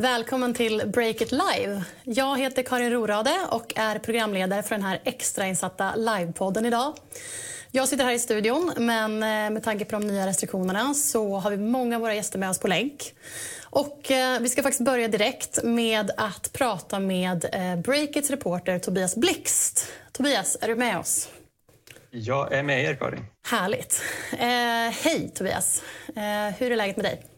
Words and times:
Välkommen 0.00 0.54
till 0.54 0.82
Break 0.86 1.20
It 1.20 1.32
Live. 1.32 1.84
Jag 2.04 2.38
heter 2.38 2.62
Karin 2.62 2.90
Rorade 2.90 3.36
och 3.50 3.72
är 3.76 3.98
programledare 3.98 4.62
för 4.62 4.74
den 4.74 4.84
här 4.84 5.00
extrainsatta 5.04 5.94
livepodden 5.96 6.66
idag. 6.66 6.94
Jag 7.70 7.88
sitter 7.88 8.04
här 8.04 8.12
i 8.12 8.18
studion, 8.18 8.72
men 8.76 9.22
eh, 9.22 9.50
med 9.50 9.62
tanke 9.62 9.84
på 9.84 9.92
de 9.92 10.06
nya 10.06 10.26
restriktionerna 10.26 10.94
så 10.94 11.36
har 11.36 11.50
vi 11.50 11.56
många 11.56 11.96
av 11.96 12.02
våra 12.02 12.14
gäster 12.14 12.38
med 12.38 12.50
oss 12.50 12.58
på 12.58 12.68
länk. 12.68 13.14
Och 13.64 14.10
eh, 14.10 14.40
vi 14.40 14.48
ska 14.48 14.62
faktiskt 14.62 14.84
börja 14.84 15.08
direkt 15.08 15.62
med 15.64 16.10
att 16.16 16.52
prata 16.52 17.00
med 17.00 17.44
eh, 17.52 17.76
Breakits 17.76 18.30
reporter 18.30 18.78
Tobias 18.78 19.16
Blixt. 19.16 19.92
Tobias, 20.12 20.56
är 20.60 20.68
du 20.68 20.74
med 20.74 20.98
oss? 20.98 21.28
Jag 22.10 22.52
är 22.52 22.62
med 22.62 22.84
er, 22.84 22.94
Karin. 22.94 23.26
Härligt. 23.48 24.02
Eh, 24.32 24.94
hej, 25.04 25.32
Tobias. 25.34 25.82
Eh, 26.08 26.54
hur 26.58 26.72
är 26.72 26.76
läget 26.76 26.96
med 26.96 27.04
dig? 27.04 27.35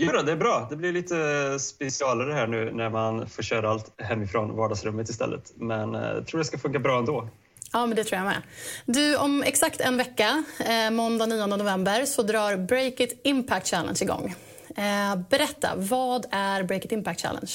Jo 0.00 0.12
då, 0.12 0.22
det 0.22 0.32
är 0.32 0.36
bra. 0.36 0.66
Det 0.70 0.76
blir 0.76 0.92
lite 0.92 1.18
eh, 1.18 1.58
specialare 1.58 2.32
här 2.32 2.46
nu 2.46 2.72
när 2.72 2.90
man 2.90 3.28
får 3.28 3.42
köra 3.42 3.70
allt 3.70 4.00
hemifrån 4.00 4.56
vardagsrummet 4.56 5.08
istället. 5.08 5.52
Men 5.56 5.94
eh, 5.94 6.00
jag 6.00 6.26
tror 6.26 6.38
det 6.38 6.44
ska 6.44 6.58
funka 6.58 6.78
bra 6.78 6.98
ändå. 6.98 7.28
Ja, 7.72 7.86
men 7.86 7.96
det 7.96 8.04
tror 8.04 8.16
jag 8.18 8.24
med. 8.24 8.42
Du, 8.86 9.16
om 9.16 9.42
exakt 9.42 9.80
en 9.80 9.96
vecka, 9.96 10.44
eh, 10.60 10.90
måndag 10.90 11.26
9 11.26 11.46
november, 11.46 12.04
så 12.04 12.22
drar 12.22 12.56
Break 12.56 13.00
It 13.00 13.20
Impact 13.24 13.68
Challenge 13.68 13.98
igång. 14.00 14.34
Eh, 14.76 15.16
berätta, 15.30 15.68
vad 15.76 16.26
är 16.30 16.62
Break 16.62 16.84
It 16.84 16.92
Impact 16.92 17.20
Challenge? 17.20 17.50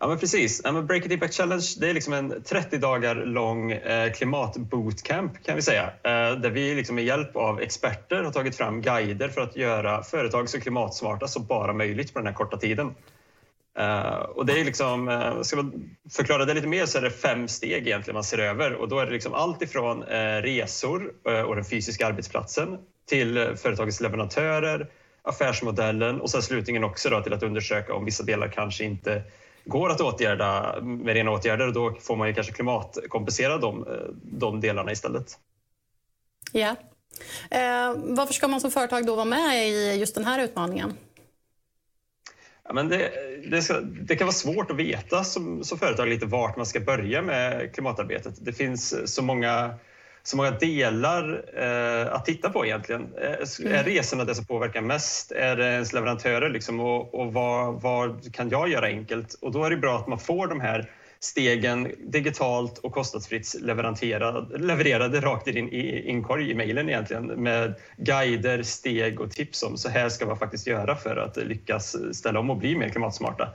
Ja, 0.00 0.08
men 0.08 0.18
precis. 0.18 0.60
Ja, 0.64 0.72
men 0.72 0.86
Break 0.86 1.06
It 1.06 1.12
Impact 1.12 1.34
Challenge 1.34 1.64
det 1.80 1.90
är 1.90 1.94
liksom 1.94 2.12
en 2.12 2.42
30 2.42 2.78
dagar 2.78 3.14
lång 3.14 3.72
eh, 3.72 4.12
klimatbootcamp 4.12 5.44
kan 5.44 5.56
vi 5.56 5.62
säga. 5.62 5.84
Eh, 5.84 6.40
där 6.40 6.50
vi 6.50 6.74
liksom 6.74 6.94
med 6.94 7.04
hjälp 7.04 7.36
av 7.36 7.60
experter 7.60 8.22
har 8.22 8.32
tagit 8.32 8.56
fram 8.56 8.82
guider 8.82 9.28
för 9.28 9.40
att 9.40 9.56
göra 9.56 10.02
företag 10.02 10.48
så 10.48 10.60
klimatsmarta 10.60 11.28
som 11.28 11.46
bara 11.46 11.72
möjligt 11.72 12.12
på 12.12 12.18
den 12.18 12.26
här 12.26 12.34
korta 12.34 12.56
tiden. 12.56 12.94
Eh, 13.78 14.08
och 14.10 14.46
det 14.46 14.60
är 14.60 14.64
liksom, 14.64 15.08
eh, 15.08 15.42
ska 15.42 15.56
man 15.56 15.96
förklara 16.10 16.44
det 16.44 16.54
lite 16.54 16.66
mer 16.66 16.86
så 16.86 16.98
är 16.98 17.02
det 17.02 17.10
fem 17.10 17.48
steg 17.48 17.86
egentligen 17.86 18.14
man 18.14 18.24
ser 18.24 18.38
över 18.38 18.74
och 18.74 18.88
då 18.88 18.98
är 18.98 19.06
det 19.06 19.12
liksom 19.12 19.34
allt 19.34 19.62
ifrån 19.62 20.02
eh, 20.02 20.42
resor 20.42 21.12
och 21.46 21.54
den 21.54 21.64
fysiska 21.64 22.06
arbetsplatsen 22.06 22.78
till 23.08 23.56
företagets 23.56 24.00
leverantörer, 24.00 24.88
affärsmodellen 25.22 26.20
och 26.20 26.30
sen 26.30 26.42
slutligen 26.42 26.84
också 26.84 27.10
då 27.10 27.22
till 27.22 27.32
att 27.32 27.42
undersöka 27.42 27.94
om 27.94 28.04
vissa 28.04 28.22
delar 28.22 28.48
kanske 28.48 28.84
inte 28.84 29.22
går 29.68 29.90
att 29.90 30.00
åtgärda 30.00 30.80
med 30.82 31.14
rena 31.14 31.30
åtgärder 31.30 31.66
och 31.66 31.72
då 31.72 31.94
får 32.00 32.16
man 32.16 32.28
ju 32.28 32.34
kanske 32.34 32.52
klimatkompensera 32.52 33.58
de, 33.58 33.86
de 34.22 34.60
delarna 34.60 34.92
istället. 34.92 35.38
Ja. 36.52 36.76
Eh, 37.50 37.94
varför 37.96 38.34
ska 38.34 38.48
man 38.48 38.60
som 38.60 38.70
företag 38.70 39.06
då 39.06 39.14
vara 39.14 39.24
med 39.24 39.68
i 39.68 39.94
just 40.00 40.14
den 40.14 40.24
här 40.24 40.44
utmaningen? 40.44 40.92
Ja, 42.64 42.74
men 42.74 42.88
det, 42.88 43.10
det, 43.50 43.62
ska, 43.62 43.80
det, 43.80 44.16
kan 44.16 44.26
vara 44.26 44.34
svårt 44.34 44.70
att 44.70 44.76
veta 44.76 45.24
som, 45.24 45.64
som 45.64 45.78
företag 45.78 46.08
lite 46.08 46.26
vart 46.26 46.56
man 46.56 46.66
ska 46.66 46.80
börja 46.80 47.22
med 47.22 47.74
klimatarbetet. 47.74 48.34
Det 48.40 48.52
finns 48.52 49.14
så 49.14 49.22
många, 49.22 49.74
så 50.28 50.36
många 50.36 50.50
delar 50.50 51.44
eh, 51.56 52.14
att 52.14 52.24
titta 52.24 52.50
på 52.50 52.66
egentligen. 52.66 53.02
Mm. 53.02 53.74
Är 53.74 53.84
resorna 53.84 54.24
det 54.24 54.34
som 54.34 54.44
påverkar 54.44 54.80
mest? 54.80 55.32
Är 55.32 55.56
det 55.56 55.64
ens 55.64 55.92
leverantörer? 55.92 56.50
Liksom, 56.50 56.80
och 56.80 57.14
och 57.14 57.32
vad, 57.32 57.82
vad 57.82 58.34
kan 58.34 58.48
jag 58.48 58.68
göra 58.68 58.86
enkelt? 58.86 59.34
Och 59.40 59.52
då 59.52 59.64
är 59.64 59.70
det 59.70 59.76
bra 59.76 59.98
att 59.98 60.06
man 60.06 60.18
får 60.18 60.46
de 60.46 60.60
här 60.60 60.90
stegen 61.20 61.92
digitalt 61.98 62.78
och 62.78 62.92
kostnadsfritt 62.92 63.54
levererade 64.58 65.20
rakt 65.20 65.48
i 65.48 65.52
din 65.52 65.68
inkorg 65.68 66.50
i 66.50 66.54
mejlen 66.54 66.88
egentligen 66.88 67.26
med 67.26 67.74
guider, 67.96 68.62
steg 68.62 69.20
och 69.20 69.30
tips 69.30 69.62
om 69.62 69.76
så 69.76 69.88
här 69.88 70.08
ska 70.08 70.26
man 70.26 70.38
faktiskt 70.38 70.66
göra 70.66 70.96
för 70.96 71.16
att 71.16 71.36
lyckas 71.36 71.96
ställa 72.12 72.40
om 72.40 72.50
och 72.50 72.56
bli 72.56 72.76
mer 72.76 72.88
klimatsmarta. 72.88 73.48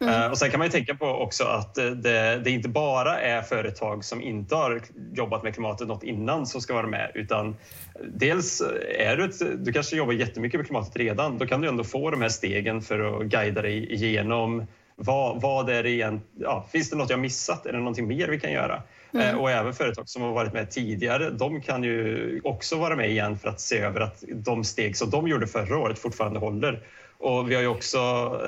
Mm. 0.00 0.22
Eh, 0.22 0.30
och 0.30 0.38
sen 0.38 0.50
kan 0.50 0.58
man 0.58 0.66
ju 0.66 0.72
tänka 0.72 0.94
på 0.94 1.06
också 1.06 1.44
att 1.44 1.74
det, 1.74 2.40
det, 2.44 2.50
inte 2.50 2.68
bara 2.68 3.20
är 3.20 3.42
företag 3.42 4.04
som 4.04 4.22
inte 4.22 4.54
har 4.54 4.82
jobbat 5.14 5.42
med 5.42 5.54
klimatet 5.54 5.88
något 5.88 6.02
innan 6.02 6.46
som 6.46 6.60
ska 6.60 6.74
vara 6.74 6.86
med 6.86 7.10
utan 7.14 7.56
dels 8.04 8.62
är 8.98 9.16
du 9.16 9.24
ett, 9.24 9.64
du 9.64 9.72
kanske 9.72 9.96
jobbar 9.96 10.12
jättemycket 10.12 10.60
med 10.60 10.66
klimatet 10.66 10.96
redan, 10.96 11.38
då 11.38 11.46
kan 11.46 11.60
du 11.60 11.68
ändå 11.68 11.84
få 11.84 12.10
de 12.10 12.22
här 12.22 12.28
stegen 12.28 12.82
för 12.82 13.20
att 13.20 13.26
guida 13.26 13.62
dig 13.62 13.92
igenom 13.92 14.66
vad, 14.96 15.40
vad 15.40 15.70
är 15.70 15.82
det 15.82 15.90
igen, 15.90 16.20
ja, 16.38 16.66
finns 16.72 16.90
det 16.90 16.96
något 16.96 17.10
jag 17.10 17.20
missat? 17.20 17.66
Är 17.66 17.72
det 17.72 17.78
någonting 17.78 18.08
mer 18.08 18.28
vi 18.28 18.40
kan 18.40 18.52
göra? 18.52 18.82
Mm. 19.14 19.26
Eh, 19.26 19.40
och 19.40 19.50
även 19.50 19.72
företag 19.72 20.08
som 20.08 20.22
har 20.22 20.32
varit 20.32 20.52
med 20.52 20.70
tidigare, 20.70 21.30
de 21.30 21.60
kan 21.60 21.82
ju 21.82 22.40
också 22.44 22.76
vara 22.76 22.96
med 22.96 23.10
igen 23.10 23.38
för 23.38 23.48
att 23.48 23.60
se 23.60 23.78
över 23.78 24.00
att 24.00 24.24
de 24.28 24.64
steg 24.64 24.96
som 24.96 25.10
de 25.10 25.28
gjorde 25.28 25.46
förra 25.46 25.78
året 25.78 25.98
fortfarande 25.98 26.38
håller. 26.38 26.82
Och 27.18 27.50
vi 27.50 27.54
har 27.54 27.62
ju 27.62 27.68
också 27.68 27.98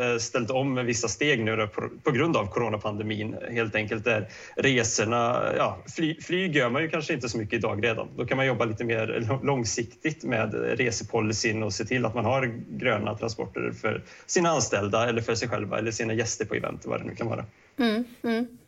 eh, 0.01 0.19
ställt 0.19 0.51
om 0.51 0.75
vissa 0.87 1.09
steg 1.09 1.45
nu 1.45 1.69
på 2.05 2.11
grund 2.11 2.37
av 2.37 2.47
coronapandemin 2.47 3.37
helt 3.51 3.75
enkelt. 3.75 4.05
Där 4.05 4.29
resorna, 4.57 5.43
ja, 5.57 5.79
fly, 5.97 6.21
flyg 6.21 6.57
gör 6.57 6.71
man 6.71 6.83
ju 6.83 6.91
kanske 6.91 7.15
inte 7.15 7.29
så 7.29 7.39
mycket 7.39 7.59
idag 7.59 7.85
redan. 7.85 8.09
Då 8.17 8.27
kan 8.27 8.37
man 8.37 8.47
jobba 8.47 8.65
lite 8.65 8.85
mer 8.85 9.41
långsiktigt 9.43 10.25
med 10.25 10.55
resepolicyn 10.55 11.63
och 11.63 11.73
se 11.73 11.85
till 11.85 12.05
att 12.05 12.15
man 12.15 12.25
har 12.25 12.55
gröna 12.69 13.15
transporter 13.15 13.73
för 13.83 14.03
sina 14.27 14.51
anställda 14.51 15.09
eller 15.09 15.23
för 15.23 15.35
sig 15.35 15.49
själva 15.49 15.79
eller 15.79 15.91
sina 15.91 16.15
gäster 16.15 16.45
på 16.45 16.55
event, 16.55 16.87
vad 16.87 17.01
det 17.01 17.05
nu 17.05 17.15
kan 17.15 17.27
vara. 17.27 17.45
Mm, 17.79 18.05
mm. 18.23 18.59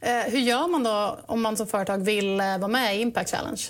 Eh, 0.00 0.32
hur 0.32 0.38
gör 0.38 0.68
man 0.68 0.82
då 0.82 1.18
om 1.26 1.42
man 1.42 1.56
som 1.56 1.66
företag 1.66 2.04
vill 2.04 2.40
eh, 2.40 2.58
vara 2.58 2.68
med 2.68 2.96
i 2.96 3.00
Impact 3.00 3.30
Challenge? 3.30 3.62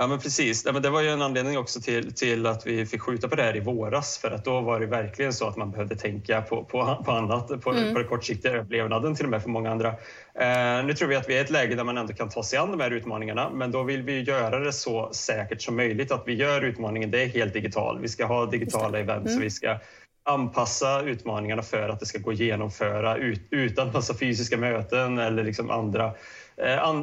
Ja, 0.00 0.06
men 0.06 0.18
precis. 0.18 0.64
Ja, 0.66 0.72
men 0.72 0.82
det 0.82 0.90
var 0.90 1.02
ju 1.02 1.08
en 1.08 1.22
anledning 1.22 1.58
också 1.58 1.80
till, 1.80 2.14
till 2.14 2.46
att 2.46 2.66
vi 2.66 2.86
fick 2.86 3.00
skjuta 3.00 3.28
på 3.28 3.36
det 3.36 3.42
här 3.42 3.56
i 3.56 3.60
våras 3.60 4.18
för 4.18 4.30
att 4.30 4.44
då 4.44 4.60
var 4.60 4.80
det 4.80 4.86
verkligen 4.86 5.32
så 5.32 5.48
att 5.48 5.56
man 5.56 5.70
behövde 5.70 5.96
tänka 5.96 6.42
på, 6.42 6.64
på, 6.64 7.02
på 7.04 7.12
annat, 7.12 7.60
på, 7.60 7.70
mm. 7.70 7.92
på 7.92 7.98
den 7.98 8.08
kortsiktiga 8.08 8.52
överlevnaden 8.52 9.14
till 9.14 9.24
och 9.24 9.30
med 9.30 9.42
för 9.42 9.50
många 9.50 9.70
andra. 9.70 9.88
Eh, 10.34 10.84
nu 10.84 10.94
tror 10.94 11.08
vi 11.08 11.16
att 11.16 11.28
vi 11.28 11.34
är 11.34 11.38
i 11.38 11.40
ett 11.40 11.50
läge 11.50 11.74
där 11.74 11.84
man 11.84 11.98
ändå 11.98 12.12
kan 12.12 12.28
ta 12.28 12.42
sig 12.42 12.58
an 12.58 12.70
de 12.70 12.80
här 12.80 12.90
utmaningarna 12.90 13.50
men 13.50 13.70
då 13.70 13.82
vill 13.82 14.02
vi 14.02 14.22
göra 14.22 14.58
det 14.58 14.72
så 14.72 15.10
säkert 15.12 15.62
som 15.62 15.76
möjligt 15.76 16.12
att 16.12 16.22
vi 16.26 16.34
gör 16.34 16.64
utmaningen, 16.64 17.10
det 17.10 17.22
är 17.22 17.26
helt 17.26 17.52
digital. 17.52 17.98
Vi 18.00 18.08
ska 18.08 18.26
ha 18.26 18.46
digitala 18.46 18.98
events 18.98 19.26
mm. 19.26 19.38
och 19.38 19.44
vi 19.44 19.50
ska 19.50 19.78
anpassa 20.24 21.02
utmaningarna 21.02 21.62
för 21.62 21.88
att 21.88 22.00
det 22.00 22.06
ska 22.06 22.18
gå 22.18 22.30
att 22.30 22.38
genomföra 22.38 23.16
ut, 23.16 23.48
utan 23.50 23.92
massa 23.92 24.14
fysiska 24.14 24.56
möten 24.56 25.18
eller 25.18 25.44
liksom 25.44 25.70
andra 25.70 26.12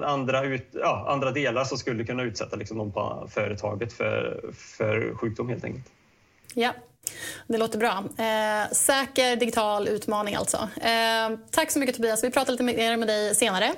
andra, 0.03 0.43
ut, 0.43 0.69
ja, 0.73 1.05
andra 1.09 1.31
delar 1.31 1.63
som 1.63 1.77
skulle 1.77 2.03
kunna 2.03 2.23
utsätta 2.23 2.55
liksom, 2.55 2.77
de 2.77 2.91
på 2.91 3.27
företaget 3.31 3.93
för, 3.93 4.41
för 4.53 5.15
sjukdom 5.15 5.49
helt 5.49 5.63
enkelt. 5.63 5.85
Ja, 6.53 6.73
det 7.47 7.57
låter 7.57 7.79
bra. 7.79 8.03
Eh, 8.17 8.71
säker 8.71 9.35
digital 9.35 9.87
utmaning 9.87 10.35
alltså. 10.35 10.57
Eh, 10.81 11.37
tack 11.51 11.71
så 11.71 11.79
mycket 11.79 11.95
Tobias. 11.95 12.23
Vi 12.23 12.31
pratar 12.31 12.51
lite 12.51 12.63
mer 12.63 12.97
med 12.97 13.07
dig 13.07 13.35
senare. 13.35 13.73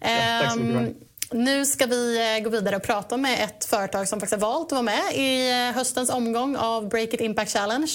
Eh, 0.00 0.12
ja, 0.12 0.40
tack 0.42 0.52
så 0.52 0.58
mycket. 0.58 0.82
Ehm, 0.82 0.94
nu 1.30 1.66
ska 1.66 1.86
vi 1.86 2.34
eh, 2.36 2.42
gå 2.44 2.50
vidare 2.50 2.76
och 2.76 2.82
prata 2.82 3.16
med 3.16 3.44
ett 3.44 3.64
företag 3.64 4.08
som 4.08 4.20
faktiskt 4.20 4.42
har 4.42 4.50
valt 4.50 4.66
att 4.66 4.72
vara 4.72 4.82
med 4.82 5.14
i 5.14 5.50
eh, 5.50 5.74
höstens 5.74 6.10
omgång 6.10 6.56
av 6.56 6.88
Break 6.88 7.14
It 7.14 7.20
Impact 7.20 7.52
Challenge. 7.52 7.92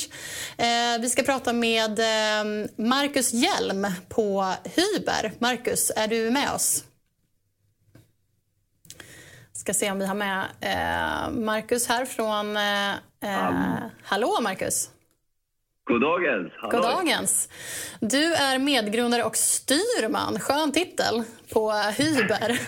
Vi 1.00 1.10
ska 1.10 1.24
prata 1.24 1.54
med 1.54 2.00
Marcus 2.76 3.34
Hjelm 3.34 3.88
på 4.10 4.54
Hyber. 4.64 5.32
Marcus, 5.40 5.92
är 5.96 6.08
du 6.08 6.32
med 6.32 6.52
oss? 6.52 6.84
Ska 9.74 9.86
se 9.86 9.92
om 9.92 10.00
vi 10.00 10.06
har 10.06 10.16
med 10.16 10.46
eh, 10.62 11.32
Marcus 11.32 11.88
här 11.88 12.06
från... 12.06 12.58
Eh, 12.58 12.94
eh, 13.22 13.90
hallå 14.04 14.40
Marcus! 14.42 14.90
Goddagens! 15.84 16.54
God 16.62 16.82
dagens. 16.82 17.50
Du 18.00 18.34
är 18.34 18.60
medgrundare 18.60 19.24
och 19.24 19.36
styrman. 19.36 20.40
Skön 20.40 20.72
titel 20.72 21.24
på 21.54 21.72
Hyber. 21.72 22.60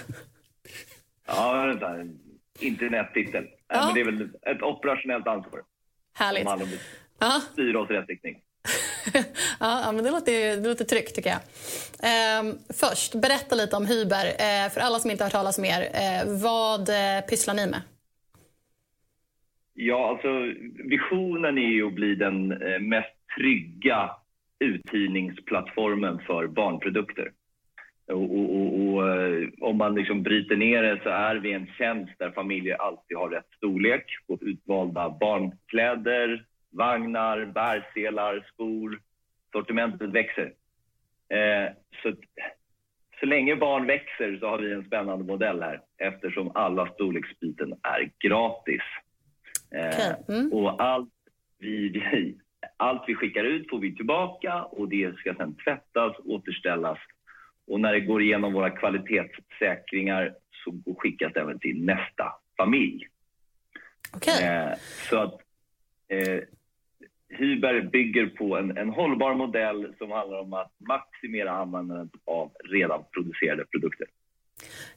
Ja, 1.28 1.72
en 1.72 2.20
internettitel. 2.60 3.48
Ja. 3.68 3.86
Men 3.86 3.94
det 3.94 4.02
är 4.02 4.06
väl 4.06 4.30
ett 4.42 4.62
operationellt 4.62 5.28
ansvar. 5.28 5.62
Härligt. 6.14 6.42
Som 6.42 6.50
handlar 6.50 6.68
om 6.68 6.74
att 7.18 7.44
styra 7.44 7.80
oss 7.80 7.90
i 7.90 7.94
rätt 7.94 8.10
riktning. 8.10 8.42
ja, 9.60 9.92
men 9.96 10.04
det 10.04 10.12
låter, 10.12 10.62
det 10.62 10.70
låter 10.70 10.86
tryggt 10.86 11.16
tycker 11.16 11.30
jag. 11.30 11.42
Eh, 12.12 12.54
först, 12.70 13.16
berätta 13.16 13.56
lite 13.56 13.76
om 13.76 13.86
Hyber. 13.86 14.26
Eh, 14.26 14.70
för 14.74 14.82
alla 14.82 15.00
som 15.00 15.12
inte 15.12 15.24
har 15.24 15.26
hört 15.26 15.34
talas 15.34 15.58
om 15.58 15.66
er, 15.66 15.82
eh, 15.82 16.42
vad 16.42 16.90
eh, 16.90 17.22
pysslar 17.30 17.54
ni 17.54 17.68
med? 17.68 17.82
Ja, 19.74 20.10
alltså 20.10 20.30
visionen 20.90 21.58
är 21.58 21.72
ju 21.72 21.88
att 21.88 21.94
bli 21.94 22.16
den 22.16 22.52
eh, 22.52 22.80
mest 22.80 23.16
trygga 23.38 24.12
uthyrningsplattformen 24.60 26.20
för 26.20 26.48
barnprodukter. 26.48 27.32
Och, 28.08 28.38
och, 28.38 28.56
och, 28.56 28.88
och 28.88 29.10
eh, 29.10 29.48
om 29.62 29.78
man 29.78 29.96
liksom 29.96 30.24
bryter 30.24 30.56
ner 30.56 30.84
det 30.84 31.00
så 31.04 31.10
är 31.10 31.36
vi 31.36 31.54
en 31.54 31.68
tjänst 31.68 32.14
där 32.20 32.32
familjer 32.32 32.76
alltid 32.76 33.18
har 33.18 33.30
rätt 33.30 33.50
storlek 33.58 34.06
på 34.28 34.38
utvalda 34.42 35.10
barnkläder, 35.10 36.46
vagnar, 36.72 37.46
bärselar, 37.46 38.48
skor. 38.54 39.02
Sortimentet 39.52 40.10
växer. 40.10 40.54
Eh, 41.30 41.72
så, 42.04 42.16
så 43.20 43.26
länge 43.26 43.56
barn 43.56 43.88
växer 43.88 44.38
så 44.40 44.48
har 44.48 44.60
vi 44.60 44.74
en 44.74 44.86
spännande 44.86 45.26
modell 45.26 45.62
här 45.62 45.82
eftersom 45.98 46.52
alla 46.56 46.88
storleksbyten 46.94 47.74
är 47.84 48.12
gratis. 48.20 48.82
Eh, 49.76 50.36
mm. 50.38 50.54
Och 50.54 50.84
allt 50.84 51.14
vi, 51.60 51.90
vi, 51.90 52.38
allt 52.78 53.04
vi 53.08 53.16
skickar 53.16 53.44
ut 53.44 53.70
får 53.70 53.80
vi 53.80 53.96
tillbaka 53.96 54.64
och 54.64 54.90
det 54.90 55.18
ska 55.18 55.34
sedan 55.34 55.56
tvättas, 55.56 56.16
återställas 56.26 56.98
och 57.68 57.80
när 57.80 57.94
det 57.94 58.00
går 58.00 58.22
igenom 58.22 58.54
våra 58.54 58.70
kvalitetssäkringar 58.70 60.36
så 60.52 60.96
skickas 60.98 61.34
det 61.34 61.40
även 61.40 61.60
till 61.60 61.86
nästa 61.86 62.34
familj. 62.58 63.08
Okej. 64.14 64.48
Eh, 64.48 64.74
så 65.10 65.18
att 65.18 65.42
eh, 66.08 66.40
Hyber 67.32 67.82
bygger 67.82 68.26
på 68.26 68.58
en, 68.58 68.78
en 68.78 68.90
hållbar 68.90 69.34
modell 69.34 69.94
som 69.98 70.12
handlar 70.12 70.40
om 70.40 70.54
att 70.54 70.72
maximera 70.80 71.52
användandet 71.52 72.12
av 72.26 72.52
redan 72.64 73.04
producerade 73.14 73.66
produkter. 73.66 74.08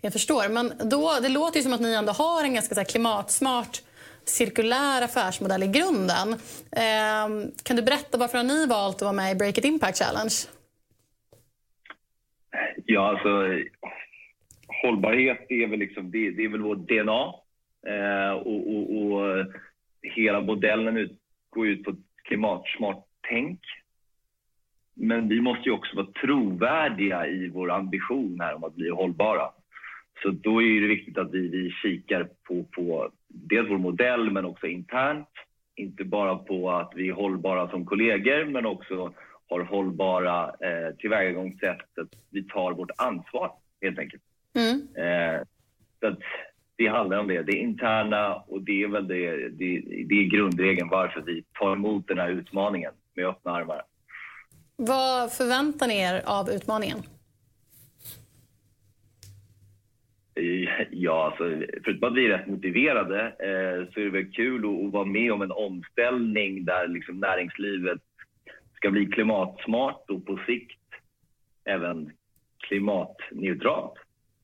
Jag 0.01 0.13
förstår. 0.13 0.49
Men 0.49 0.73
då, 0.91 1.19
det 1.23 1.29
låter 1.29 1.57
ju 1.57 1.63
som 1.63 1.73
att 1.73 1.81
ni 1.81 1.95
ändå 1.95 2.13
har 2.13 2.45
en 2.45 2.55
ganska 2.55 2.85
klimatsmart 2.85 3.83
cirkulär 4.25 5.03
affärsmodell 5.03 5.63
i 5.63 5.67
grunden. 5.67 6.29
Ehm, 6.77 7.51
kan 7.65 7.77
du 7.77 7.83
berätta 7.83 8.19
varför 8.19 8.39
har 8.39 8.45
ni 8.45 8.67
valt 8.67 8.97
att 8.97 9.03
vara 9.03 9.13
med 9.13 9.33
i 9.33 9.35
Break 9.35 9.59
It 9.59 9.65
Impact 9.65 9.99
Challenge? 9.99 10.35
Ja, 12.87 13.09
alltså 13.09 13.49
hållbarhet 14.83 15.47
är 15.49 15.67
väl, 15.67 15.79
liksom, 15.79 16.11
det, 16.11 16.31
det 16.31 16.45
är 16.45 16.49
väl 16.49 16.63
vårt 16.63 16.89
DNA. 16.89 17.25
Eh, 17.87 18.33
och, 18.33 18.69
och, 18.75 19.03
och 19.03 19.47
hela 20.03 20.41
modellen 20.41 20.97
ut, 20.97 21.19
går 21.51 21.67
ut 21.69 21.85
på 21.85 21.97
klimatsmart 22.25 23.05
tänk. 23.29 23.61
Men 24.95 25.29
vi 25.29 25.41
måste 25.41 25.63
ju 25.63 25.71
också 25.71 25.97
vara 25.97 26.07
trovärdiga 26.07 27.27
i 27.27 27.49
vår 27.49 27.71
ambition 27.71 28.41
här 28.41 28.55
om 28.55 28.65
att 28.65 28.75
bli 28.75 28.91
hållbara. 28.91 29.51
Så 30.23 30.31
då 30.31 30.63
är 30.63 30.81
det 30.81 30.87
viktigt 30.87 31.19
att 31.19 31.33
vi, 31.33 31.49
vi 31.49 31.71
kikar 31.71 32.29
på, 32.49 32.65
på 32.65 33.11
dels 33.29 33.71
vår 33.71 33.79
modell 33.79 34.31
men 34.31 34.45
också 34.45 34.67
internt. 34.67 35.29
Inte 35.77 36.05
bara 36.05 36.37
på 36.37 36.71
att 36.71 36.93
vi 36.95 37.09
är 37.09 37.13
hållbara 37.13 37.71
som 37.71 37.87
kollegor 37.87 38.45
men 38.45 38.67
också 38.67 39.15
har 39.49 39.61
hållbara 39.61 40.45
eh, 40.45 40.95
tillvägagångssätt. 40.99 41.99
Att 41.99 42.09
vi 42.31 42.43
tar 42.43 42.73
vårt 42.73 42.91
ansvar 42.97 43.53
helt 43.83 43.99
enkelt. 43.99 44.23
Mm. 44.55 44.89
Eh, 44.97 45.43
så 46.01 46.07
att 46.07 46.19
det 46.77 46.87
handlar 46.87 47.19
om 47.19 47.29
det. 47.29 47.43
Det 47.43 47.53
interna 47.53 48.35
och 48.35 48.63
det 48.63 48.83
är 48.83 48.89
väl 48.89 49.09
det, 49.09 49.49
det, 49.49 49.83
det 50.09 50.15
är 50.15 50.31
grundregeln 50.31 50.89
varför 50.89 51.21
vi 51.21 51.45
tar 51.53 51.73
emot 51.73 52.09
den 52.09 52.19
här 52.19 52.31
utmaningen 52.31 52.93
med 53.15 53.27
öppna 53.27 53.53
armar. 53.53 53.83
Vad 54.77 55.33
förväntar 55.33 55.87
ni 55.87 56.01
er 56.01 56.23
av 56.27 56.51
utmaningen? 56.51 56.99
Ja, 60.91 61.27
alltså, 61.27 61.45
förutom 61.85 62.09
att 62.09 62.17
vi 62.17 62.25
är 62.25 62.39
rätt 62.39 62.47
motiverade 62.47 63.21
eh, 63.27 63.93
så 63.93 64.01
är 64.01 64.05
det 64.05 64.11
väl 64.11 64.33
kul 64.33 64.65
att, 64.65 64.87
att 64.87 64.93
vara 64.93 65.05
med 65.05 65.33
om 65.33 65.43
en 65.43 65.53
omställning 65.53 66.65
där 66.65 66.89
liksom 66.89 67.21
näringslivet 67.21 68.01
ska 68.75 68.91
bli 68.91 69.07
klimatsmart 69.07 70.11
och 70.11 70.27
på 70.27 70.39
sikt 70.47 70.81
även 71.65 72.13
klimatneutralt. 72.59 73.95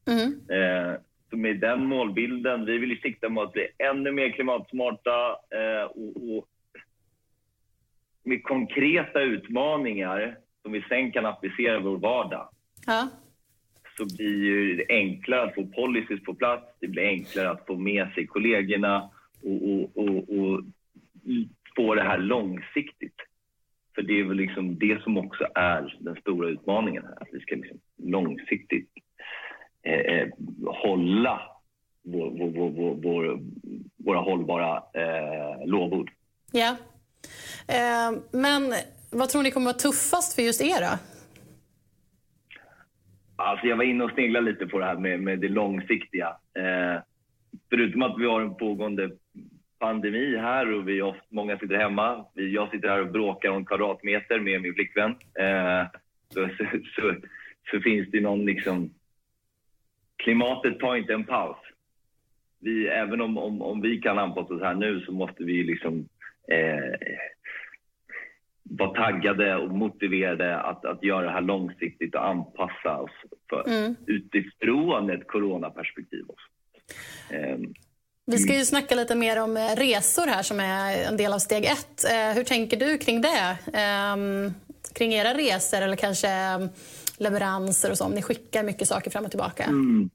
Mm. 0.07 0.41
Eh, 0.49 1.01
med 1.37 1.61
den 1.61 1.87
målbilden, 1.87 2.65
vi 2.65 2.79
vill 2.79 2.91
ju 2.91 2.97
sikta 2.97 3.29
mot 3.29 3.47
att 3.47 3.53
bli 3.53 3.69
ännu 3.79 4.13
mer 4.13 4.31
klimatsmarta 4.31 5.37
eh, 5.51 5.85
och, 5.85 6.17
och 6.17 6.47
med 8.25 8.43
konkreta 8.43 9.21
utmaningar 9.21 10.37
som 10.63 10.73
vi 10.73 10.83
sen 10.89 11.13
kan 11.13 11.27
applicera 11.27 11.77
i 11.77 11.83
vår 11.83 11.99
vardag 11.99 12.49
Ja. 12.87 13.09
så 13.97 14.17
blir 14.17 14.77
det 14.77 14.87
enklare 14.89 15.43
att 15.43 15.55
få 15.55 15.67
policies 15.67 16.23
på 16.23 16.35
plats. 16.35 16.67
Det 16.81 16.89
blir 16.89 17.03
enklare 17.03 17.51
att 17.51 17.67
få 17.67 17.77
med 17.77 18.13
sig 18.15 18.27
kollegorna 18.27 19.11
och, 19.43 19.63
och, 19.73 19.97
och, 19.97 20.39
och 20.39 20.63
få 21.77 21.95
det 21.95 22.03
här 22.03 22.19
långsiktigt. 22.19 23.17
För 23.95 24.03
det 24.03 24.21
är 24.21 24.25
väl 24.25 24.37
liksom 24.37 24.79
det 24.79 25.03
som 25.03 25.17
också 25.17 25.47
är 25.55 25.97
den 26.01 26.17
stora 26.17 26.49
utmaningen 26.49 27.05
här. 27.05 27.23
Att 27.23 27.29
vi 27.33 27.41
ska 27.41 27.55
liksom 27.55 27.79
långsiktigt 27.97 28.91
eh, 29.83 29.93
eh, 29.95 30.29
hålla 30.83 31.41
vår, 32.03 32.31
vår, 32.31 32.51
vår, 32.51 32.71
vår, 32.71 32.95
vår, 32.95 33.41
våra 34.05 34.19
hållbara 34.19 34.77
eh, 34.77 35.67
lovord. 35.67 36.11
ja. 36.53 36.77
Ehm, 37.69 38.23
men 38.33 38.73
vad 39.11 39.29
tror 39.29 39.43
ni 39.43 39.51
kommer 39.51 39.65
vara 39.65 39.77
tuffast 39.77 40.35
för 40.35 40.43
just 40.43 40.61
er 40.61 40.81
då? 40.81 40.99
Alltså 43.37 43.67
jag 43.67 43.77
var 43.77 43.85
inne 43.85 44.05
och 44.05 44.11
sneglade 44.11 44.51
lite 44.51 44.67
på 44.67 44.79
det 44.79 44.85
här 44.85 44.97
med, 44.97 45.21
med 45.21 45.39
det 45.39 45.49
långsiktiga. 45.49 46.29
Eh, 46.59 47.03
förutom 47.71 48.03
att 48.03 48.19
vi 48.19 48.27
har 48.27 48.41
en 48.41 48.55
pågående 48.55 49.11
pandemi 49.79 50.37
här 50.37 50.73
och 50.75 50.89
vi 50.89 51.03
ofta, 51.03 51.23
många 51.29 51.59
sitter 51.59 51.77
hemma. 51.77 52.25
Vi, 52.35 52.55
jag 52.55 52.71
sitter 52.71 52.89
här 52.89 53.01
och 53.01 53.13
bråkar 53.13 53.51
om 53.51 53.65
kvadratmeter 53.65 54.41
med 54.41 54.63
min 54.63 54.75
flickvän. 54.75 55.11
Eh, 55.11 55.87
så, 56.35 56.49
så, 56.59 56.65
så, 56.97 57.15
så 57.71 57.81
finns 57.81 58.09
det 58.11 58.21
någon 58.21 58.45
liksom... 58.45 58.91
Klimatet 60.25 60.79
tar 60.81 60.97
inte 60.97 61.13
en 61.13 61.25
paus. 61.25 61.57
Vi, 62.61 62.87
även 62.89 63.21
om, 63.21 63.39
om, 63.39 63.63
om 63.63 63.81
vi 63.81 63.97
kan 63.99 64.19
anpassa 64.19 64.55
oss 64.55 64.63
här 64.63 64.75
nu 64.75 65.01
så 65.01 65.13
måste 65.13 65.45
vi 65.45 65.63
liksom 65.65 66.09
eh, 66.53 67.17
vara 68.63 68.95
taggade 68.95 69.57
och 69.57 69.71
motiverade 69.71 70.61
att, 70.61 70.85
att 70.85 71.03
göra 71.05 71.27
det 71.27 71.33
här 71.33 71.41
långsiktigt 71.41 72.15
och 72.15 72.27
anpassa 72.29 72.97
oss 72.97 73.11
för, 73.51 73.65
Mm. 73.69 73.97
utifrån 74.07 75.11
ett 75.11 75.27
coronaperspektiv. 75.27 76.25
Också. 76.29 76.47
Ehm, 77.35 77.75
Vi 78.27 78.39
ska 78.39 78.55
ju 78.55 78.65
snacka 78.65 78.95
lite 78.95 79.15
mer 79.15 79.43
om 79.43 79.57
eh, 79.57 79.77
resor 79.77 80.27
här 80.27 80.43
som 80.43 80.61
är 80.61 81.09
en 81.09 81.17
del 81.17 81.33
av 81.33 81.39
steg 81.39 81.65
ett. 81.65 82.05
Eh, 82.13 82.35
hur 82.35 82.45
tänker 82.45 82.77
du 82.77 82.99
kring 82.99 83.21
det? 83.21 83.57
Ehm, 83.75 84.53
kring 84.95 85.13
era 85.13 85.35
resor 85.35 85.83
eller 85.83 85.97
kanske 85.97 86.29
eh, 86.29 86.59
leveranser 87.21 87.91
och 87.91 87.99
så? 87.99 88.05
Om 88.05 88.13
ni 88.13 88.23
skickar 88.23 88.65
mycket 88.65 88.89
saker 88.89 89.11
fram 89.11 89.25
och 89.25 89.31
tillbaka. 89.31 89.65
Mm. 89.65 90.11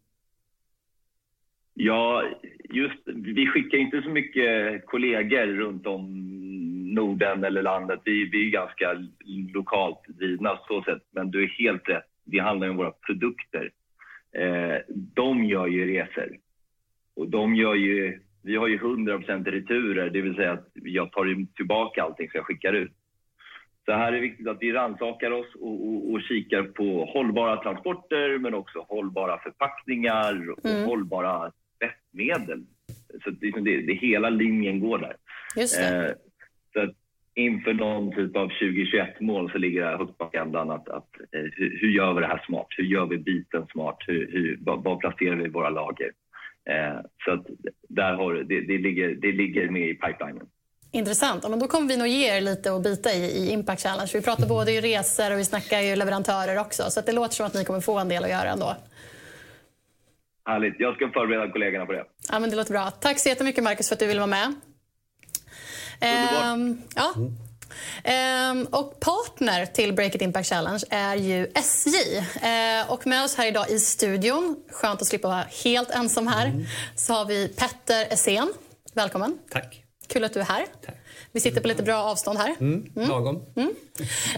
Ja, 1.74 2.24
just 2.70 3.02
vi 3.06 3.48
skickar 3.48 3.78
inte 3.78 4.02
så 4.02 4.10
mycket 4.10 4.86
kollegor 4.86 5.46
runt 5.46 5.88
om 5.88 6.06
Norden 6.94 7.44
eller 7.44 7.62
landet. 7.62 8.00
Vi, 8.06 8.30
vi 8.30 8.48
är 8.48 8.52
ganska 8.52 9.08
lokalt 9.54 10.08
drivna 10.08 10.60
så 10.68 10.84
sätt. 10.84 11.04
Men 11.12 11.32
du 11.32 11.44
är 11.44 11.48
helt 11.48 11.90
rätt. 11.90 12.10
Det 12.24 12.40
handlar 12.40 12.68
ju 12.68 12.72
om 12.72 12.78
våra 12.78 12.92
produkter. 12.92 13.72
Eh, 14.32 14.78
de 14.90 15.44
gör 15.44 15.68
ju 15.68 15.94
resor. 15.94 16.38
Och 17.16 17.30
de 17.30 17.56
gör 17.56 17.76
ju, 17.76 18.20
vi 18.42 18.56
har 18.56 18.68
ju 18.68 18.78
100% 18.78 19.52
returer, 19.52 20.10
det 20.10 20.22
vill 20.22 20.36
säga 20.36 20.52
att 20.52 20.70
jag 20.74 21.12
tar 21.12 21.56
tillbaka 21.56 22.04
allting 22.04 22.30
som 22.30 22.38
jag 22.38 22.46
skickar 22.46 22.74
ut. 22.74 22.92
Så 23.86 23.92
här 23.92 24.08
är 24.08 24.12
det 24.12 24.20
viktigt 24.20 24.48
att 24.48 24.58
vi 24.62 24.72
rannsakar 24.72 25.32
oss 25.32 25.56
och, 25.56 25.88
och, 25.88 26.12
och 26.12 26.22
kikar 26.22 26.64
på 26.64 27.06
hållbara 27.06 27.58
transporter 27.64 28.38
men 28.38 28.54
också 28.54 28.86
hållbara 28.88 29.40
förpackningar 29.40 30.50
och 30.52 30.66
Mm. 30.66 30.86
hållbara 30.86 31.52
tvättmedel. 31.80 32.64
Så 33.24 33.30
det, 33.30 33.52
det, 33.52 33.82
det, 33.82 33.94
hela 33.94 34.30
linjen 34.30 34.80
går 34.80 34.98
där. 34.98 35.16
Just. 35.56 35.82
Eh, 35.82 36.10
så 36.74 36.80
att 36.82 36.96
inför 37.36 37.74
någon 37.74 38.16
typ 38.16 38.36
av 38.36 38.50
2021-mål 38.50 39.52
så 39.52 39.58
ligger 39.58 39.82
det 39.92 39.98
högt 39.98 40.18
på 40.18 40.26
agendan 40.26 40.72
att, 40.72 40.90
att 40.90 41.10
eh, 41.32 41.42
hur, 41.54 41.78
hur 41.82 41.90
gör 41.90 42.14
vi 42.14 42.22
det 42.22 42.28
här 42.28 42.44
smart? 42.46 42.68
Hur 42.70 42.84
gör 42.84 43.06
vi 43.06 43.18
biten 43.18 43.68
smart? 43.72 43.98
Hur, 44.08 44.32
hur, 44.32 44.60
vad 44.62 45.00
placerar 45.00 45.36
vi 45.36 45.50
våra 45.50 45.70
lager? 45.70 46.12
Eh, 46.70 47.00
så 47.26 47.32
att 47.32 47.46
där 47.90 48.14
har, 48.14 48.34
det, 48.34 48.62
det, 48.62 48.78
ligger, 48.78 49.16
det 49.16 49.32
ligger 49.32 49.70
med 49.70 49.90
i 49.90 49.94
pipelinen. 49.94 50.48
Intressant. 50.96 51.50
men 51.50 51.60
då 51.60 51.68
kommer 51.68 51.88
vi 51.88 51.98
nog 51.98 52.08
ge 52.08 52.38
er 52.38 52.42
lite 52.42 52.74
att 52.74 52.84
bita 52.84 53.14
i 53.14 53.26
i 53.26 53.52
Impact 53.52 53.82
Challenge. 53.84 54.12
Vi 54.14 54.22
pratar 54.22 54.48
både 54.48 54.72
i 54.72 54.82
resor 54.82 55.32
och 55.32 55.40
vi 55.40 55.46
snackar 55.46 55.80
ju 55.80 55.96
leverantörer 55.96 56.58
också. 56.58 56.92
Så 56.92 57.02
det 57.02 57.12
låter 57.12 57.36
som 57.36 57.46
att 57.46 57.54
ni 57.54 57.66
kommer 57.66 57.82
få 57.82 57.98
en 57.98 58.10
del 58.10 58.24
att 58.24 58.30
göra 58.30 58.50
ändå. 58.50 58.76
Härligt. 60.46 60.76
Jag 60.80 60.96
ska 60.96 61.10
förbereda 61.10 61.52
kollegorna 61.52 61.86
på 61.86 61.92
det. 61.92 62.06
Ja, 62.32 62.40
men 62.40 62.50
det 62.50 62.56
låter 62.56 62.72
bra. 62.72 62.92
Tack 62.92 63.20
så 63.20 63.30
jättemycket 63.30 63.64
Marcus 63.64 63.88
för 63.88 63.96
att 63.96 64.00
du 64.00 64.08
ville 64.08 64.20
vara 64.20 64.28
med. 64.28 64.56
Ehm, 66.00 66.82
ja. 66.96 67.14
Ehm, 68.04 68.68
och 68.72 69.00
partner 69.00 69.66
till 69.66 69.94
Break 69.94 70.16
It 70.16 70.22
Impact 70.22 70.50
Challenge 70.50 70.84
är 70.90 71.16
ju 71.16 71.52
SJ. 71.56 72.26
Ehm, 72.42 72.88
och 72.90 73.08
med 73.08 73.24
oss 73.24 73.36
här 73.36 73.48
idag 73.48 73.70
i 73.70 73.80
studion, 73.80 74.56
skönt 74.72 75.02
att 75.02 75.08
slippa 75.08 75.28
vara 75.28 75.46
helt 75.64 75.92
ensam 75.92 76.28
här, 76.28 76.46
mm. 76.48 76.66
så 76.96 77.14
har 77.14 77.26
vi 77.26 77.48
Petter 77.48 78.14
Essén. 78.14 78.54
Välkommen. 78.94 79.38
Tack. 79.50 79.85
Kul 80.08 80.24
att 80.24 80.34
du 80.34 80.40
är 80.40 80.44
här. 80.44 80.66
Tack. 80.86 80.96
Vi 81.32 81.40
sitter 81.42 81.62
på 81.62 81.68
lite 81.68 81.84
bra 81.84 82.04
avstånd 82.04 82.40
här. 82.40 82.56
Mm, 82.60 82.92
mm. 82.96 83.10
lagom. 83.10 83.46
Mm. 83.56 83.76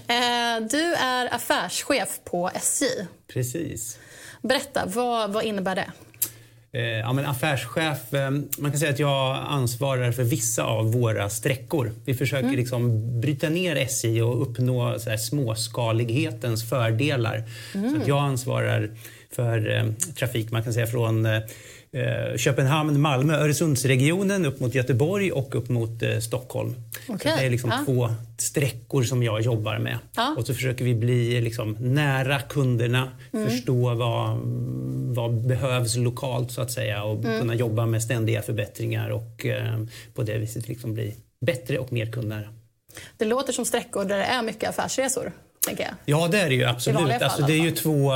Eh, 0.08 0.70
du 0.70 0.94
är 0.94 1.36
affärschef 1.36 2.20
på 2.24 2.50
SJ. 2.54 2.86
Precis. 3.28 4.00
Berätta, 4.42 4.84
vad, 4.86 5.34
vad 5.34 5.44
innebär 5.44 5.76
det? 5.76 5.92
Eh, 6.72 6.82
ja, 6.82 7.14
men 7.14 7.26
affärschef, 7.26 8.14
eh, 8.14 8.32
man 8.58 8.72
kan 8.72 8.80
säga 8.80 8.92
att 8.92 9.00
jag 9.00 9.38
ansvarar 9.48 10.12
för 10.12 10.24
vissa 10.24 10.64
av 10.64 10.92
våra 10.92 11.30
sträckor. 11.30 11.92
Vi 12.06 12.14
försöker 12.14 12.44
mm. 12.44 12.56
liksom 12.56 13.22
bryta 13.22 13.50
ner 13.50 13.76
SJ 13.76 14.22
och 14.22 14.42
uppnå 14.42 15.00
så 15.00 15.18
småskalighetens 15.18 16.70
fördelar. 16.70 17.44
Mm. 17.74 17.90
Så 17.92 18.02
att 18.02 18.08
jag 18.08 18.20
ansvarar 18.20 18.92
för 19.32 19.94
trafik 20.16 20.52
man 20.52 20.64
kan 20.64 20.74
säga 20.74 20.88
från 20.88 21.28
eh, 21.92 22.02
eh, 22.02 22.38
Köpenhamn, 22.38 23.02
Malmö, 23.02 23.36
Öresundsregionen 23.36 24.46
upp 24.46 24.60
mot 24.60 24.76
Göteborg 24.76 25.32
och 25.32 25.56
upp 25.56 25.70
mot 25.70 26.04
eh, 26.04 26.20
Stockholm. 26.20 26.76
Okay. 27.08 27.32
Så 27.32 27.38
det 27.40 27.46
är 27.46 27.50
liksom 27.50 27.70
ja. 27.70 27.86
två 27.86 28.10
sträckor 28.38 29.04
som 29.04 29.24
jag 29.24 29.42
jobbar 29.42 29.78
med. 29.80 29.98
Ja. 30.16 30.36
Och 30.38 30.48
så 30.48 30.54
försöker 30.54 30.86
vi 30.86 30.96
bli 30.96 31.42
liksom 31.42 31.78
nära 31.80 32.40
kunderna, 32.40 33.12
mm. 33.34 33.50
förstå 33.50 33.94
vad, 33.94 34.38
vad 35.16 35.48
behövs 35.48 35.96
lokalt 35.96 36.52
så 36.52 36.62
att 36.62 36.72
säga 36.72 37.04
och 37.04 37.26
mm. 37.26 37.40
kunna 37.40 37.56
jobba 37.56 37.86
med 37.86 38.04
ständiga 38.04 38.42
förbättringar 38.42 39.10
och 39.10 39.46
eh, 39.46 39.80
på 40.14 40.24
det 40.24 40.38
viset 40.38 40.68
liksom 40.68 40.94
bli 40.94 41.16
bättre 41.46 41.80
och 41.80 41.94
mer 41.94 42.12
kundnära. 42.12 42.48
Det 43.18 43.26
låter 43.26 43.54
som 43.54 43.66
sträckor 43.66 44.06
där 44.06 44.18
det 44.18 44.24
är 44.24 44.42
mycket 44.42 44.70
affärsresor. 44.70 45.32
Ja, 46.06 46.28
det 46.32 46.40
är 46.40 46.50
det 46.50 46.56
ju 46.56 46.64
absolut. 46.64 47.22
Alltså, 47.22 47.42
det 47.42 47.54
är 47.54 47.64
ju 47.64 47.72
två 47.72 48.12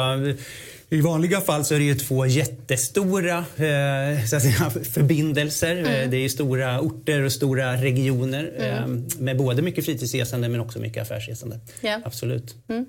i 0.91 1.01
vanliga 1.01 1.41
fall 1.41 1.65
så 1.65 1.74
är 1.74 1.79
det 1.79 1.86
ju 1.86 1.95
två 1.95 2.25
jättestora 2.25 3.38
eh, 3.38 4.25
så 4.25 4.36
att 4.36 4.41
säga, 4.41 4.69
förbindelser. 4.93 5.75
Mm. 5.75 5.86
Eh, 5.86 6.10
det 6.10 6.17
är 6.17 6.29
stora 6.29 6.81
orter 6.81 7.21
och 7.21 7.31
stora 7.31 7.75
regioner 7.75 8.53
mm. 8.57 9.07
eh, 9.07 9.19
med 9.19 9.38
både 9.38 9.62
mycket 9.62 9.86
fritidsresande 9.86 10.50
men 10.50 10.60
också 10.60 10.79
mycket 10.79 11.01
affärsresande. 11.01 11.60
Yeah. 11.81 12.01
Absolut. 12.05 12.55
Mm. 12.69 12.86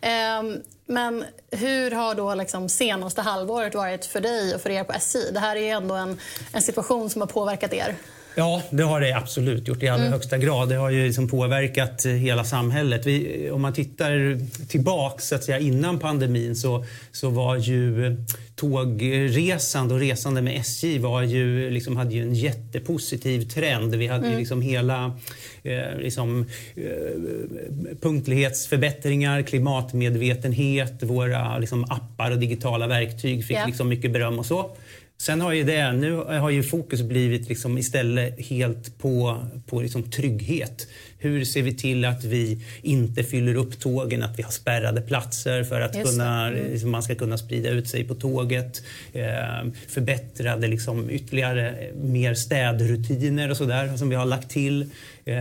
Eh, 0.00 0.60
men 0.86 1.24
hur 1.50 1.90
har 1.90 2.14
då 2.14 2.34
liksom 2.34 2.68
senaste 2.68 3.22
halvåret 3.22 3.74
varit 3.74 4.04
för 4.04 4.20
dig 4.20 4.54
och 4.54 4.60
för 4.60 4.70
er 4.70 4.84
på 4.84 4.92
SJ? 4.92 5.18
Det 5.32 5.40
här 5.40 5.56
är 5.56 5.60
ju 5.60 5.68
ändå 5.68 5.94
en, 5.94 6.18
en 6.52 6.62
situation 6.62 7.10
som 7.10 7.20
har 7.20 7.28
påverkat 7.28 7.72
er. 7.72 7.96
Ja, 8.34 8.62
det 8.70 8.82
har 8.82 9.00
det 9.00 9.12
absolut 9.12 9.68
gjort 9.68 9.82
i 9.82 9.88
allra 9.88 10.02
mm. 10.02 10.12
högsta 10.12 10.38
grad. 10.38 10.68
Det 10.68 10.74
har 10.74 10.90
ju 10.90 11.06
liksom 11.06 11.28
påverkat 11.28 12.06
hela 12.06 12.44
samhället. 12.44 13.06
Vi, 13.06 13.50
om 13.50 13.62
man 13.62 13.72
tittar 13.72 14.38
tillbaks 14.68 15.28
så 15.28 15.34
att 15.34 15.44
säga, 15.44 15.58
innan 15.58 15.98
pandemin 15.98 16.56
så, 16.56 16.84
så 17.12 17.30
var 17.30 17.56
ju 17.56 18.16
tågresande 18.56 19.94
och 19.94 20.00
resande 20.00 20.42
med 20.42 20.60
SJ 20.60 20.98
var 20.98 21.22
ju, 21.22 21.70
liksom, 21.70 21.96
hade 21.96 22.14
ju 22.14 22.22
en 22.22 22.34
jättepositiv 22.34 23.48
trend. 23.48 23.94
Vi 23.94 24.06
hade 24.06 24.26
mm. 24.26 24.38
liksom 24.38 24.62
hela 24.62 25.18
eh, 25.62 25.98
liksom, 25.98 26.46
eh, 26.74 27.94
punktlighetsförbättringar, 28.00 29.42
klimatmedvetenhet, 29.42 31.02
våra 31.02 31.58
liksom, 31.58 31.84
appar 31.84 32.30
och 32.30 32.38
digitala 32.38 32.86
verktyg 32.86 33.44
fick 33.44 33.56
yeah. 33.56 33.66
liksom, 33.66 33.88
mycket 33.88 34.12
beröm 34.12 34.38
och 34.38 34.46
så. 34.46 34.76
Sen 35.22 35.40
har 35.40 35.52
ju 35.52 35.64
det, 35.64 35.92
nu 35.92 36.16
har 36.16 36.50
ju 36.50 36.62
fokus 36.62 37.02
blivit 37.02 37.48
liksom 37.48 37.78
istället 37.78 38.46
helt 38.46 38.98
på, 38.98 39.38
på 39.66 39.80
liksom 39.80 40.02
trygghet. 40.02 40.88
Hur 41.18 41.44
ser 41.44 41.62
vi 41.62 41.74
till 41.74 42.04
att 42.04 42.24
vi 42.24 42.64
inte 42.82 43.24
fyller 43.24 43.54
upp 43.54 43.80
tågen, 43.80 44.22
att 44.22 44.38
vi 44.38 44.42
har 44.42 44.50
spärrade 44.50 45.00
platser 45.00 45.64
för 45.64 45.80
att 45.80 45.92
kunna, 46.04 46.48
mm. 46.48 46.72
liksom, 46.72 46.90
man 46.90 47.02
ska 47.02 47.14
kunna 47.14 47.38
sprida 47.38 47.70
ut 47.70 47.88
sig 47.88 48.04
på 48.04 48.14
tåget. 48.14 48.82
Eh, 49.12 49.70
förbättrade 49.88 50.66
liksom 50.66 51.10
ytterligare 51.10 51.90
mer 51.94 52.34
städrutiner 52.34 53.50
och 53.50 53.56
sådär 53.56 53.96
som 53.96 54.08
vi 54.08 54.16
har 54.16 54.26
lagt 54.26 54.50
till. 54.50 54.90
Eh, 55.24 55.36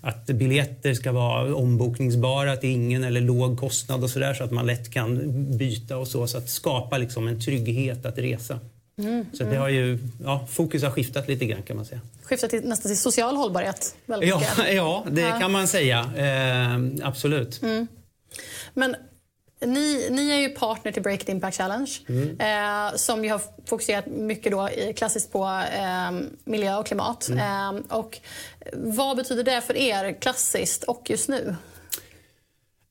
att 0.00 0.26
biljetter 0.26 0.94
ska 0.94 1.12
vara 1.12 1.54
ombokningsbara 1.54 2.56
till 2.56 2.70
ingen 2.70 3.04
eller 3.04 3.20
låg 3.20 3.58
kostnad 3.58 4.02
och 4.02 4.10
sådär 4.10 4.34
så 4.34 4.44
att 4.44 4.50
man 4.50 4.66
lätt 4.66 4.90
kan 4.90 5.20
byta 5.58 5.96
och 5.96 6.08
så. 6.08 6.26
Så 6.26 6.38
att 6.38 6.48
skapa 6.48 6.98
liksom 6.98 7.28
en 7.28 7.40
trygghet 7.40 8.06
att 8.06 8.18
resa. 8.18 8.58
Mm, 9.04 9.26
så 9.32 9.44
det 9.44 9.56
har 9.56 9.68
ju, 9.68 9.98
ja, 10.24 10.46
fokus 10.50 10.82
har 10.82 10.90
skiftat 10.90 11.28
lite 11.28 11.46
grann 11.46 11.62
kan 11.62 11.76
man 11.76 11.84
säga. 11.84 12.00
Skiftat 12.22 12.50
till, 12.50 12.64
nästan 12.64 12.90
till 12.90 12.98
social 12.98 13.36
hållbarhet? 13.36 13.94
Ja, 14.06 14.22
ja, 14.72 15.04
det 15.10 15.20
ja. 15.20 15.38
kan 15.38 15.52
man 15.52 15.68
säga. 15.68 15.98
Eh, 16.16 17.06
absolut. 17.06 17.62
Mm. 17.62 17.86
Men 18.74 18.96
ni, 19.60 20.08
ni, 20.10 20.30
är 20.30 20.38
ju 20.38 20.48
partner 20.48 20.92
till 20.92 21.02
Break 21.02 21.22
It 21.22 21.28
Impact 21.28 21.56
Challenge 21.56 21.90
mm. 22.08 22.40
eh, 22.40 22.96
som 22.96 23.24
ju 23.24 23.30
har 23.30 23.40
fokuserat 23.66 24.06
mycket 24.06 24.52
då 24.52 24.68
klassiskt 24.96 25.32
på 25.32 25.62
eh, 25.72 26.10
miljö 26.44 26.76
och 26.76 26.86
klimat. 26.86 27.28
Mm. 27.28 27.76
Eh, 27.76 27.98
och 27.98 28.18
vad 28.72 29.16
betyder 29.16 29.44
det 29.44 29.60
för 29.60 29.76
er 29.76 30.20
klassiskt 30.20 30.84
och 30.84 31.10
just 31.10 31.28
nu? 31.28 31.54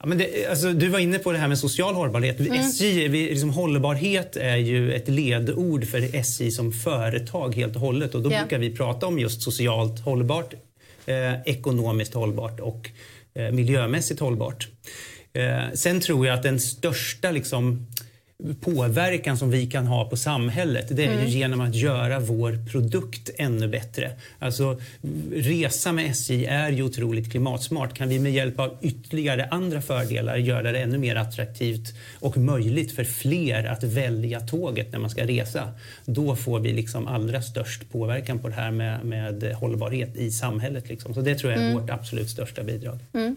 Ja, 0.02 0.08
men 0.08 0.18
det, 0.18 0.46
alltså, 0.46 0.74
du 0.74 0.88
var 0.88 1.00
inne 1.00 1.20
på 1.20 1.32
det 1.32 1.38
här 1.38 1.48
med 1.48 1.60
social 1.60 1.96
hållbarhet. 1.96 2.40
Mm. 2.40 2.54
SJ, 2.54 3.08
vi, 3.08 3.30
liksom, 3.30 3.50
hållbarhet 3.50 4.36
är 4.36 4.58
ju 4.58 4.94
ett 4.94 5.08
ledord 5.08 5.86
för 5.88 6.16
SJ 6.16 6.52
som 6.52 6.72
företag 6.72 7.56
helt 7.56 7.76
och 7.76 7.82
hållet. 7.82 8.16
Och 8.16 8.22
då 8.22 8.32
yeah. 8.32 8.42
brukar 8.42 8.60
vi 8.60 8.76
prata 8.76 9.08
om 9.08 9.20
just 9.20 9.42
socialt 9.42 10.00
hållbart, 10.00 10.54
eh, 11.06 11.42
ekonomiskt 11.46 12.14
hållbart 12.14 12.60
och 12.60 12.90
eh, 13.34 13.52
miljömässigt 13.52 14.20
hållbart. 14.20 14.68
Eh, 15.34 15.74
sen 15.74 16.02
tror 16.02 16.28
jag 16.28 16.38
att 16.38 16.44
den 16.44 16.60
största 16.60 17.32
liksom, 17.32 17.88
påverkan 18.62 19.38
som 19.38 19.52
vi 19.52 19.68
kan 19.68 19.88
ha 19.88 20.10
på 20.10 20.18
samhället 20.18 20.86
det 20.90 21.06
är 21.06 21.14
mm. 21.14 21.28
genom 21.28 21.62
att 21.62 21.76
göra 21.76 22.20
vår 22.20 22.72
produkt 22.72 23.30
ännu 23.38 23.68
bättre. 23.68 24.12
Alltså, 24.40 24.82
resa 25.32 25.92
med 25.92 26.12
SJ 26.12 26.46
är 26.46 26.70
ju 26.70 26.84
otroligt 26.84 27.32
klimatsmart. 27.32 27.94
Kan 27.94 28.10
vi 28.10 28.20
med 28.20 28.32
hjälp 28.32 28.60
av 28.60 28.78
ytterligare 28.82 29.48
andra 29.52 29.82
fördelar 29.82 30.38
göra 30.38 30.72
det 30.72 30.80
ännu 30.80 30.98
mer 30.98 31.16
attraktivt 31.16 31.94
och 32.20 32.38
möjligt 32.38 32.96
för 32.96 33.04
fler 33.04 33.66
att 33.66 33.84
välja 33.84 34.40
tåget 34.40 34.92
när 34.92 35.00
man 35.00 35.10
ska 35.10 35.28
resa, 35.28 35.72
då 36.06 36.36
får 36.36 36.60
vi 36.60 36.74
liksom 36.74 37.08
allra 37.08 37.42
störst 37.42 37.92
påverkan 37.92 38.40
på 38.40 38.48
det 38.48 38.56
här 38.56 38.72
med, 38.72 39.06
med 39.06 39.54
hållbarhet 39.54 40.16
i 40.16 40.32
samhället. 40.32 40.90
Liksom. 40.90 41.14
Så 41.14 41.22
det 41.22 41.36
tror 41.36 41.52
jag 41.52 41.62
är 41.62 41.66
mm. 41.66 41.82
vårt 41.82 41.90
absolut 41.90 42.30
största 42.30 42.64
bidrag. 42.64 43.00
Mm. 43.14 43.36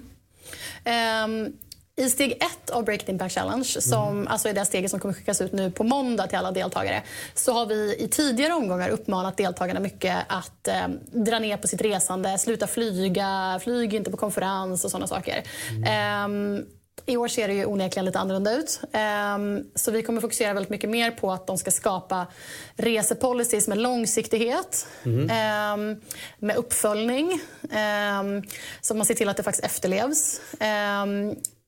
Um 1.24 1.52
i 1.96 2.10
steg 2.10 2.32
ett 2.32 2.70
av 2.70 2.84
Break 2.84 3.08
Impact 3.08 3.34
Challenge, 3.34 3.64
som 3.64 4.08
mm. 4.08 4.28
alltså 4.28 4.48
är 4.48 4.52
det 4.52 4.64
steget 4.64 4.90
som 4.90 5.00
kommer 5.00 5.14
skickas 5.14 5.40
ut 5.40 5.52
nu 5.52 5.70
på 5.70 5.84
måndag 5.84 6.26
till 6.26 6.38
alla 6.38 6.50
deltagare, 6.50 7.02
så 7.34 7.52
har 7.52 7.66
vi 7.66 7.96
i 7.98 8.08
tidigare 8.08 8.52
omgångar 8.52 8.88
uppmanat 8.88 9.36
deltagarna 9.36 9.80
mycket 9.80 10.16
att 10.28 10.68
eh, 10.68 10.88
dra 11.12 11.38
ner 11.38 11.56
på 11.56 11.68
sitt 11.68 11.82
resande, 11.82 12.38
sluta 12.38 12.66
flyga, 12.66 13.60
flyg 13.62 13.94
inte 13.94 14.10
på 14.10 14.16
konferens 14.16 14.84
och 14.84 14.90
sådana 14.90 15.06
saker. 15.06 15.42
Mm. 15.70 16.56
Eh, 16.56 16.64
i 17.06 17.16
år 17.16 17.28
ser 17.28 17.48
det 17.48 17.54
ju 17.54 17.66
onekligen 17.66 18.04
lite 18.04 18.18
annorlunda 18.18 18.52
ut. 18.52 18.80
Um, 19.36 19.70
så 19.74 19.90
vi 19.90 20.02
kommer 20.02 20.20
fokusera 20.20 20.52
väldigt 20.52 20.70
mycket 20.70 20.90
mer 20.90 21.10
på 21.10 21.32
att 21.32 21.46
de 21.46 21.58
ska 21.58 21.70
skapa 21.70 22.26
resepolicies 22.76 23.68
med 23.68 23.78
långsiktighet, 23.78 24.86
mm. 25.04 25.22
um, 25.22 26.00
med 26.38 26.56
uppföljning, 26.56 27.32
um, 27.62 28.42
så 28.80 28.94
man 28.94 29.06
ser 29.06 29.14
till 29.14 29.28
att 29.28 29.36
det 29.36 29.42
faktiskt 29.42 29.64
efterlevs. 29.64 30.40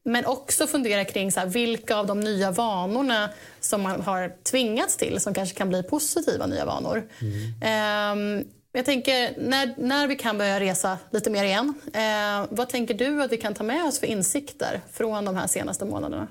Men 0.07 0.27
också 0.27 0.67
fundera 0.67 1.05
kring 1.05 1.33
så 1.33 1.41
här, 1.41 1.47
vilka 1.47 1.97
av 1.97 2.07
de 2.07 2.21
nya 2.21 2.51
vanorna 2.51 3.31
som 3.61 3.83
man 3.83 4.01
har 4.01 4.33
tvingats 4.43 4.97
till 4.97 5.21
som 5.21 5.35
kanske 5.35 5.57
kan 5.57 5.69
bli 5.69 5.83
positiva 5.83 6.47
nya 6.47 6.65
vanor. 6.65 7.09
Mm. 7.21 8.39
Um, 8.41 8.45
jag 8.73 8.85
tänker, 8.85 9.35
när, 9.39 9.75
när 9.79 10.07
vi 10.07 10.17
kan 10.17 10.39
börja 10.39 10.61
resa 10.61 10.99
lite 11.11 11.31
mer 11.31 11.45
igen, 11.45 11.75
uh, 11.87 12.47
vad 12.51 12.69
tänker 12.69 12.95
du 12.95 13.23
att 13.23 13.33
vi 13.33 13.37
kan 13.37 13.55
ta 13.55 13.65
med 13.65 13.85
oss 13.85 14.01
för 14.01 14.07
insikter 14.07 14.81
från 14.93 15.25
de 15.25 15.37
här 15.37 15.47
senaste 15.47 15.85
månaderna? 15.85 16.29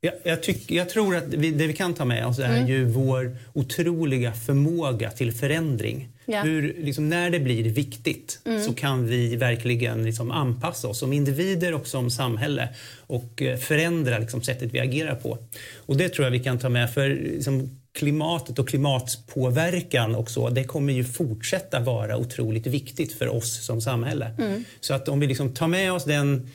Jag, 0.00 0.14
jag, 0.24 0.42
tyck, 0.42 0.70
jag 0.70 0.88
tror 0.88 1.16
att 1.16 1.24
vi, 1.24 1.50
det 1.50 1.66
vi 1.66 1.72
kan 1.72 1.94
ta 1.94 2.04
med 2.04 2.26
oss 2.26 2.38
är 2.38 2.56
mm. 2.56 2.66
ju 2.66 2.84
vår 2.84 3.36
otroliga 3.54 4.32
förmåga 4.32 5.10
till 5.10 5.32
förändring. 5.32 6.08
Yeah. 6.26 6.46
Hur, 6.46 6.76
liksom, 6.78 7.08
när 7.08 7.30
det 7.30 7.40
blir 7.40 7.64
viktigt 7.64 8.40
mm. 8.44 8.62
så 8.62 8.72
kan 8.72 9.06
vi 9.06 9.36
verkligen 9.36 10.04
liksom, 10.04 10.30
anpassa 10.30 10.88
oss 10.88 10.98
som 10.98 11.12
individer 11.12 11.74
och 11.74 11.86
som 11.86 12.10
samhälle 12.10 12.68
och 13.06 13.42
eh, 13.42 13.58
förändra 13.58 14.18
liksom, 14.18 14.42
sättet 14.42 14.74
vi 14.74 14.80
agerar 14.80 15.14
på. 15.14 15.38
Och 15.76 15.96
Det 15.96 16.08
tror 16.08 16.26
jag 16.26 16.30
vi 16.30 16.40
kan 16.40 16.58
ta 16.58 16.68
med. 16.68 16.94
för 16.94 17.08
liksom, 17.08 17.78
klimatet 17.92 18.58
och 18.58 18.68
klimatpåverkan 18.68 20.14
och 20.14 20.30
så, 20.30 20.48
det 20.50 20.64
kommer 20.64 20.92
ju 20.92 21.04
fortsätta 21.04 21.80
vara 21.80 22.16
otroligt 22.16 22.66
viktigt 22.66 23.12
för 23.12 23.28
oss 23.28 23.66
som 23.66 23.80
samhälle. 23.80 24.30
Mm. 24.38 24.64
Så 24.80 24.94
att 24.94 25.08
om 25.08 25.20
vi 25.20 25.26
liksom 25.26 25.54
tar 25.54 25.68
med 25.68 25.92
oss 25.92 26.04
den 26.04 26.50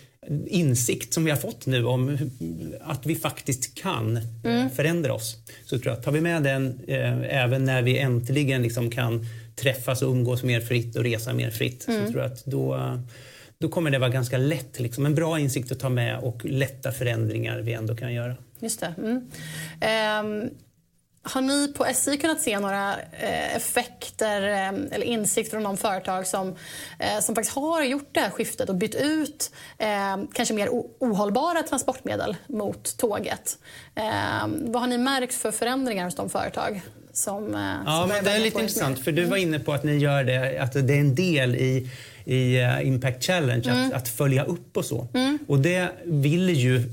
insikt 0.48 1.14
som 1.14 1.26
vi 1.26 1.32
har 1.32 1.38
fått 1.38 1.66
nu 1.66 1.86
om 1.86 2.18
att 2.82 3.06
vi 3.06 3.16
faktiskt 3.16 3.76
kan 3.76 4.20
mm. 4.44 4.70
förändra 4.70 5.14
oss. 5.14 5.38
Så 5.66 5.80
tror 5.80 5.94
jag, 5.94 6.04
tar 6.04 6.12
vi 6.12 6.22
med 6.22 6.44
den 6.44 6.80
eh, 6.88 7.44
även 7.44 7.64
när 7.64 7.82
vi 7.82 7.98
äntligen 7.98 8.62
liksom 8.62 8.90
kan 8.90 9.26
träffas 9.62 10.02
och 10.02 10.10
umgås 10.10 10.44
mer 10.44 10.62
fritt 10.62 10.96
och 10.96 11.04
resa 11.04 11.34
mer 11.34 11.52
fritt, 11.52 11.88
mm. 11.88 12.06
så 12.06 12.12
tror 12.12 12.24
jag 12.24 12.32
att 12.32 12.46
då, 12.46 12.98
då 13.58 13.70
kommer 13.70 13.92
det 13.92 14.00
vara 14.00 14.10
ganska 14.10 14.38
lätt. 14.38 14.80
Liksom, 14.80 15.06
en 15.06 15.16
bra 15.16 15.40
insikt 15.40 15.72
att 15.72 15.80
ta 15.80 15.90
med 15.90 16.20
och 16.20 16.46
lätta 16.46 16.92
förändringar 16.92 17.60
vi 17.60 17.74
ändå 17.74 17.96
kan 17.96 18.14
göra. 18.14 18.36
Just 18.60 18.80
det. 18.80 18.94
Mm. 18.98 20.44
Um... 20.44 20.50
Har 21.32 21.42
ni 21.42 21.74
på 21.74 21.86
SI 21.94 22.18
kunnat 22.18 22.42
se 22.42 22.60
några 22.60 22.96
eh, 23.00 23.56
effekter 23.56 24.42
eh, 24.42 24.68
eller 24.68 25.04
insikter 25.04 25.52
från 25.52 25.64
de 25.64 25.78
företag 25.78 26.28
som, 26.28 26.56
eh, 27.00 27.20
som 27.22 27.36
faktiskt 27.36 27.56
har 27.56 27.84
gjort 27.84 28.10
det 28.12 28.20
här 28.20 28.30
skiftet 28.30 28.70
och 28.70 28.76
bytt 28.76 28.96
ut 28.96 29.52
kanske 30.34 30.54
mer 30.54 30.70
ohållbara 31.00 31.64
transportmedel 31.64 32.36
mot 32.48 32.98
tåget? 32.98 33.58
Vad 34.46 34.82
har 34.82 34.88
ni 34.88 34.98
märkt 34.98 35.34
för 35.34 35.52
förändringar 35.52 36.06
hos 36.06 36.16
de 36.16 36.30
företag? 36.30 36.82
Som, 37.18 37.54
ja, 37.86 38.00
som 38.02 38.10
men 38.10 38.24
det 38.24 38.32
är 38.32 38.40
lite 38.40 38.60
intressant 38.62 39.00
för 39.00 39.12
du 39.12 39.26
var 39.26 39.38
inne 39.38 39.60
på 39.60 39.74
att 39.74 39.84
ni 39.84 39.98
gör 39.98 40.24
det, 40.24 40.60
att 40.60 40.74
det 40.74 40.94
är 40.94 41.00
en 41.00 41.16
del 41.16 41.56
i 41.56 41.90
i 42.26 42.60
Impact 42.84 43.24
Challenge, 43.24 43.70
mm. 43.70 43.88
att, 43.88 43.94
att, 43.94 44.10
följa 44.10 44.44
upp 44.44 44.78
och 44.78 44.86
så. 44.86 45.08
Mm. 45.14 45.40
Och 45.48 45.60
det 45.60 45.90
vill 46.06 46.50
ju 46.50 46.84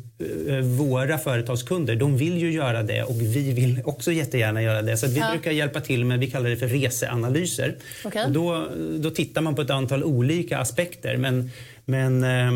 Eh, 0.49 0.61
våra 0.61 1.19
företagskunder, 1.19 1.97
de 1.97 2.17
vill 2.17 2.39
ju 2.39 2.53
göra 2.53 2.83
det 2.83 3.03
och 3.03 3.21
vi 3.21 3.53
vill 3.53 3.83
också 3.85 4.13
jättegärna 4.13 4.63
göra 4.63 4.83
det. 4.83 4.97
Så 4.97 5.07
vi 5.07 5.19
ja. 5.19 5.31
brukar 5.31 5.51
hjälpa 5.51 5.81
till 5.81 6.05
med, 6.05 6.19
vi 6.19 6.31
kallar 6.31 6.51
det 6.51 6.57
för 6.57 6.69
reseanalyser. 6.69 7.77
Okay. 8.05 8.25
Och 8.25 8.33
då, 8.33 8.69
då 8.99 9.11
tittar 9.11 9.41
man 9.41 9.55
på 9.55 9.63
ett 9.63 9.71
antal 9.71 10.05
olika 10.05 10.59
aspekter. 10.59 11.17
Men 11.17 11.51
men 11.87 12.25
eh, 12.25 12.53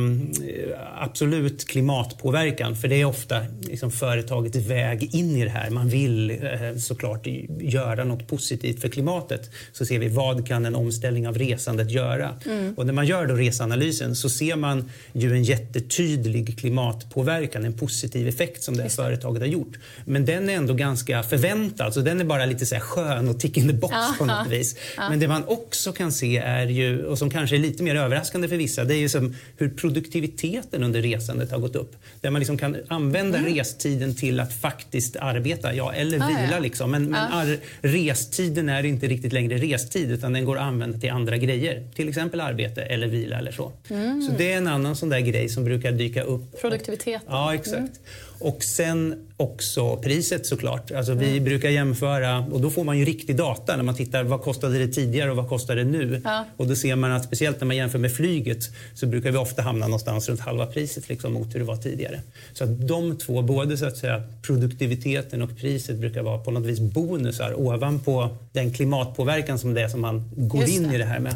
absolut 0.96 1.68
klimatpåverkan, 1.68 2.76
för 2.76 2.88
det 2.88 3.00
är 3.00 3.04
ofta 3.04 3.40
liksom, 3.60 3.90
företagets 3.90 4.56
väg 4.56 5.14
in 5.14 5.36
i 5.36 5.44
det 5.44 5.50
här. 5.50 5.70
Man 5.70 5.88
vill 5.88 6.30
eh, 6.30 6.76
såklart 6.78 7.26
göra 7.60 8.04
något 8.04 8.28
positivt 8.28 8.80
för 8.80 8.88
klimatet. 8.88 9.50
Så 9.72 9.86
ser 9.86 9.98
vi 9.98 10.08
vad 10.08 10.46
kan 10.46 10.66
en 10.66 10.74
omställning 10.74 11.28
av 11.28 11.38
resandet 11.38 11.90
göra? 11.90 12.34
Mm. 12.46 12.74
Och 12.74 12.86
när 12.86 12.92
man 12.92 13.06
gör 13.06 13.26
då 13.26 13.34
resanalysen 13.34 14.16
så 14.16 14.30
ser 14.30 14.56
man 14.56 14.90
ju 15.12 15.32
en 15.32 15.44
jättetydlig 15.44 16.58
klimatpåverkan, 16.58 17.64
en 17.64 17.72
positiv 17.72 18.28
effekt 18.28 18.62
som 18.62 18.76
det 18.76 18.82
här 18.82 18.90
företaget 18.90 19.42
har 19.42 19.48
gjort. 19.48 19.78
Men 20.04 20.24
den 20.24 20.48
är 20.48 20.54
ändå 20.54 20.74
ganska 20.74 21.22
förväntad, 21.22 21.94
så 21.94 22.00
den 22.00 22.20
är 22.20 22.24
bara 22.24 22.46
lite 22.46 22.66
så 22.66 22.74
här 22.74 22.82
skön 22.82 23.28
och 23.28 23.40
tick 23.40 23.56
in 23.56 23.68
the 23.68 23.74
box 23.74 23.94
Aha. 23.94 24.14
på 24.18 24.24
något 24.24 24.48
vis. 24.48 24.76
Ja. 24.96 25.10
Men 25.10 25.20
det 25.20 25.28
man 25.28 25.44
också 25.44 25.92
kan 25.92 26.12
se 26.12 26.36
är 26.36 26.66
ju, 26.66 27.04
och 27.04 27.18
som 27.18 27.30
kanske 27.30 27.56
är 27.56 27.60
lite 27.60 27.82
mer 27.82 27.94
överraskande 27.94 28.48
för 28.48 28.56
vissa, 28.56 28.84
det 28.84 28.94
är 28.94 28.98
ju 28.98 29.08
liksom 29.18 29.40
hur 29.56 29.68
produktiviteten 29.68 30.82
under 30.84 31.02
resandet 31.02 31.50
har 31.50 31.58
gått 31.58 31.76
upp. 31.76 31.96
Där 32.20 32.30
man 32.30 32.40
liksom 32.40 32.58
kan 32.58 32.76
använda 32.88 33.38
mm. 33.38 33.54
restiden 33.54 34.14
till 34.14 34.40
att 34.40 34.52
faktiskt 34.52 35.16
arbeta, 35.16 35.74
ja, 35.74 35.92
eller 35.92 36.20
ah, 36.20 36.28
vila. 36.28 36.52
Ja. 36.52 36.58
Liksom. 36.58 36.90
Men, 36.90 37.04
men 37.04 37.32
ah. 37.32 37.44
restiden 37.80 38.68
är 38.68 38.84
inte 38.84 39.06
riktigt 39.06 39.32
längre 39.32 39.58
restid 39.58 40.10
utan 40.10 40.32
den 40.32 40.44
går 40.44 40.56
att 40.56 40.62
använda 40.62 40.98
till 40.98 41.10
andra 41.10 41.36
grejer. 41.36 41.88
Till 41.94 42.08
exempel 42.08 42.40
arbete 42.40 42.82
eller 42.82 43.06
vila 43.06 43.38
eller 43.38 43.52
så. 43.52 43.72
Mm. 43.90 44.22
Så 44.22 44.32
det 44.38 44.52
är 44.52 44.56
en 44.56 44.66
annan 44.66 44.96
sån 44.96 45.08
där 45.08 45.20
grej 45.20 45.48
som 45.48 45.64
brukar 45.64 45.92
dyka 45.92 46.22
upp. 46.22 46.60
Produktivitet. 46.60 47.22
Ja, 47.26 47.54
exakt. 47.54 47.76
Mm. 47.76 47.90
Och 48.38 48.64
sen 48.64 49.28
också 49.36 49.96
priset 49.96 50.46
såklart. 50.46 50.90
Alltså 50.90 51.14
vi 51.14 51.30
mm. 51.30 51.44
brukar 51.44 51.68
jämföra 51.68 52.38
och 52.38 52.60
då 52.60 52.70
får 52.70 52.84
man 52.84 52.98
ju 52.98 53.04
riktig 53.04 53.36
data 53.36 53.76
när 53.76 53.82
man 53.82 53.94
tittar 53.94 54.24
vad 54.24 54.42
kostade 54.42 54.78
det 54.78 54.88
tidigare 54.88 55.30
och 55.30 55.36
vad 55.36 55.48
kostar 55.48 55.76
det 55.76 55.84
nu. 55.84 56.20
Ja. 56.24 56.44
Och 56.56 56.66
då 56.66 56.76
ser 56.76 56.96
man 56.96 57.12
att 57.12 57.24
speciellt 57.24 57.60
när 57.60 57.66
man 57.66 57.76
jämför 57.76 57.98
med 57.98 58.12
flyget 58.12 58.64
så 58.94 59.06
brukar 59.06 59.30
vi 59.30 59.38
ofta 59.38 59.62
hamna 59.62 59.86
någonstans 59.86 60.28
runt 60.28 60.40
halva 60.40 60.66
priset 60.66 61.08
liksom, 61.08 61.32
mot 61.32 61.54
hur 61.54 61.58
det 61.58 61.66
var 61.66 61.76
tidigare. 61.76 62.20
Så 62.52 62.64
att 62.64 62.88
de 62.88 63.16
två, 63.16 63.42
både 63.42 63.76
så 63.76 63.86
att 63.86 63.96
säga, 63.96 64.22
produktiviteten 64.42 65.42
och 65.42 65.56
priset 65.56 65.96
brukar 65.96 66.22
vara 66.22 66.38
på 66.38 66.50
något 66.50 66.66
vis 66.66 66.80
bonusar 66.80 67.60
ovanpå 67.60 68.28
den 68.52 68.72
klimatpåverkan 68.72 69.58
som 69.58 69.74
det 69.74 69.82
är 69.82 69.88
som 69.88 70.00
man 70.00 70.30
går 70.36 70.68
in 70.68 70.94
i 70.94 70.98
det 70.98 71.04
här 71.04 71.20
med. 71.20 71.34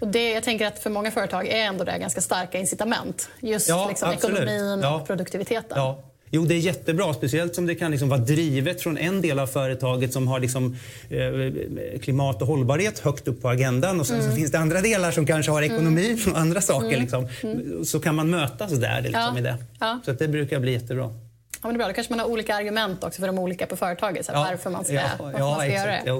Och 0.00 0.08
det, 0.08 0.30
jag 0.30 0.42
tänker 0.42 0.66
att 0.66 0.78
för 0.78 0.90
många 0.90 1.10
företag 1.10 1.48
är 1.48 1.64
ändå 1.64 1.84
det 1.84 1.98
ganska 1.98 2.20
starka 2.20 2.58
incitament. 2.58 3.28
Just 3.40 3.68
ja, 3.68 3.88
liksom, 3.88 4.12
ekonomin 4.12 4.80
ja. 4.82 4.96
och 4.96 5.06
produktiviteten. 5.06 5.78
Ja. 5.78 6.02
Jo, 6.30 6.44
det 6.44 6.54
är 6.54 6.58
jättebra, 6.58 7.14
speciellt 7.14 7.54
som 7.54 7.66
det 7.66 7.74
kan 7.74 7.90
liksom 7.90 8.08
vara 8.08 8.20
drivet 8.20 8.82
från 8.82 8.98
en 8.98 9.22
del 9.22 9.38
av 9.38 9.46
företaget 9.46 10.12
som 10.12 10.28
har 10.28 10.40
liksom, 10.40 10.76
eh, 11.10 12.00
klimat 12.00 12.42
och 12.42 12.48
hållbarhet 12.48 12.98
högt 12.98 13.28
upp 13.28 13.42
på 13.42 13.48
agendan 13.48 14.00
och 14.00 14.06
sen 14.06 14.16
mm. 14.16 14.30
så 14.30 14.36
finns 14.36 14.50
det 14.52 14.58
andra 14.58 14.80
delar 14.80 15.10
som 15.10 15.26
kanske 15.26 15.52
har 15.52 15.62
ekonomi 15.62 16.06
mm. 16.06 16.32
och 16.32 16.40
andra 16.40 16.60
saker. 16.60 16.88
Mm. 16.88 17.00
Liksom. 17.00 17.28
Mm. 17.42 17.84
Så 17.84 18.00
kan 18.00 18.14
man 18.14 18.30
mötas 18.30 18.72
där 18.72 19.02
liksom, 19.02 19.20
ja. 19.20 19.38
i 19.38 19.42
det. 19.42 19.56
Ja. 19.80 20.00
Så 20.04 20.12
det 20.12 20.28
brukar 20.28 20.60
bli 20.60 20.72
jättebra. 20.72 21.04
Ja, 21.04 21.68
men 21.68 21.72
det 21.72 21.76
är 21.76 21.78
bra. 21.78 21.88
Då 21.88 21.92
kanske 21.92 22.12
man 22.12 22.20
har 22.20 22.26
olika 22.26 22.54
argument 22.54 23.04
också 23.04 23.20
för 23.20 23.26
de 23.26 23.38
olika 23.38 23.66
på 23.66 23.76
företaget, 23.76 24.26
så 24.26 24.32
ja. 24.32 24.46
varför 24.50 24.70
man 24.70 24.84
ska, 24.84 24.94
ja, 24.94 25.02
varför 25.18 25.38
man 25.38 25.54
ska 25.54 25.72
göra 25.72 26.00
det. 26.04 26.10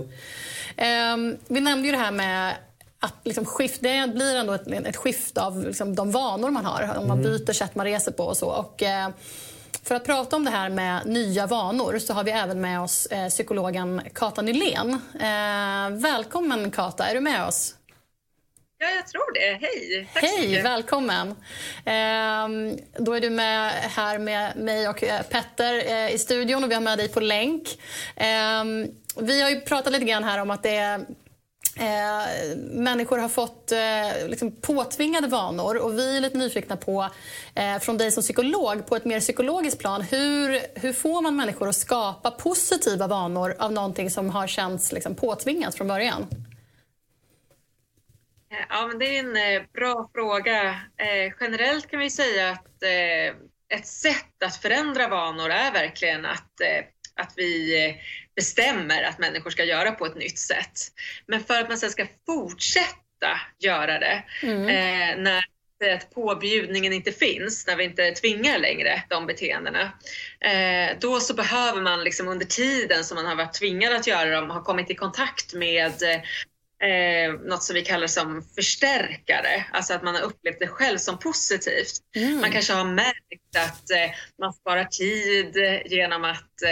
Um, 1.14 1.36
vi 1.48 1.60
nämnde 1.60 1.86
ju 1.86 1.92
det 1.92 1.98
här 1.98 2.12
med 2.12 2.54
att 3.00 3.14
liksom 3.24 3.44
skift, 3.44 3.80
det 3.80 4.12
blir 4.14 4.36
ändå 4.36 4.52
ett, 4.52 4.66
ett 4.66 4.96
skift 4.96 5.38
av 5.38 5.64
liksom 5.64 5.94
de 5.94 6.10
vanor 6.10 6.50
man 6.50 6.64
har. 6.64 6.96
Om 6.98 7.08
man 7.08 7.18
mm. 7.18 7.30
byter 7.32 7.52
sätt 7.52 7.74
man 7.74 7.86
reser 7.86 8.12
på 8.12 8.24
och 8.24 8.36
så. 8.36 8.48
Och, 8.48 8.82
eh, 8.82 9.08
för 9.86 9.94
att 9.94 10.04
prata 10.04 10.36
om 10.36 10.44
det 10.44 10.50
här 10.50 10.68
med 10.68 11.06
nya 11.06 11.46
vanor 11.46 11.98
så 11.98 12.14
har 12.14 12.24
vi 12.24 12.30
även 12.30 12.60
med 12.60 12.80
oss 12.80 13.06
eh, 13.06 13.28
psykologen 13.28 14.02
Kata 14.14 14.42
Nylén. 14.42 15.00
Eh, 15.20 15.90
välkommen 15.90 16.70
Kata, 16.70 17.06
är 17.06 17.14
du 17.14 17.20
med 17.20 17.46
oss? 17.46 17.74
Ja, 18.78 18.86
jag 18.90 19.06
tror 19.06 19.34
det. 19.34 19.66
Hej! 19.66 20.08
Tack 20.14 20.22
Hej, 20.22 20.62
välkommen. 20.62 21.28
Eh, 21.84 22.74
då 22.98 23.12
är 23.12 23.20
du 23.20 23.30
med 23.30 23.70
här 23.70 24.18
med 24.18 24.56
mig 24.56 24.88
och 24.88 25.04
eh, 25.04 25.22
Petter 25.22 25.92
eh, 25.92 26.14
i 26.14 26.18
studion 26.18 26.64
och 26.64 26.70
vi 26.70 26.74
har 26.74 26.82
med 26.82 26.98
dig 26.98 27.08
på 27.08 27.20
länk. 27.20 27.78
Ehm, 28.16 28.86
vi 29.16 29.42
har 29.42 29.50
ju 29.50 29.60
pratat 29.60 29.92
lite 29.92 30.04
grann 30.04 30.24
här 30.24 30.38
om 30.38 30.50
att 30.50 30.62
det 30.62 30.76
är 30.76 31.00
Eh, 31.78 32.56
människor 32.56 33.18
har 33.18 33.28
fått 33.28 33.72
eh, 33.72 34.28
liksom 34.28 34.56
påtvingade 34.60 35.28
vanor 35.28 35.76
och 35.76 35.98
vi 35.98 36.16
är 36.16 36.20
lite 36.20 36.38
nyfikna 36.38 36.76
på, 36.76 37.10
eh, 37.54 37.78
från 37.78 37.98
dig 37.98 38.10
som 38.10 38.22
psykolog, 38.22 38.86
på 38.86 38.96
ett 38.96 39.04
mer 39.04 39.20
psykologiskt 39.20 39.78
plan, 39.78 40.02
hur, 40.02 40.60
hur 40.80 40.92
får 40.92 41.22
man 41.22 41.36
människor 41.36 41.68
att 41.68 41.76
skapa 41.76 42.30
positiva 42.30 43.06
vanor 43.06 43.54
av 43.58 43.72
någonting 43.72 44.10
som 44.10 44.30
har 44.30 44.46
känts 44.46 44.92
liksom, 44.92 45.14
påtvingat 45.14 45.74
från 45.74 45.88
början? 45.88 46.26
Eh, 48.52 48.66
ja, 48.68 48.86
men 48.86 48.98
det 48.98 49.18
är 49.18 49.20
en 49.20 49.36
eh, 49.36 49.62
bra 49.72 50.10
fråga. 50.14 50.68
Eh, 50.96 51.32
generellt 51.40 51.90
kan 51.90 52.00
vi 52.00 52.10
säga 52.10 52.50
att 52.50 52.82
eh, 52.82 53.78
ett 53.78 53.86
sätt 53.86 54.42
att 54.44 54.56
förändra 54.56 55.08
vanor 55.08 55.50
är 55.50 55.72
verkligen 55.72 56.26
att 56.26 56.52
att 57.16 57.32
vi 57.36 57.84
eh, 57.86 57.94
bestämmer 58.36 59.02
att 59.02 59.18
människor 59.18 59.50
ska 59.50 59.64
göra 59.64 59.92
på 59.92 60.06
ett 60.06 60.16
nytt 60.16 60.38
sätt. 60.38 60.78
Men 61.26 61.44
för 61.44 61.60
att 61.60 61.68
man 61.68 61.78
sen 61.78 61.90
ska 61.90 62.06
fortsätta 62.26 63.40
göra 63.58 63.98
det 63.98 64.24
mm. 64.42 64.68
eh, 64.68 65.22
när 65.22 65.44
att 65.94 66.14
påbjudningen 66.14 66.92
inte 66.92 67.12
finns, 67.12 67.66
när 67.66 67.76
vi 67.76 67.84
inte 67.84 68.10
tvingar 68.10 68.58
längre 68.58 69.02
de 69.08 69.26
beteendena, 69.26 69.92
eh, 70.40 70.96
då 71.00 71.20
så 71.20 71.34
behöver 71.34 71.82
man 71.82 72.04
liksom 72.04 72.28
under 72.28 72.46
tiden 72.46 73.04
som 73.04 73.14
man 73.14 73.26
har 73.26 73.34
varit 73.34 73.54
tvingad 73.54 73.92
att 73.92 74.06
göra 74.06 74.40
dem 74.40 74.50
ha 74.50 74.64
kommit 74.64 74.90
i 74.90 74.94
kontakt 74.94 75.54
med 75.54 76.02
eh, 76.82 77.32
något 77.32 77.62
som 77.62 77.74
vi 77.74 77.82
kallar 77.82 78.06
som 78.06 78.44
förstärkare, 78.54 79.64
alltså 79.72 79.94
att 79.94 80.02
man 80.02 80.14
har 80.14 80.22
upplevt 80.22 80.60
det 80.60 80.68
själv 80.68 80.98
som 80.98 81.18
positivt. 81.18 81.92
Mm. 82.16 82.40
Man 82.40 82.52
kanske 82.52 82.72
har 82.72 82.84
märkt 82.84 83.56
att 83.56 83.90
eh, 83.90 84.10
man 84.38 84.52
sparar 84.52 84.84
tid 84.84 85.56
genom 85.86 86.24
att 86.24 86.62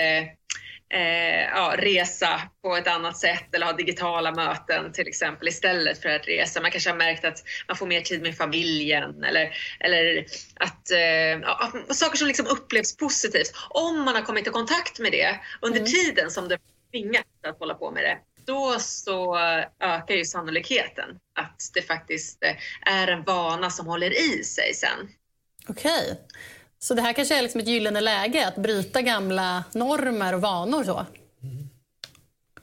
eh, 0.93 1.35
eh, 1.35 1.51
ja, 1.55 1.75
resa 1.79 2.41
på 2.63 2.77
ett 2.77 2.89
annat 2.89 3.17
sätt 3.17 3.55
eller 3.55 3.67
ha 3.67 3.73
digitala 3.73 4.33
möten 4.33 4.93
till 4.93 5.09
exempel 5.09 5.49
istället 5.49 6.03
för 6.03 6.09
att 6.09 6.29
resa. 6.29 6.61
Man 6.61 6.71
kanske 6.71 6.91
har 6.91 6.97
märkt 6.97 7.25
att 7.25 7.45
man 7.69 7.77
får 7.77 7.87
mer 7.87 8.01
tid 8.01 8.23
med 8.23 8.37
familjen 8.37 9.25
eller, 9.25 9.57
eller 9.81 10.27
att 10.55 10.91
eh, 10.91 11.41
ja, 11.43 11.73
saker 11.91 12.19
som 12.19 12.29
liksom 12.29 12.47
upplevs 12.47 12.97
positivt. 12.97 13.53
Om 13.71 14.05
man 14.05 14.15
har 14.15 14.23
kommit 14.23 14.47
i 14.47 14.51
kontakt 14.51 14.99
med 14.99 15.13
det 15.13 15.41
under 15.61 15.81
mm. 15.81 15.93
tiden 15.93 16.31
som 16.31 16.49
det 16.49 16.59
tvingas 16.91 17.25
att 17.47 17.59
hålla 17.59 17.75
på 17.75 17.91
med 17.91 18.05
det, 18.05 18.19
då 18.47 18.77
så 18.79 19.37
ökar 19.81 20.15
ju 20.15 20.25
sannolikheten 20.25 21.11
att 21.41 21.71
det 21.75 21.83
faktiskt 21.83 22.43
är 22.87 23.09
en 23.09 23.23
vana 23.23 23.71
som 23.71 23.87
håller 23.87 24.11
i 24.11 24.45
sig 24.45 24.75
sen. 24.75 25.09
Okej. 25.69 26.21
Så 26.85 26.95
det 26.95 27.03
här 27.03 27.13
kanske 27.13 27.39
är 27.39 27.43
liksom 27.43 27.61
ett 27.61 27.69
gyllene 27.69 28.01
läge 28.01 28.49
att 28.49 28.57
bryta 28.57 29.03
gamla 29.03 29.65
normer 29.73 30.35
och 30.35 30.41
vanor? 30.41 30.85
Så. 30.85 31.07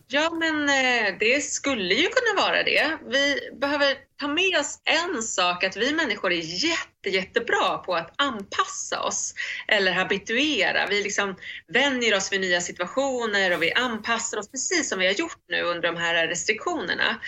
Ja, 0.08 0.30
men 0.34 0.70
eh, 0.70 1.18
det 1.20 1.44
skulle 1.44 1.94
ju 1.94 2.08
kunna 2.08 2.42
vara 2.42 2.64
det. 2.64 2.98
Vi 3.08 3.40
behöver 3.60 3.98
ta 4.20 4.28
med 4.28 4.60
oss 4.60 4.80
en 4.84 5.24
sak, 5.24 5.64
att 5.64 5.78
vi 5.78 5.94
människor 5.94 6.32
är 6.32 6.66
jätte, 6.66 6.91
jättebra 7.10 7.78
på 7.78 7.96
att 7.96 8.14
anpassa 8.16 9.02
oss 9.02 9.34
eller 9.68 9.92
habituera. 9.92 10.88
Vi 10.88 11.04
liksom 11.04 11.36
vänjer 11.68 12.18
oss 12.18 12.34
vid 12.34 12.42
nya 12.42 12.62
situationer 12.62 13.54
och 13.54 13.64
vi 13.64 13.74
anpassar 13.74 14.38
oss 14.38 14.52
precis 14.52 14.90
som 14.90 15.00
vi 15.00 15.06
har 15.06 15.14
gjort 15.14 15.44
nu 15.50 15.62
under 15.62 15.82
de 15.82 15.98
här 15.98 16.28
restriktionerna. 16.28 17.20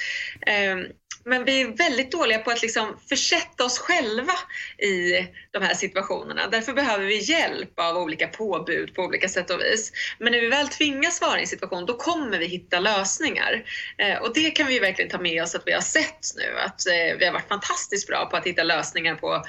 Ehm, 0.46 0.86
men 1.26 1.46
vi 1.46 1.62
är 1.62 1.68
väldigt 1.68 2.12
dåliga 2.12 2.40
på 2.40 2.52
att 2.52 2.62
liksom 2.62 2.98
försätta 3.10 3.66
oss 3.66 3.80
själva 3.80 4.34
i 4.78 5.28
de 5.52 5.64
här 5.64 5.74
situationerna. 5.74 6.48
Därför 6.48 6.74
behöver 6.74 7.06
vi 7.06 7.24
hjälp 7.24 7.80
av 7.80 7.98
olika 7.98 8.28
påbud 8.28 8.96
på 8.96 9.02
olika 9.02 9.30
sätt 9.30 9.50
och 9.50 9.60
vis. 9.60 9.92
Men 10.20 10.32
när 10.32 10.42
vi 10.42 10.50
väl 10.50 10.68
tvingas 10.68 11.22
vara 11.22 11.38
i 11.38 11.42
en 11.42 11.48
situation, 11.48 11.86
då 11.86 11.98
kommer 11.98 12.40
vi 12.40 12.46
hitta 12.46 12.80
lösningar. 12.80 13.64
Eh, 13.98 14.18
och 14.18 14.34
det 14.34 14.52
kan 14.52 14.68
vi 14.68 14.80
verkligen 14.80 15.12
ta 15.12 15.20
med 15.20 15.44
oss 15.44 15.56
att 15.56 15.64
vi 15.66 15.72
har 15.72 15.82
sett 15.82 16.20
nu, 16.36 16.60
att 16.60 16.88
eh, 16.88 17.18
vi 17.20 17.26
har 17.26 17.34
varit 17.34 17.48
fantastiskt 17.48 18.08
bra 18.08 18.26
på 18.26 18.38
att 18.38 18.48
hitta 18.48 18.64
lösningar 18.64 19.16
på 19.16 19.34
eh, 19.34 19.42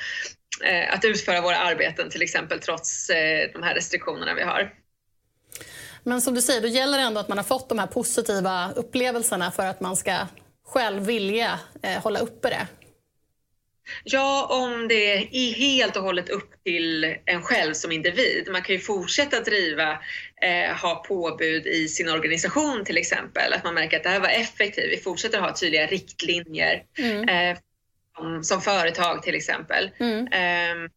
att 0.90 1.04
utföra 1.04 1.40
våra 1.40 1.56
arbeten 1.56 2.10
till 2.10 2.22
exempel 2.22 2.60
trots 2.60 3.06
de 3.52 3.62
här 3.62 3.74
restriktionerna 3.74 4.34
vi 4.34 4.42
har. 4.42 4.72
Men 6.04 6.20
som 6.20 6.34
du 6.34 6.42
säger, 6.42 6.60
då 6.60 6.68
gäller 6.68 6.98
det 6.98 7.04
ändå 7.04 7.20
att 7.20 7.28
man 7.28 7.38
har 7.38 7.44
fått 7.44 7.68
de 7.68 7.78
här 7.78 7.86
positiva 7.86 8.72
upplevelserna 8.76 9.50
för 9.50 9.66
att 9.66 9.80
man 9.80 9.96
ska 9.96 10.16
själv 10.66 11.06
vilja 11.06 11.60
eh, 11.82 12.02
hålla 12.02 12.18
uppe 12.18 12.48
det? 12.48 12.66
Ja, 14.04 14.46
om 14.50 14.88
det 14.88 15.14
är 15.14 15.54
helt 15.54 15.96
och 15.96 16.02
hållet 16.02 16.28
upp 16.28 16.64
till 16.64 17.16
en 17.24 17.42
själv 17.42 17.74
som 17.74 17.92
individ. 17.92 18.48
Man 18.50 18.62
kan 18.62 18.74
ju 18.74 18.80
fortsätta 18.80 19.40
driva, 19.40 19.90
eh, 20.42 20.76
ha 20.82 20.94
påbud 20.94 21.66
i 21.66 21.88
sin 21.88 22.08
organisation 22.08 22.84
till 22.84 22.98
exempel. 22.98 23.52
Att 23.52 23.64
man 23.64 23.74
märker 23.74 23.96
att 23.96 24.02
det 24.02 24.08
här 24.08 24.20
var 24.20 24.28
effektivt. 24.28 24.92
Vi 24.92 24.96
fortsätter 24.96 25.40
ha 25.40 25.54
tydliga 25.54 25.86
riktlinjer 25.86 26.82
mm. 26.98 27.28
eh, 27.28 27.58
som, 28.16 28.44
som, 28.44 28.60
företag 28.60 29.22
till 29.22 29.34
exempel. 29.34 29.90
Mm. 29.98 30.26
Eh, 30.26 30.90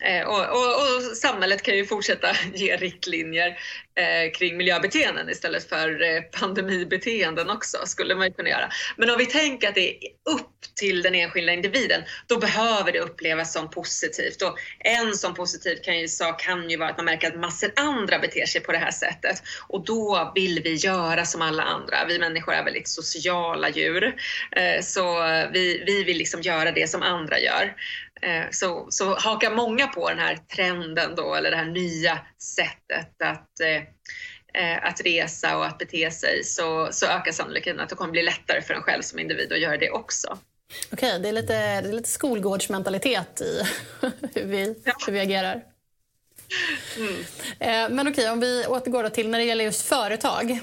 Eh, 0.00 0.26
och, 0.26 0.48
och, 0.48 0.66
och, 0.66 1.16
samhället 1.16 1.62
kan 1.62 1.76
ju 1.76 1.86
fortsätta 1.86 2.28
ge 2.54 2.76
riktlinjer 2.76 3.48
eh, 3.94 4.32
kring 4.32 4.56
miljöbeteenden 4.56 5.30
istället 5.30 5.68
för 5.68 6.02
eh, 6.02 6.22
pandemibeteenden 6.40 7.50
också, 7.50 7.78
skulle 7.84 8.14
man 8.14 8.26
ju 8.26 8.32
kunna 8.32 8.48
göra. 8.48 8.68
Men 8.96 9.10
om 9.10 9.18
vi 9.18 9.26
tänker 9.26 9.68
att 9.68 9.74
det 9.74 9.90
är 9.90 9.98
upp 10.34 10.48
till 10.74 11.02
den 11.02 11.14
enskilda 11.14 11.52
individen, 11.52 12.02
då 12.26 12.38
behöver 12.38 12.92
det 12.92 13.00
upplevas 13.00 13.52
som 13.52 13.70
positivt. 13.70 14.42
Och 14.42 14.58
en 14.78 15.14
sån 15.14 15.34
positiv 15.34 15.76
kan 15.84 15.98
ju, 15.98 16.08
sak 16.08 16.40
kan 16.40 16.70
ju 16.70 16.76
vara 16.76 16.90
att 16.90 16.96
man 16.96 17.06
märker 17.06 17.28
att 17.28 17.40
massor 17.40 17.72
andra 17.76 18.18
beter 18.18 18.46
sig 18.46 18.60
på 18.60 18.72
det 18.72 18.78
här 18.78 18.90
sättet. 18.90 19.42
Och 19.68 19.84
då 19.84 20.32
vill 20.34 20.60
vi 20.64 20.74
göra 20.74 21.24
som 21.24 21.42
alla 21.42 21.62
andra. 21.62 22.04
Vi 22.08 22.18
människor 22.18 22.52
är 22.52 22.64
väldigt 22.64 22.88
sociala 22.88 23.70
djur, 23.70 24.04
eh, 24.56 24.82
så 24.82 25.22
vi, 25.52 25.82
vi 25.86 26.04
vill 26.04 26.18
liksom 26.18 26.42
göra 26.42 26.72
det 26.72 26.90
som 26.90 27.02
andra 27.02 27.38
gör. 27.38 27.74
Eh, 28.26 28.44
så, 28.50 28.86
så 28.90 29.14
hakar 29.14 29.50
många 29.50 29.86
på 29.86 30.08
den 30.08 30.18
här 30.18 30.38
trenden 30.56 31.14
då, 31.14 31.34
eller 31.34 31.50
det 31.50 31.56
här 31.56 31.64
nya 31.64 32.18
sättet 32.38 33.22
att, 33.24 33.60
eh, 33.60 33.76
eh, 34.62 34.84
att 34.84 35.00
resa 35.00 35.56
och 35.56 35.66
att 35.66 35.78
bete 35.78 36.10
sig, 36.10 36.44
så, 36.44 36.88
så 36.92 37.06
ökar 37.06 37.32
sannolikheten 37.32 37.80
att 37.80 37.88
det 37.88 37.94
kommer 37.94 38.12
bli 38.12 38.22
lättare 38.22 38.62
för 38.62 38.74
en 38.74 38.82
själv 38.82 39.02
som 39.02 39.18
individ 39.18 39.52
att 39.52 39.60
göra 39.60 39.76
det 39.76 39.90
också. 39.90 40.38
Okej, 40.92 41.18
det 41.18 41.28
är 41.28 41.32
lite, 41.32 41.52
det 41.52 41.88
är 41.88 41.92
lite 41.92 42.08
skolgårdsmentalitet 42.08 43.40
i 43.40 43.62
hur 44.34 44.44
vi, 44.44 44.74
ja. 44.84 44.92
hur 45.06 45.12
vi 45.12 45.20
agerar. 45.20 45.62
Mm. 46.96 47.96
Men 47.96 48.08
okej, 48.08 48.30
om 48.30 48.40
vi 48.40 48.66
återgår 48.66 49.08
till 49.08 49.28
när 49.28 49.38
det 49.38 49.44
gäller 49.44 49.64
just 49.64 49.82
företag. 49.82 50.60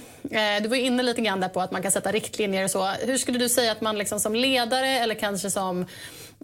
Du 0.62 0.68
var 0.68 0.76
inne 0.76 1.04
lite 1.04 1.22
grann 1.22 1.40
där 1.40 1.50
på 1.50 1.62
att 1.62 1.72
man 1.72 1.82
kan 1.82 1.92
sätta 1.92 2.12
riktlinjer 2.12 2.64
och 2.64 2.72
så. 2.72 2.86
Hur 2.86 3.18
skulle 3.18 3.40
du 3.40 3.50
säga 3.50 3.72
att 3.72 3.82
man 3.82 3.98
liksom 3.98 4.20
som 4.20 4.36
ledare 4.36 4.88
eller 4.88 5.16
kanske 5.16 5.52
som 5.52 5.86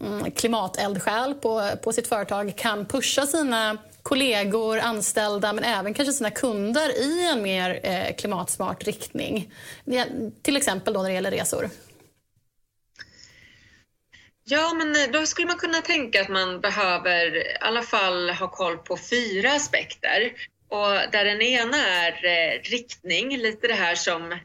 Mm, 0.01 0.31
klimateldsjäl 0.31 1.33
på, 1.33 1.69
på 1.83 1.93
sitt 1.93 2.07
företag 2.07 2.57
kan 2.57 2.85
pusha 2.85 3.25
sina 3.25 3.77
kollegor, 4.03 4.79
anställda 4.79 5.53
men 5.53 5.63
även 5.63 5.93
kanske 5.93 6.13
sina 6.13 6.31
kunder 6.31 7.01
i 7.01 7.29
en 7.31 7.41
mer 7.41 7.79
eh, 7.83 8.15
klimatsmart 8.15 8.83
riktning. 8.83 9.53
Till 10.41 10.57
exempel 10.57 10.93
då 10.93 11.01
när 11.01 11.09
det 11.09 11.15
gäller 11.15 11.31
resor. 11.31 11.69
Ja, 14.43 14.73
men 14.73 14.95
eh, 14.95 15.11
då 15.11 15.25
skulle 15.25 15.47
man 15.47 15.57
kunna 15.57 15.81
tänka 15.81 16.21
att 16.21 16.29
man 16.29 16.61
behöver 16.61 17.37
i 17.37 17.57
alla 17.61 17.81
fall 17.81 18.29
ha 18.29 18.47
koll 18.47 18.77
på 18.77 18.97
fyra 18.97 19.51
aspekter. 19.51 20.33
Och 20.69 21.11
där 21.11 21.25
den 21.25 21.41
ena 21.41 21.77
är 21.77 22.11
eh, 22.11 22.61
riktning, 22.61 23.37
lite 23.37 23.67
det 23.67 23.73
här 23.73 23.95
som 23.95 24.39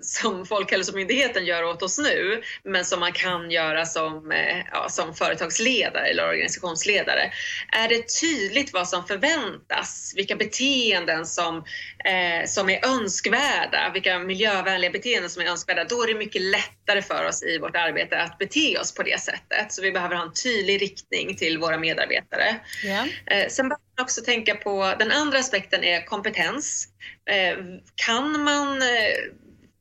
som 0.00 0.46
Folkhälsomyndigheten 0.46 1.46
gör 1.46 1.64
åt 1.64 1.82
oss 1.82 1.98
nu, 1.98 2.42
men 2.62 2.84
som 2.84 3.00
man 3.00 3.12
kan 3.12 3.50
göra 3.50 3.86
som, 3.86 4.32
eh, 4.32 4.58
ja, 4.72 4.88
som 4.88 5.14
företagsledare 5.14 6.06
eller 6.06 6.28
organisationsledare. 6.28 7.32
Är 7.72 7.88
det 7.88 8.20
tydligt 8.20 8.72
vad 8.72 8.88
som 8.88 9.06
förväntas, 9.06 10.12
vilka 10.16 10.36
beteenden 10.36 11.26
som, 11.26 11.56
eh, 12.04 12.46
som 12.46 12.70
är 12.70 12.86
önskvärda, 12.86 13.90
vilka 13.94 14.18
miljövänliga 14.18 14.90
beteenden 14.90 15.30
som 15.30 15.42
är 15.42 15.46
önskvärda, 15.46 15.84
då 15.84 16.02
är 16.02 16.06
det 16.06 16.14
mycket 16.14 16.42
lättare 16.42 17.02
för 17.02 17.28
oss 17.28 17.42
i 17.42 17.58
vårt 17.58 17.76
arbete 17.76 18.18
att 18.22 18.38
bete 18.38 18.78
oss 18.78 18.94
på 18.94 19.02
det 19.02 19.20
sättet. 19.20 19.72
Så 19.72 19.82
vi 19.82 19.92
behöver 19.92 20.16
ha 20.16 20.22
en 20.22 20.32
tydlig 20.32 20.82
riktning 20.82 21.36
till 21.36 21.58
våra 21.58 21.78
medarbetare. 21.78 22.60
Yeah. 22.84 23.08
Eh, 23.26 23.48
sen 23.48 23.68
behöver 23.68 23.84
man 23.96 24.04
också 24.04 24.22
tänka 24.22 24.54
på, 24.54 24.94
den 24.98 25.12
andra 25.12 25.38
aspekten 25.38 25.84
är 25.84 26.06
kompetens. 26.06 26.88
Eh, 27.30 27.56
kan 27.94 28.44
man 28.44 28.82
eh, 28.82 28.86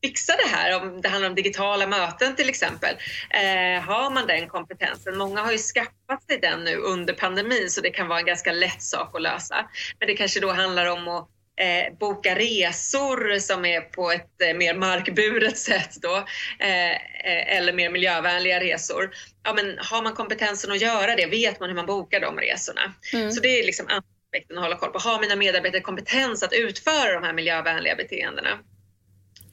fixa 0.08 0.34
det 0.36 0.50
här, 0.56 0.82
om 0.82 1.02
det 1.02 1.10
handlar 1.10 1.30
om 1.30 1.36
digitala 1.36 1.88
möten 1.88 2.36
till 2.36 2.50
exempel. 2.50 2.96
Eh, 3.30 3.84
har 3.84 4.14
man 4.14 4.28
den 4.28 4.48
kompetensen? 4.48 5.18
Många 5.18 5.42
har 5.42 5.52
ju 5.52 5.58
skaffat 5.58 6.24
sig 6.28 6.40
den 6.42 6.64
nu 6.64 6.76
under 6.76 7.14
pandemin 7.14 7.70
så 7.70 7.82
det 7.82 7.90
kan 7.90 8.08
vara 8.08 8.20
en 8.20 8.26
ganska 8.26 8.52
lätt 8.52 8.84
sak 8.84 9.16
att 9.16 9.22
lösa. 9.22 9.70
Men 10.00 10.08
det 10.08 10.14
kanske 10.14 10.40
då 10.40 10.52
handlar 10.52 10.86
om 10.86 11.08
att 11.08 11.30
eh, 11.62 11.98
boka 12.00 12.36
resor 12.36 13.40
som 13.40 13.66
är 13.66 13.82
på 13.82 14.12
ett 14.12 14.42
eh, 14.42 14.58
mer 14.58 14.76
markburet 14.76 15.58
sätt 15.58 15.96
då, 16.02 16.16
eh, 16.60 16.92
eh, 16.92 17.58
eller 17.58 17.74
mer 17.74 17.90
miljövänliga 17.90 18.60
resor. 18.60 19.12
Ja, 19.44 19.54
men 19.54 19.78
har 19.78 20.04
man 20.04 20.14
kompetensen 20.14 20.72
att 20.72 20.82
göra 20.82 21.16
det? 21.16 21.26
Vet 21.26 21.60
man 21.60 21.70
hur 21.70 21.76
man 21.76 21.86
bokar 21.86 22.20
de 22.20 22.40
resorna? 22.40 22.94
Mm. 23.14 23.32
Så 23.32 23.42
det 23.42 23.60
är 23.60 23.66
liksom 23.66 23.86
aspekten 23.86 24.58
att 24.58 24.64
hålla 24.64 24.78
koll 24.78 24.92
på. 24.92 25.00
Har 25.00 25.22
mina 25.22 25.36
medarbetare 25.36 25.82
kompetens 25.82 26.44
att 26.44 26.54
utföra 26.54 27.14
de 27.14 27.24
här 27.24 27.34
miljövänliga 27.34 27.96
beteendena? 27.96 28.60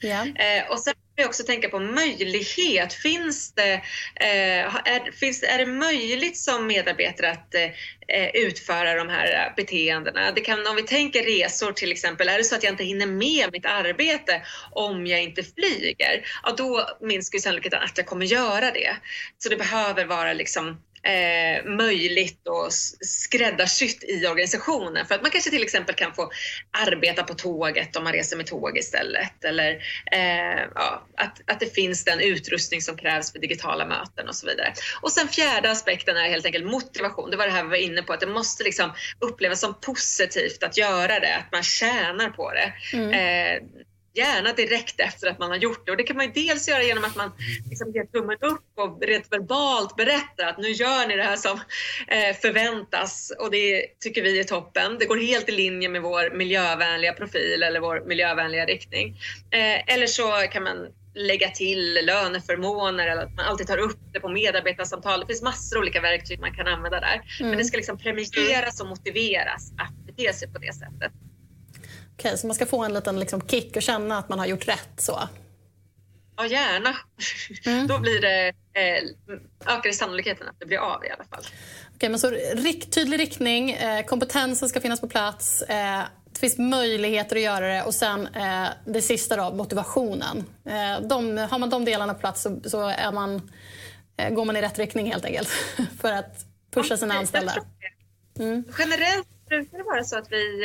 Yeah. 0.03 0.27
Eh, 0.27 0.71
och 0.71 0.79
sen 0.79 0.93
vi 1.15 1.25
också 1.25 1.43
tänka 1.43 1.69
på 1.69 1.79
möjlighet. 1.79 2.93
Finns 2.93 3.53
det, 3.53 3.73
eh, 4.15 4.75
är, 4.75 5.11
finns, 5.11 5.43
är 5.43 5.57
det 5.57 5.65
möjligt 5.65 6.37
som 6.37 6.67
medarbetare 6.67 7.31
att 7.31 7.55
eh, 7.55 7.63
eh 8.07 8.29
utföra 8.33 8.95
de 8.95 9.09
här 9.09 9.33
eh, 9.33 9.55
beteendena? 9.55 10.31
Det 10.31 10.41
kan, 10.41 10.67
om 10.67 10.75
vi 10.75 10.83
tänker 10.83 11.23
resor 11.23 11.71
till 11.71 11.91
exempel, 11.91 12.29
är 12.29 12.37
det 12.37 12.43
så 12.43 12.55
att 12.55 12.63
jag 12.63 12.73
inte 12.73 12.83
hinner 12.83 13.05
med 13.05 13.51
mitt 13.51 13.65
arbete 13.65 14.41
om 14.71 15.07
jag 15.07 15.23
inte 15.23 15.43
flyger, 15.43 16.25
ja, 16.43 16.53
då 16.57 16.89
minskar 17.01 17.39
sannolikheten 17.39 17.79
att 17.83 17.97
jag 17.97 18.07
kommer 18.07 18.25
göra 18.25 18.71
det. 18.71 18.95
Så 19.37 19.49
det 19.49 19.55
behöver 19.55 20.05
vara 20.05 20.33
liksom 20.33 20.81
eh, 21.03 21.65
möjligt 21.65 22.47
och 22.47 22.73
skräddarsytt 23.01 24.03
i 24.03 24.27
organisationen. 24.27 25.05
För 25.05 25.15
att 25.15 25.21
man 25.21 25.31
kanske 25.31 25.49
till 25.49 25.63
exempel 25.63 25.95
kan 25.95 26.13
få 26.13 26.31
arbeta 26.87 27.23
på 27.23 27.33
tåget 27.33 27.95
om 27.95 28.03
man 28.03 28.13
reser 28.13 28.37
med 28.37 28.45
tåg 28.45 28.77
istället. 28.77 29.43
Eller 29.45 29.71
eh, 30.11 30.61
ja, 30.75 31.07
att, 31.17 31.41
att 31.45 31.59
det 31.59 31.75
finns 31.75 32.03
den 32.03 32.19
utrustning 32.19 32.81
som 32.81 32.97
krävs 32.97 33.31
för 33.31 33.39
digitala 33.39 33.85
möten 33.85 34.27
och 34.27 34.35
så 34.35 34.47
vidare. 34.47 34.73
Och 35.01 35.11
sen 35.11 35.27
fjärde 35.27 35.71
aspekten 35.71 36.17
är 36.17 36.29
helt 36.29 36.45
enkelt 36.45 36.65
motivation. 36.65 37.31
Det 37.31 37.37
var 37.37 37.45
det 37.45 37.51
här 37.53 37.63
vi 37.63 37.69
var 37.69 37.77
inne 37.77 38.01
på, 38.01 38.13
att 38.13 38.19
det 38.19 38.27
måste 38.27 38.63
liksom 38.63 38.93
upplevas 39.19 39.59
som 39.59 39.73
positivt 39.81 40.63
att 40.63 40.77
göra 40.77 41.19
det, 41.19 41.35
att 41.35 41.51
man 41.51 41.63
tjänar 41.63 42.29
på 42.29 42.51
det. 42.51 42.73
Mm. 42.93 43.11
Eh, 43.11 43.63
gärna 44.13 44.53
direkt 44.53 44.99
efter 44.99 45.27
att 45.27 45.39
man 45.39 45.49
har 45.49 45.57
gjort 45.57 45.85
det. 45.85 45.91
Och 45.91 45.97
det 45.97 46.03
kan 46.03 46.17
man 46.17 46.25
ju 46.25 46.31
dels 46.31 46.69
göra 46.69 46.83
genom 46.83 47.03
att 47.03 47.15
man 47.15 47.31
liksom 47.69 47.91
ger 47.91 48.05
tummen 48.05 48.37
upp 48.41 48.71
och 48.75 49.03
rent 49.03 49.31
verbalt 49.31 49.95
berättar 49.95 50.45
att 50.47 50.57
nu 50.57 50.71
gör 50.71 51.07
ni 51.07 51.15
det 51.15 51.23
här 51.23 51.35
som 51.35 51.59
eh, 52.07 52.35
förväntas 52.35 53.31
och 53.39 53.51
det 53.51 53.85
tycker 53.99 54.21
vi 54.21 54.39
är 54.39 54.43
toppen. 54.43 54.97
Det 54.99 55.05
går 55.05 55.17
helt 55.17 55.49
i 55.49 55.51
linje 55.51 55.89
med 55.89 56.01
vår 56.01 56.37
miljövänliga 56.37 57.13
profil 57.13 57.63
eller 57.63 57.79
vår 57.79 58.07
miljövänliga 58.07 58.65
riktning. 58.65 59.17
Eh, 59.51 59.93
eller 59.93 60.07
så 60.07 60.31
kan 60.51 60.63
man 60.63 60.87
lägga 61.15 61.49
till 61.49 62.05
löneförmåner 62.05 63.07
eller 63.07 63.23
att 63.23 63.35
man 63.35 63.45
alltid 63.45 63.67
tar 63.67 63.77
upp 63.77 63.99
det 64.13 64.19
på 64.19 64.29
medarbetarsamtal. 64.29 65.19
Det 65.19 65.25
finns 65.25 65.41
massor 65.41 65.77
av 65.77 65.81
olika 65.81 66.01
verktyg 66.01 66.39
man 66.39 66.53
kan 66.53 66.67
använda 66.67 66.99
där. 66.99 67.21
Mm. 67.39 67.49
Men 67.49 67.57
det 67.57 67.63
ska 67.63 67.77
liksom 67.77 67.97
premieras 67.97 68.81
och 68.81 68.87
motiveras 68.87 69.71
att 69.71 70.05
bete 70.05 70.33
sig 70.33 70.53
på 70.53 70.59
det 70.59 70.73
sättet. 70.73 71.11
Okej, 72.13 72.37
så 72.37 72.47
man 72.47 72.55
ska 72.55 72.65
få 72.65 72.83
en 72.83 72.93
liten 72.93 73.19
liksom, 73.19 73.41
kick 73.41 73.75
och 73.75 73.81
känna 73.81 74.17
att 74.17 74.29
man 74.29 74.39
har 74.39 74.45
gjort 74.45 74.67
rätt 74.67 74.93
så? 74.97 75.19
Ja, 76.37 76.45
gärna. 76.45 76.95
Mm. 77.65 77.87
Då 77.87 77.99
blir 77.99 78.21
det, 78.21 78.47
eh, 78.47 79.73
ökar 79.73 79.89
det 79.89 79.93
sannolikheten 79.93 80.47
att 80.47 80.59
det 80.59 80.65
blir 80.65 80.77
av 80.77 81.05
i 81.05 81.09
alla 81.09 81.23
fall. 81.23 81.43
Okej, 81.95 82.09
men 82.09 82.19
så 82.19 82.29
rikt, 82.53 82.93
tydlig 82.93 83.19
riktning, 83.19 83.71
eh, 83.71 84.05
kompetensen 84.05 84.69
ska 84.69 84.81
finnas 84.81 85.01
på 85.01 85.07
plats, 85.07 85.61
eh, 85.61 86.01
det 86.33 86.39
finns 86.39 86.57
möjligheter 86.57 87.35
att 87.35 87.41
göra 87.41 87.67
det 87.67 87.83
och 87.83 87.93
sen 87.93 88.27
eh, 88.27 88.67
det 88.85 89.01
sista 89.01 89.35
då, 89.35 89.55
motivationen. 89.55 90.45
Eh, 90.65 91.07
de, 91.07 91.37
har 91.37 91.59
man 91.59 91.69
de 91.69 91.85
delarna 91.85 92.13
på 92.13 92.19
plats 92.19 92.41
så, 92.41 92.61
så 92.65 92.87
är 92.87 93.11
man, 93.11 93.51
eh, 94.17 94.33
går 94.33 94.45
man 94.45 94.57
i 94.57 94.61
rätt 94.61 94.79
riktning 94.79 95.11
helt 95.11 95.25
enkelt 95.25 95.49
för 96.01 96.11
att 96.11 96.45
pusha 96.71 96.97
sina 96.97 97.13
anställda? 97.13 97.53
Mm. 98.39 98.63
Generellt 98.79 99.27
brukar 99.49 99.77
det 99.77 99.83
vara 99.83 100.03
så 100.03 100.17
att 100.17 100.31
vi 100.31 100.63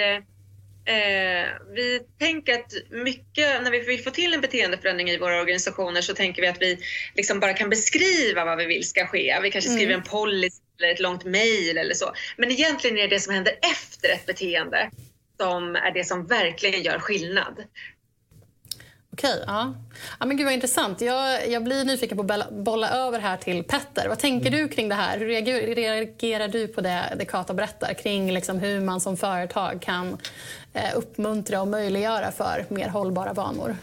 Eh, 0.88 1.48
vi 1.74 2.00
tänker 2.18 2.54
att 2.54 2.72
mycket, 2.90 3.62
när 3.62 3.70
vi 3.70 3.80
vill 3.80 4.04
få 4.04 4.10
till 4.10 4.34
en 4.34 4.40
beteendeförändring 4.40 5.10
i 5.10 5.18
våra 5.18 5.40
organisationer 5.40 6.00
så 6.00 6.14
tänker 6.14 6.42
vi 6.42 6.48
att 6.48 6.62
vi 6.62 6.78
liksom 7.14 7.40
bara 7.40 7.52
kan 7.52 7.70
beskriva 7.70 8.44
vad 8.44 8.58
vi 8.58 8.66
vill 8.66 8.88
ska 8.88 9.06
ske. 9.06 9.40
Vi 9.42 9.50
kanske 9.50 9.70
skriver 9.70 9.92
mm. 9.92 10.00
en 10.00 10.10
policy 10.10 10.62
eller 10.78 10.92
ett 10.92 11.00
långt 11.00 11.24
mejl 11.24 11.78
eller 11.78 11.94
så. 11.94 12.12
Men 12.36 12.50
egentligen 12.50 12.98
är 12.98 13.02
det 13.02 13.08
det 13.08 13.20
som 13.20 13.34
händer 13.34 13.54
efter 13.62 14.08
ett 14.08 14.26
beteende 14.26 14.90
som 15.40 15.76
är 15.76 15.90
det 15.90 16.04
som 16.04 16.26
verkligen 16.26 16.82
gör 16.82 16.98
skillnad. 16.98 17.64
Okej, 19.18 19.44
ja. 19.46 19.74
ja. 20.20 20.26
men 20.26 20.36
gud 20.36 20.46
vad 20.46 20.54
intressant. 20.54 21.00
Jag, 21.00 21.50
jag 21.50 21.64
blir 21.64 21.84
nyfiken 21.84 22.18
på 22.18 22.34
att 22.34 22.50
bolla 22.50 22.90
över 22.90 23.18
här 23.18 23.36
till 23.36 23.64
Petter. 23.64 24.08
Vad 24.08 24.18
tänker 24.18 24.46
mm. 24.48 24.60
du 24.60 24.68
kring 24.68 24.88
det 24.88 24.94
här? 24.94 25.18
Hur 25.18 25.26
reagerar, 25.26 25.74
reagerar 25.74 26.48
du 26.48 26.68
på 26.68 26.80
det, 26.80 27.14
det 27.18 27.24
Kata 27.24 27.54
berättar 27.54 27.94
kring 27.94 28.32
liksom 28.32 28.58
hur 28.58 28.80
man 28.80 29.00
som 29.00 29.16
företag 29.16 29.82
kan 29.82 30.16
eh, 30.72 30.82
uppmuntra 30.96 31.60
och 31.60 31.68
möjliggöra 31.68 32.32
för 32.32 32.64
mer 32.68 32.88
hållbara 32.88 33.32
vanor? 33.32 33.76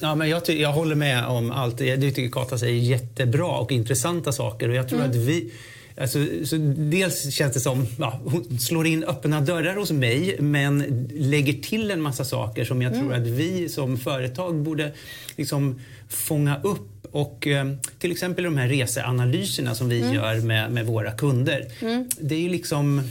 Ja, 0.00 0.14
men 0.14 0.28
jag, 0.28 0.48
jag 0.48 0.72
håller 0.72 0.94
med 0.94 1.26
om 1.26 1.50
allt. 1.50 1.80
Jag 1.80 2.00
tycker 2.00 2.30
Kata 2.30 2.58
säger 2.58 2.80
jättebra 2.80 3.58
och 3.58 3.72
intressanta 3.72 4.32
saker. 4.32 4.68
Och 4.68 4.74
jag 4.74 4.88
tror 4.88 4.98
mm. 4.98 5.10
att 5.10 5.16
vi 5.16 5.52
Alltså, 5.96 6.18
så 6.44 6.56
dels 6.76 7.34
känns 7.34 7.54
det 7.54 7.60
som 7.60 7.86
ja, 7.98 8.20
hon 8.24 8.58
slår 8.58 8.86
in 8.86 9.04
öppna 9.04 9.40
dörrar 9.40 9.76
hos 9.76 9.90
mig 9.90 10.36
men 10.40 11.08
lägger 11.14 11.52
till 11.52 11.90
en 11.90 12.00
massa 12.00 12.24
saker 12.24 12.64
som 12.64 12.82
jag 12.82 12.92
mm. 12.92 13.04
tror 13.04 13.14
att 13.14 13.26
vi 13.26 13.68
som 13.68 13.98
företag 13.98 14.62
borde 14.62 14.92
liksom 15.36 15.80
fånga 16.08 16.60
upp. 16.62 16.88
Och, 17.10 17.46
eh, 17.46 17.66
till 17.98 18.12
exempel 18.12 18.44
de 18.44 18.56
här 18.56 18.68
reseanalyserna 18.68 19.74
som 19.74 19.88
vi 19.88 20.00
mm. 20.00 20.14
gör 20.14 20.40
med, 20.40 20.72
med 20.72 20.86
våra 20.86 21.12
kunder. 21.12 21.66
Mm. 21.80 22.08
Det 22.20 22.34
är 22.34 22.40
ju 22.40 22.48
liksom 22.48 23.02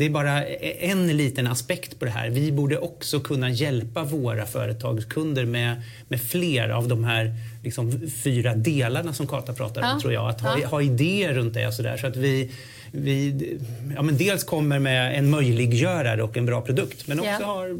det 0.00 0.06
är 0.06 0.10
bara 0.10 0.46
en 0.46 1.16
liten 1.16 1.46
aspekt 1.46 1.98
på 1.98 2.04
det 2.04 2.10
här. 2.10 2.30
Vi 2.30 2.52
borde 2.52 2.78
också 2.78 3.20
kunna 3.20 3.50
hjälpa 3.50 4.04
våra 4.04 4.46
företagskunder 4.46 5.44
med, 5.44 5.82
med 6.08 6.22
fler 6.22 6.68
av 6.68 6.88
de 6.88 7.04
här 7.04 7.34
liksom, 7.64 8.00
fyra 8.22 8.54
delarna 8.54 9.12
som 9.12 9.26
Kata 9.26 9.52
pratar 9.52 9.82
om, 9.82 9.88
ja. 9.88 10.00
tror 10.00 10.12
jag. 10.12 10.30
Att 10.30 10.40
ha, 10.40 10.58
ja. 10.58 10.68
ha 10.68 10.82
idéer 10.82 11.34
runt 11.34 11.54
det 11.54 11.66
och 11.66 11.74
sådär. 11.74 11.96
Så 11.96 12.06
att 12.06 12.16
vi, 12.16 12.50
vi 12.92 13.58
ja, 13.96 14.02
men 14.02 14.16
dels 14.16 14.44
kommer 14.44 14.78
med 14.78 15.18
en 15.18 15.30
möjliggörare 15.30 16.22
och 16.22 16.36
en 16.36 16.46
bra 16.46 16.60
produkt 16.60 17.06
men 17.06 17.20
också 17.20 17.32
ja. 17.40 17.46
har 17.46 17.78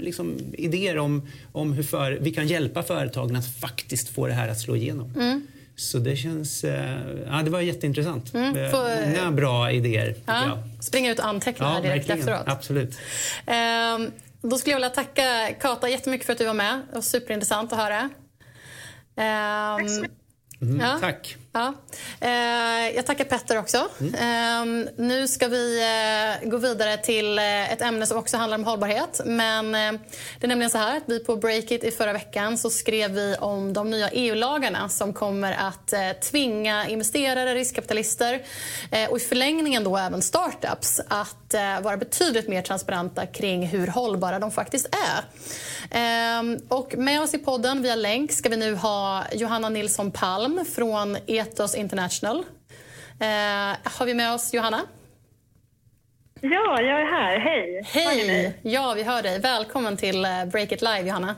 liksom, 0.00 0.34
idéer 0.52 0.98
om, 0.98 1.28
om 1.52 1.72
hur 1.72 1.82
för, 1.82 2.18
vi 2.20 2.30
kan 2.30 2.46
hjälpa 2.46 2.82
företagen 2.82 3.36
att 3.36 3.54
faktiskt 3.54 4.08
få 4.08 4.26
det 4.26 4.34
här 4.34 4.48
att 4.48 4.60
slå 4.60 4.76
igenom. 4.76 5.12
Mm. 5.16 5.46
Så 5.76 5.98
det 5.98 6.16
känns... 6.16 6.64
Eh, 6.64 6.96
ja, 7.26 7.42
det 7.44 7.50
var 7.50 7.60
jätteintressant. 7.60 8.34
Mm, 8.34 8.56
eh, 8.56 8.70
Många 8.72 9.30
bra 9.30 9.72
idéer. 9.72 10.14
Ja, 10.26 10.58
springa 10.86 11.10
ut 11.12 11.18
och 11.18 11.26
anteckna 11.26 11.66
ja, 11.74 11.80
direkt 11.80 12.08
verkligen. 12.08 12.18
efteråt. 12.18 12.56
Absolut. 12.56 12.98
Ehm, 13.46 14.12
då 14.42 14.58
skulle 14.58 14.72
jag 14.72 14.76
vilja 14.76 14.90
tacka 14.90 15.52
Kata 15.60 15.88
jättemycket 15.88 16.26
för 16.26 16.32
att 16.32 16.38
du 16.38 16.46
var 16.46 16.54
med. 16.54 16.82
Det 16.88 16.94
var 16.94 17.02
superintressant 17.02 17.72
att 17.72 17.78
höra. 17.78 18.10
Ehm, 19.16 19.78
Tack 19.78 19.88
så 19.90 20.00
mycket. 20.00 20.16
Mm, 20.62 20.80
ja. 20.80 20.98
Tack. 21.00 21.36
Ja. 21.56 21.74
Eh, 22.20 22.96
jag 22.96 23.06
tackar 23.06 23.24
Petter 23.24 23.58
också. 23.58 23.88
Mm. 24.00 24.14
Eh, 24.14 24.90
nu 24.96 25.28
ska 25.28 25.48
vi 25.48 25.80
eh, 26.42 26.48
gå 26.48 26.56
vidare 26.56 26.96
till 26.96 27.38
eh, 27.38 27.72
ett 27.72 27.82
ämne 27.82 28.06
som 28.06 28.18
också 28.18 28.36
handlar 28.36 28.58
om 28.58 28.64
hållbarhet. 28.64 29.20
Men 29.24 29.72
det 29.72 29.98
är 30.40 30.46
nämligen 30.46 30.70
så 30.70 30.78
här 30.78 30.96
att 30.96 31.02
vi 31.06 31.18
på 31.18 31.36
Breakit 31.36 31.84
i 31.84 31.90
förra 31.90 32.12
veckan 32.12 32.58
så 32.58 32.70
skrev 32.70 33.10
vi 33.10 33.36
om 33.40 33.72
de 33.72 33.90
nya 33.90 34.08
EU-lagarna 34.08 34.88
som 34.88 35.12
kommer 35.12 35.52
att 35.52 35.94
tvinga 36.22 36.88
investerare, 36.88 37.54
riskkapitalister 37.54 38.42
och 39.10 39.16
i 39.16 39.20
förlängningen 39.20 39.84
då 39.84 39.96
även 39.96 40.22
startups 40.22 41.00
att 41.08 41.54
vara 41.82 41.96
betydligt 41.96 42.48
mer 42.48 42.62
transparenta 42.62 43.26
kring 43.26 43.66
hur 43.66 43.86
hållbara 43.86 44.38
de 44.38 44.50
faktiskt 44.50 44.86
är. 44.86 45.24
Ehm, 45.90 46.58
och 46.68 46.94
med 46.98 47.22
oss 47.22 47.34
i 47.34 47.38
podden 47.38 47.82
via 47.82 47.94
länk 47.94 48.32
ska 48.32 48.48
vi 48.48 48.56
nu 48.56 48.74
ha 48.74 49.24
Johanna 49.32 49.68
Nilsson 49.68 50.10
Palm 50.10 50.64
från 50.74 51.16
Ethos 51.46 51.74
International. 51.74 52.38
Eh, 53.20 53.76
har 53.84 54.06
vi 54.06 54.14
med 54.14 54.32
oss 54.32 54.54
Johanna? 54.54 54.80
Ja, 56.40 56.80
jag 56.80 57.00
är 57.00 57.06
här. 57.06 57.38
Hej! 57.38 57.82
Hej! 57.84 58.58
Ja, 58.62 58.92
vi 58.96 59.02
hör 59.02 59.22
dig. 59.22 59.40
Välkommen 59.40 59.96
till 59.96 60.24
eh, 60.24 60.44
Break 60.52 60.72
It 60.72 60.82
Live, 60.82 61.08
Johanna. 61.08 61.34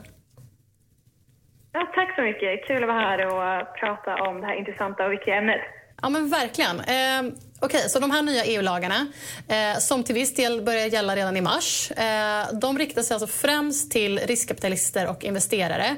Ja, 1.71 1.91
tack 1.95 2.15
så 2.15 2.21
mycket. 2.21 2.67
Kul 2.67 2.83
att 2.83 2.89
vara 2.89 2.99
här 2.99 3.25
och 3.25 3.77
prata 3.79 4.15
om 4.15 4.41
det 4.41 4.47
här 4.47 4.55
intressanta 4.55 5.05
och 5.05 5.11
viktiga 5.11 5.35
ämnet. 5.35 5.61
Ja, 6.01 6.09
men 6.09 6.29
verkligen. 6.29 6.79
Eh, 6.79 7.33
Okej, 7.61 7.77
okay, 7.77 7.89
så 7.89 7.99
de 7.99 8.11
här 8.11 8.21
nya 8.21 8.45
EU-lagarna 8.45 9.07
eh, 9.47 9.79
som 9.79 10.03
till 10.03 10.15
viss 10.15 10.35
del 10.35 10.61
börjar 10.61 10.85
gälla 10.85 11.15
redan 11.15 11.37
i 11.37 11.41
mars. 11.41 11.91
Eh, 11.91 12.53
de 12.53 12.77
riktar 12.77 13.01
sig 13.01 13.15
alltså 13.15 13.27
främst 13.27 13.91
till 13.91 14.19
riskkapitalister 14.19 15.07
och 15.09 15.23
investerare. 15.23 15.95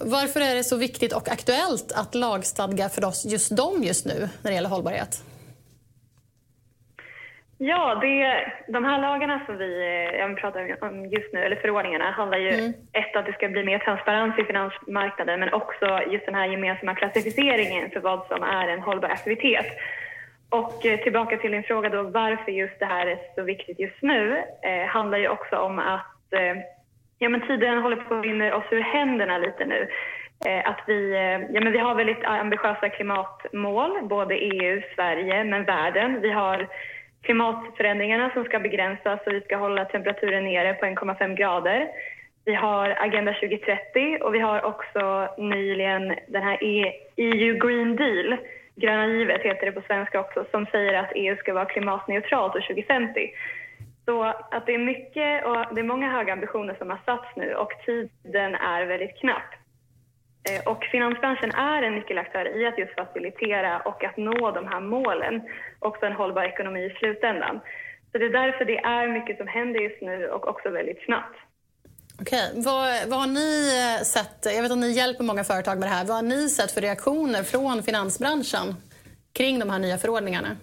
Varför 0.00 0.40
är 0.40 0.54
det 0.54 0.64
så 0.64 0.76
viktigt 0.76 1.12
och 1.12 1.28
aktuellt 1.28 1.92
att 1.96 2.14
lagstadga 2.14 2.88
för 2.88 3.04
oss 3.04 3.26
just 3.26 3.56
dem 3.56 3.82
just 3.82 4.06
nu 4.06 4.28
när 4.42 4.50
det 4.50 4.54
gäller 4.54 4.68
hållbarhet? 4.68 5.22
Ja, 7.62 7.94
det, 7.94 8.52
de 8.72 8.84
här 8.84 9.00
lagarna 9.00 9.42
som 9.46 9.56
vi 9.58 9.70
jag 10.18 10.36
pratar 10.36 10.76
om 10.80 11.06
just 11.06 11.32
nu, 11.32 11.40
eller 11.40 11.56
förordningarna, 11.56 12.10
handlar 12.10 12.38
ju 12.38 12.48
mm. 12.48 12.72
ett 12.92 13.16
att 13.16 13.26
det 13.26 13.32
ska 13.32 13.48
bli 13.48 13.64
mer 13.64 13.78
transparens 13.78 14.38
i 14.38 14.44
finansmarknaden 14.44 15.40
men 15.40 15.52
också 15.52 16.00
just 16.10 16.26
den 16.26 16.34
här 16.34 16.46
gemensamma 16.46 16.94
klassificeringen 16.94 17.90
för 17.90 18.00
vad 18.00 18.26
som 18.26 18.42
är 18.42 18.68
en 18.68 18.80
hållbar 18.80 19.08
aktivitet. 19.08 19.66
Och 20.48 20.86
eh, 20.86 21.00
tillbaka 21.00 21.36
till 21.36 21.50
din 21.50 21.62
fråga 21.62 21.88
då, 21.88 22.02
varför 22.02 22.52
just 22.52 22.78
det 22.78 22.86
här 22.86 23.06
är 23.06 23.18
så 23.34 23.42
viktigt 23.42 23.78
just 23.78 24.02
nu, 24.02 24.44
eh, 24.62 24.86
handlar 24.86 25.18
ju 25.18 25.28
också 25.28 25.56
om 25.56 25.78
att 25.78 26.32
eh, 26.32 26.56
ja, 27.22 27.28
men 27.28 27.40
tiden 27.46 27.82
håller 27.82 27.96
på 27.96 28.14
att 28.14 28.24
rinna 28.24 28.56
oss 28.56 28.64
ur 28.70 28.80
händerna 28.80 29.38
lite 29.38 29.64
nu. 29.64 29.88
Eh, 30.46 30.70
att 30.70 30.80
vi, 30.86 31.12
eh, 31.12 31.54
ja, 31.54 31.60
men 31.60 31.72
vi 31.72 31.78
har 31.78 31.94
väldigt 31.94 32.24
ambitiösa 32.24 32.88
klimatmål, 32.88 33.90
både 34.02 34.34
EU, 34.34 34.82
Sverige, 34.94 35.44
men 35.44 35.64
världen. 35.64 36.20
Vi 36.20 36.30
har 36.30 36.68
klimatförändringarna 37.22 38.30
som 38.30 38.44
ska 38.44 38.58
begränsas 38.58 39.20
och 39.26 39.32
vi 39.32 39.40
ska 39.40 39.56
hålla 39.56 39.84
temperaturen 39.84 40.44
nere 40.44 40.74
på 40.74 40.86
1,5 40.86 41.34
grader. 41.34 41.88
Vi 42.44 42.54
har 42.54 42.96
Agenda 42.98 43.32
2030 43.32 44.18
och 44.20 44.34
vi 44.34 44.38
har 44.38 44.64
också 44.64 45.28
nyligen 45.38 46.14
den 46.28 46.42
här 46.42 46.58
EU 47.16 47.66
Green 47.66 47.96
Deal, 47.96 48.36
gröna 48.76 49.06
givet 49.06 49.42
heter 49.42 49.66
det 49.66 49.72
på 49.72 49.82
svenska 49.86 50.20
också, 50.20 50.44
som 50.50 50.66
säger 50.66 50.94
att 50.94 51.12
EU 51.14 51.36
ska 51.36 51.54
vara 51.54 51.64
klimatneutralt 51.64 52.56
år 52.56 52.60
2050. 52.60 53.30
Så 54.04 54.22
att 54.50 54.66
det 54.66 54.74
är 54.74 54.78
mycket 54.78 55.44
och 55.46 55.74
det 55.74 55.80
är 55.80 55.92
många 55.92 56.10
höga 56.10 56.32
ambitioner 56.32 56.74
som 56.78 56.90
har 56.90 57.00
satts 57.06 57.36
nu 57.36 57.54
och 57.54 57.72
tiden 57.86 58.54
är 58.54 58.86
väldigt 58.86 59.16
knapp. 59.20 59.50
Eh, 60.48 60.72
och 60.72 60.84
finansbranschen 60.84 61.50
är 61.50 61.82
en 61.82 61.94
nyckelaktör 61.94 62.60
i 62.60 62.66
att 62.66 62.78
just 62.78 62.94
facilitera 62.94 63.80
och 63.80 64.04
att 64.04 64.16
nå 64.16 64.50
de 64.50 64.68
här 64.68 64.80
målen, 64.80 65.42
också 65.78 66.06
en 66.06 66.12
hållbar 66.12 66.42
ekonomi 66.42 66.84
i 66.86 66.90
slutändan. 66.98 67.60
Så 68.12 68.18
det 68.18 68.24
är 68.24 68.30
därför 68.30 68.64
det 68.64 68.78
är 68.78 69.08
mycket 69.08 69.36
som 69.36 69.46
händer 69.46 69.80
just 69.80 70.00
nu 70.00 70.28
och 70.28 70.48
också 70.48 70.70
väldigt 70.70 71.04
snabbt. 71.04 71.36
Okej, 72.20 72.52
vad, 72.54 73.08
vad 73.08 73.18
har 73.18 73.26
ni 73.26 73.50
eh, 73.80 74.04
sett, 74.04 74.54
jag 74.54 74.62
vet 74.62 74.72
att 74.72 74.78
ni 74.78 74.90
hjälper 74.90 75.24
många 75.24 75.44
företag 75.44 75.78
med 75.78 75.88
det 75.88 75.94
här, 75.94 76.04
vad 76.04 76.16
har 76.16 76.22
ni 76.22 76.48
sett 76.48 76.70
för 76.70 76.80
reaktioner 76.80 77.42
från 77.42 77.82
finansbranschen 77.82 78.74
kring 79.32 79.58
de 79.58 79.70
här 79.70 79.78
nya 79.78 79.98
förordningarna? 79.98 80.56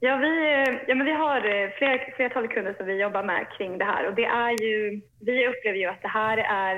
Ja, 0.00 0.16
vi, 0.16 0.64
ja 0.86 0.94
men 0.94 1.06
vi 1.06 1.12
har 1.12 1.36
eh, 1.36 1.70
fler, 1.70 2.12
flertalet 2.16 2.50
kunder 2.50 2.74
som 2.74 2.86
vi 2.86 3.00
jobbar 3.00 3.22
med 3.22 3.46
kring 3.58 3.78
det 3.78 3.84
här 3.84 4.06
och 4.06 4.14
det 4.14 4.24
är 4.24 4.62
ju, 4.62 5.00
vi 5.20 5.48
upplever 5.48 5.78
ju 5.78 5.86
att 5.86 6.02
det 6.02 6.08
här 6.08 6.38
är 6.38 6.76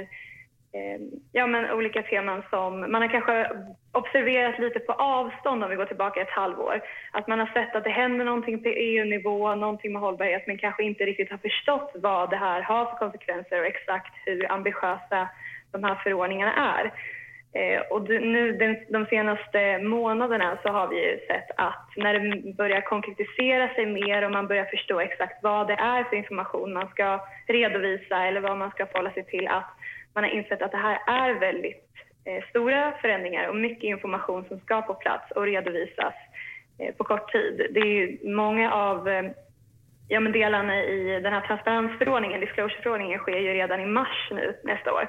eh, 0.73 1.01
ja, 1.33 1.47
men 1.47 1.71
olika 1.71 2.03
teman 2.03 2.43
som 2.51 2.81
man 2.81 3.03
har 3.03 3.09
kanske 3.09 3.51
observerat 3.93 4.59
lite 4.59 4.79
på 4.79 4.93
avstånd 4.93 5.65
om 5.65 5.71
vi 5.71 5.77
går 5.77 5.85
tillbaka 5.85 6.21
ett 6.21 6.31
halvår. 6.31 6.81
Att 7.13 7.29
man 7.29 7.39
har 7.39 7.47
sett 7.47 7.77
att 7.77 7.85
det 7.85 7.91
händer 7.91 8.25
någonting 8.25 8.63
på 8.63 8.69
EU-nivå, 8.69 9.55
någonting 9.55 9.93
med 9.93 10.03
hållbarhet 10.03 10.47
men 10.47 10.59
kanske 10.59 10.83
inte 10.83 11.05
riktigt 11.05 11.31
har 11.31 11.39
förstått 11.39 11.93
vad 11.95 12.31
det 12.31 12.37
här 12.37 12.63
har 12.63 12.85
för 12.85 12.97
konsekvenser 12.97 13.61
och 13.61 13.67
exakt 13.67 14.15
hur 14.25 14.53
ambitiösa 14.53 15.29
de 15.73 15.85
här 15.85 15.95
förordningarna 16.05 16.79
är. 16.79 16.93
Eh, 17.57 17.81
och 17.91 18.03
nu 18.09 18.53
den, 18.53 18.77
de 18.89 19.07
senaste 19.07 19.79
månaderna 19.79 20.59
så 20.63 20.69
har 20.69 20.89
vi 20.89 20.97
ju 20.97 21.19
sett 21.27 21.51
att 21.57 21.89
när 21.97 22.15
det 22.15 22.53
börjar 22.53 22.81
konkretisera 22.81 23.75
sig 23.75 23.87
mer 23.87 24.25
och 24.25 24.31
man 24.31 24.47
börjar 24.47 24.65
förstå 24.65 25.01
exakt 25.01 25.43
vad 25.43 25.67
det 25.67 25.75
är 25.75 26.05
för 26.05 26.17
information 26.17 26.73
man 26.73 26.89
ska 26.89 27.27
redovisa 27.47 28.27
eller 28.27 28.41
vad 28.41 28.59
man 28.59 28.71
ska 28.71 28.87
förhålla 28.87 29.11
sig 29.11 29.25
till, 29.25 29.49
att 29.49 29.71
man 30.15 30.25
har 30.25 30.31
insett 30.31 30.63
att 30.63 30.71
det 30.71 30.87
här 30.89 30.99
är 31.07 31.35
väldigt 31.35 31.87
eh, 32.25 32.45
stora 32.51 32.93
förändringar 32.93 33.49
och 33.49 33.57
mycket 33.57 33.85
information 33.85 34.45
som 34.49 34.61
ska 34.61 34.83
på 34.83 34.95
plats 34.95 35.31
och 35.31 35.43
redovisas 35.43 36.15
eh, 36.79 36.95
på 36.95 37.05
kort 37.05 37.33
tid. 37.33 37.67
Det 37.71 37.81
är 37.81 38.29
många 38.29 38.73
av 38.73 39.09
eh, 39.09 39.25
ja, 40.09 40.21
men 40.21 40.33
delarna 40.33 40.85
i 40.85 41.21
den 41.21 41.33
här 41.33 41.41
transparensförordningen, 41.41 42.41
disclosureförordningen, 42.41 43.19
sker 43.19 43.39
ju 43.39 43.53
redan 43.53 43.81
i 43.81 43.87
mars 43.87 44.29
nu 44.31 44.57
nästa 44.65 44.93
år. 44.93 45.09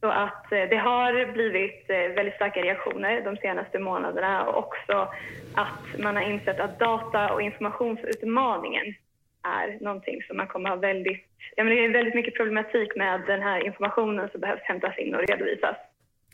Så 0.00 0.06
att 0.06 0.52
eh, 0.52 0.68
det 0.70 0.76
har 0.76 1.32
blivit 1.32 1.90
eh, 1.90 1.96
väldigt 1.96 2.34
starka 2.34 2.62
reaktioner 2.62 3.20
de 3.20 3.36
senaste 3.36 3.78
månaderna 3.78 4.46
och 4.46 4.58
också 4.58 5.08
att 5.54 5.98
man 5.98 6.16
har 6.16 6.22
insett 6.22 6.60
att 6.60 6.78
data 6.78 7.32
och 7.32 7.42
informationsutmaningen 7.42 8.94
är 9.42 9.84
någonting 9.84 10.22
som 10.22 10.36
man 10.36 10.46
kommer 10.46 10.68
ha 10.68 10.76
väldigt, 10.76 11.26
ja 11.56 11.64
men 11.64 11.76
det 11.76 11.84
är 11.84 11.88
väldigt 11.88 12.14
mycket 12.14 12.36
problematik 12.36 12.96
med 12.96 13.20
den 13.26 13.42
här 13.42 13.66
informationen 13.66 14.28
som 14.28 14.40
behövs 14.40 14.62
hämtas 14.62 14.98
in 14.98 15.14
och 15.14 15.28
redovisas. 15.28 15.76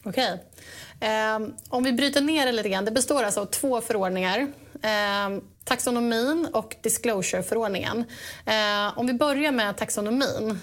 Okej. 0.06 0.34
Okay. 0.34 1.50
om 1.70 1.84
vi 1.84 1.92
bryter 1.92 2.20
ner 2.20 2.46
det 2.46 2.52
lite 2.52 2.68
grann. 2.68 2.84
Det 2.84 2.90
består 2.90 3.22
alltså 3.22 3.40
av 3.40 3.46
två 3.46 3.80
förordningar. 3.80 4.38
Ehm, 4.82 5.40
taxonomin 5.64 6.48
och 6.54 6.74
disclosure-förordningen. 6.82 8.04
Ehm, 8.46 8.90
om 8.96 9.06
vi 9.06 9.14
börjar 9.14 9.52
med 9.52 9.76
taxonomin. 9.76 10.58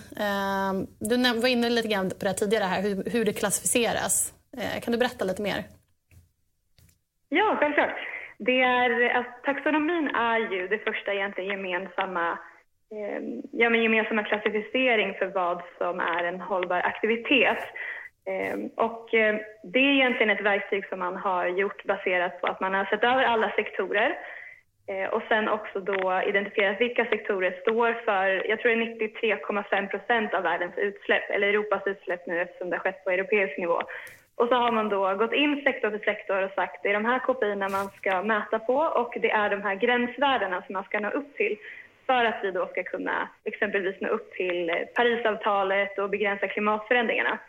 Du 0.99 1.39
var 1.41 1.47
inne 1.47 1.69
lite 1.69 1.87
grann 1.87 2.09
på 2.09 2.25
det 2.25 2.33
tidigare, 2.33 2.63
här, 2.63 2.81
hur, 3.11 3.25
det 3.25 3.33
klassificeras. 3.33 4.33
Kan 4.83 4.91
du 4.91 4.97
berätta 4.97 5.25
lite 5.25 5.41
mer? 5.41 5.63
Ja, 7.29 7.57
självklart. 7.59 7.97
Det 8.39 8.61
är, 8.61 9.09
alltså, 9.09 9.31
taxonomin 9.43 10.07
är 10.07 10.39
ju 10.39 10.67
det 10.67 10.77
första 10.77 11.13
egentligen 11.13 11.49
gemensamma, 11.49 12.31
eh, 12.95 13.21
ja, 13.51 13.69
men 13.69 13.83
gemensamma 13.83 14.23
klassificering 14.23 15.13
för 15.13 15.25
vad 15.25 15.61
som 15.77 15.99
är 15.99 16.23
en 16.23 16.41
hållbar 16.41 16.79
aktivitet. 16.79 17.63
Ehm, 18.25 18.69
och 18.75 19.13
ehm, 19.13 19.39
det 19.63 19.79
är 19.79 19.93
egentligen 19.93 20.29
ett 20.29 20.45
verktyg 20.45 20.87
som 20.87 20.99
man 20.99 21.15
har 21.15 21.47
gjort 21.47 21.83
baserat 21.83 22.41
på 22.41 22.47
att 22.47 22.59
man 22.59 22.73
har 22.73 22.85
sett 22.85 23.03
över 23.03 23.23
alla 23.23 23.49
sektorer 23.49 24.17
eh, 24.87 25.09
och 25.09 25.21
sen 25.27 25.49
också 25.49 25.79
då 25.79 26.21
identifierat 26.27 26.81
vilka 26.81 27.05
sektorer 27.05 27.59
står 27.61 27.93
för, 27.93 28.49
jag 28.49 28.59
tror 28.59 28.75
det 28.75 28.81
är 28.81 29.41
93,5 29.41 29.87
procent 29.87 30.33
av 30.33 30.43
världens 30.43 30.77
utsläpp, 30.77 31.29
eller 31.29 31.47
Europas 31.47 31.81
utsläpp 31.85 32.27
nu 32.27 32.41
eftersom 32.41 32.69
det 32.69 32.75
har 32.75 32.83
skett 32.83 33.03
på 33.03 33.09
europeisk 33.09 33.57
nivå. 33.57 33.81
Och 34.35 34.47
så 34.47 34.55
har 34.55 34.71
man 34.71 34.89
då 34.89 35.15
gått 35.15 35.33
in 35.33 35.61
sektor 35.63 35.89
för 35.91 35.99
sektor 35.99 36.41
och 36.41 36.51
sagt 36.51 36.83
det 36.83 36.89
är 36.89 36.93
de 36.93 37.05
här 37.05 37.19
KPI 37.19 37.55
man 37.55 37.89
ska 37.89 38.23
mäta 38.23 38.59
på 38.59 38.75
och 38.75 39.13
det 39.21 39.31
är 39.31 39.49
de 39.49 39.61
här 39.61 39.75
gränsvärdena 39.75 40.61
som 40.61 40.73
man 40.73 40.83
ska 40.83 40.99
nå 40.99 41.09
upp 41.09 41.37
till 41.37 41.57
för 42.05 42.25
att 42.25 42.39
vi 42.43 42.51
då 42.51 42.67
ska 42.67 42.83
kunna 42.83 43.29
exempelvis 43.43 44.01
nå 44.01 44.07
upp 44.07 44.33
till 44.33 44.71
Parisavtalet 44.95 45.99
och 45.99 46.09
begränsa 46.09 46.47
klimatförändringarna. 46.47 47.39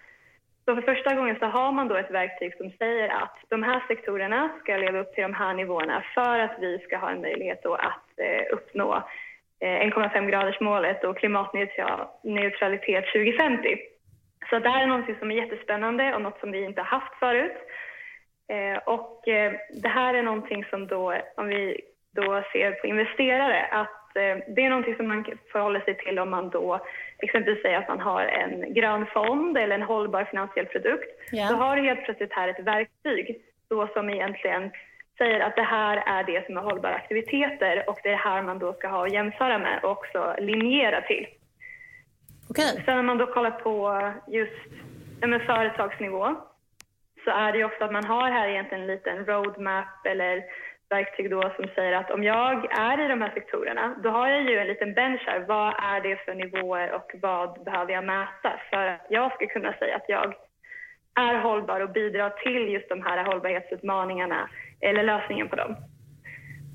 Så 0.64 0.74
för 0.74 0.83
första 0.83 1.14
gången 1.14 1.37
så 1.38 1.46
har 1.46 1.72
man 1.72 1.88
då 1.88 1.96
ett 1.96 2.11
verktyg 2.11 2.57
som 2.57 2.70
säger 2.70 3.09
att 3.09 3.37
de 3.48 3.62
här 3.62 3.85
sektorerna 3.88 4.50
ska 4.62 4.77
leva 4.77 4.98
upp 4.98 5.14
till 5.14 5.22
de 5.22 5.35
här 5.35 5.55
nivåerna 5.55 6.05
för 6.14 6.38
att 6.38 6.57
vi 6.61 6.79
ska 6.79 6.96
ha 6.96 7.11
en 7.11 7.20
möjlighet 7.20 7.62
då 7.62 7.74
att 7.74 8.09
eh, 8.16 8.53
uppnå 8.53 8.94
eh, 9.61 9.81
1,5-gradersmålet 9.81 11.05
och 11.05 11.18
klimatneutralitet 11.18 13.05
2050. 13.07 13.79
Så 14.50 14.59
det 14.59 14.68
här 14.68 14.83
är 14.83 14.87
något 14.87 15.18
som 15.18 15.31
är 15.31 15.35
jättespännande 15.35 16.14
och 16.14 16.22
något 16.22 16.40
som 16.40 16.53
vi 16.53 16.64
inte 16.64 16.81
har 16.81 16.98
haft 16.98 17.14
förut. 17.18 17.57
Eh, 18.48 18.77
och 18.77 19.29
eh, 19.29 19.53
det 19.83 19.88
här 19.88 20.14
är 20.14 20.22
någonting 20.22 20.64
som 20.64 20.87
då, 20.87 21.14
om 21.37 21.46
vi 21.46 21.81
då 22.14 22.42
ser 22.53 22.70
på 22.72 22.87
investerare, 22.87 23.66
att 23.70 24.16
eh, 24.16 24.55
det 24.55 24.64
är 24.64 24.68
någonting 24.68 24.96
som 24.96 25.09
man 25.09 25.24
förhåller 25.53 25.81
sig 25.81 25.96
till 25.96 26.18
om 26.18 26.31
man 26.31 26.50
då 26.50 26.81
exempelvis 27.25 27.63
säger 27.63 27.79
att 27.79 27.89
man 27.89 28.01
har 28.01 28.23
en 28.23 28.75
grön 28.75 29.07
fond 29.07 29.57
eller 29.59 29.75
en 29.75 29.83
hållbar 29.83 30.25
finansiell 30.25 30.67
produkt. 30.67 31.33
Yeah. 31.33 31.51
Då 31.51 31.57
har 31.57 31.77
du 31.77 31.83
helt 31.83 32.05
plötsligt 32.05 32.33
här 32.33 32.49
ett 32.49 32.67
verktyg 32.67 33.41
då 33.69 33.89
som 33.95 34.11
egentligen 34.11 34.71
säger 35.19 35.41
att 35.41 35.57
det 35.57 35.63
här 35.63 35.97
är 36.07 36.25
det 36.25 36.47
som 36.47 36.57
är 36.57 36.61
hållbara 36.61 36.95
aktiviteter 36.95 37.89
och 37.89 37.99
det 38.03 38.09
är 38.09 38.13
det 38.13 38.19
här 38.19 38.43
man 38.43 38.59
då 38.59 38.73
ska 38.73 38.89
ha 38.89 39.07
att 39.07 39.13
jämföra 39.13 39.59
med 39.59 39.85
och 39.85 39.91
också 39.91 40.35
linjera 40.39 41.01
till. 41.01 41.27
Okay. 42.49 42.85
Sen 42.85 42.99
om 42.99 43.07
man 43.07 43.19
då 43.19 43.27
kollar 43.27 43.51
på 43.51 44.01
just 44.27 44.71
med 45.21 45.43
företagsnivå 45.43 46.35
så 47.25 47.31
är 47.31 47.53
det 47.53 47.59
ju 47.59 47.65
också 47.65 47.85
att 47.85 47.93
man 47.93 48.05
har 48.05 48.31
här 48.31 48.49
egentligen 48.49 48.83
en 48.83 48.87
liten 48.87 49.27
roadmap 49.27 50.07
eller 50.07 50.45
verktyg 50.96 51.30
då 51.30 51.42
som 51.57 51.66
säger 51.74 51.92
att 51.92 52.11
om 52.11 52.22
jag 52.24 52.57
är 52.90 53.04
i 53.04 53.09
de 53.09 53.20
här 53.20 53.33
sektorerna, 53.35 53.94
då 54.02 54.09
har 54.16 54.28
jag 54.28 54.42
ju 54.42 54.59
en 54.59 54.66
liten 54.66 54.94
bench 54.94 55.22
här. 55.26 55.38
Vad 55.48 55.68
är 55.92 56.00
det 56.00 56.16
för 56.24 56.35
nivåer 56.35 56.88
och 56.98 57.09
vad 57.22 57.64
behöver 57.64 57.92
jag 57.92 58.04
mäta 58.04 58.52
för 58.70 58.87
att 58.87 59.07
jag 59.09 59.33
ska 59.33 59.46
kunna 59.46 59.72
säga 59.72 59.96
att 59.96 60.09
jag 60.09 60.35
är 61.14 61.35
hållbar 61.35 61.80
och 61.80 61.92
bidrar 61.92 62.30
till 62.30 62.68
just 62.68 62.88
de 62.88 63.02
här 63.02 63.24
hållbarhetsutmaningarna 63.24 64.50
eller 64.80 65.02
lösningen 65.02 65.48
på 65.48 65.57
dem. 65.57 65.76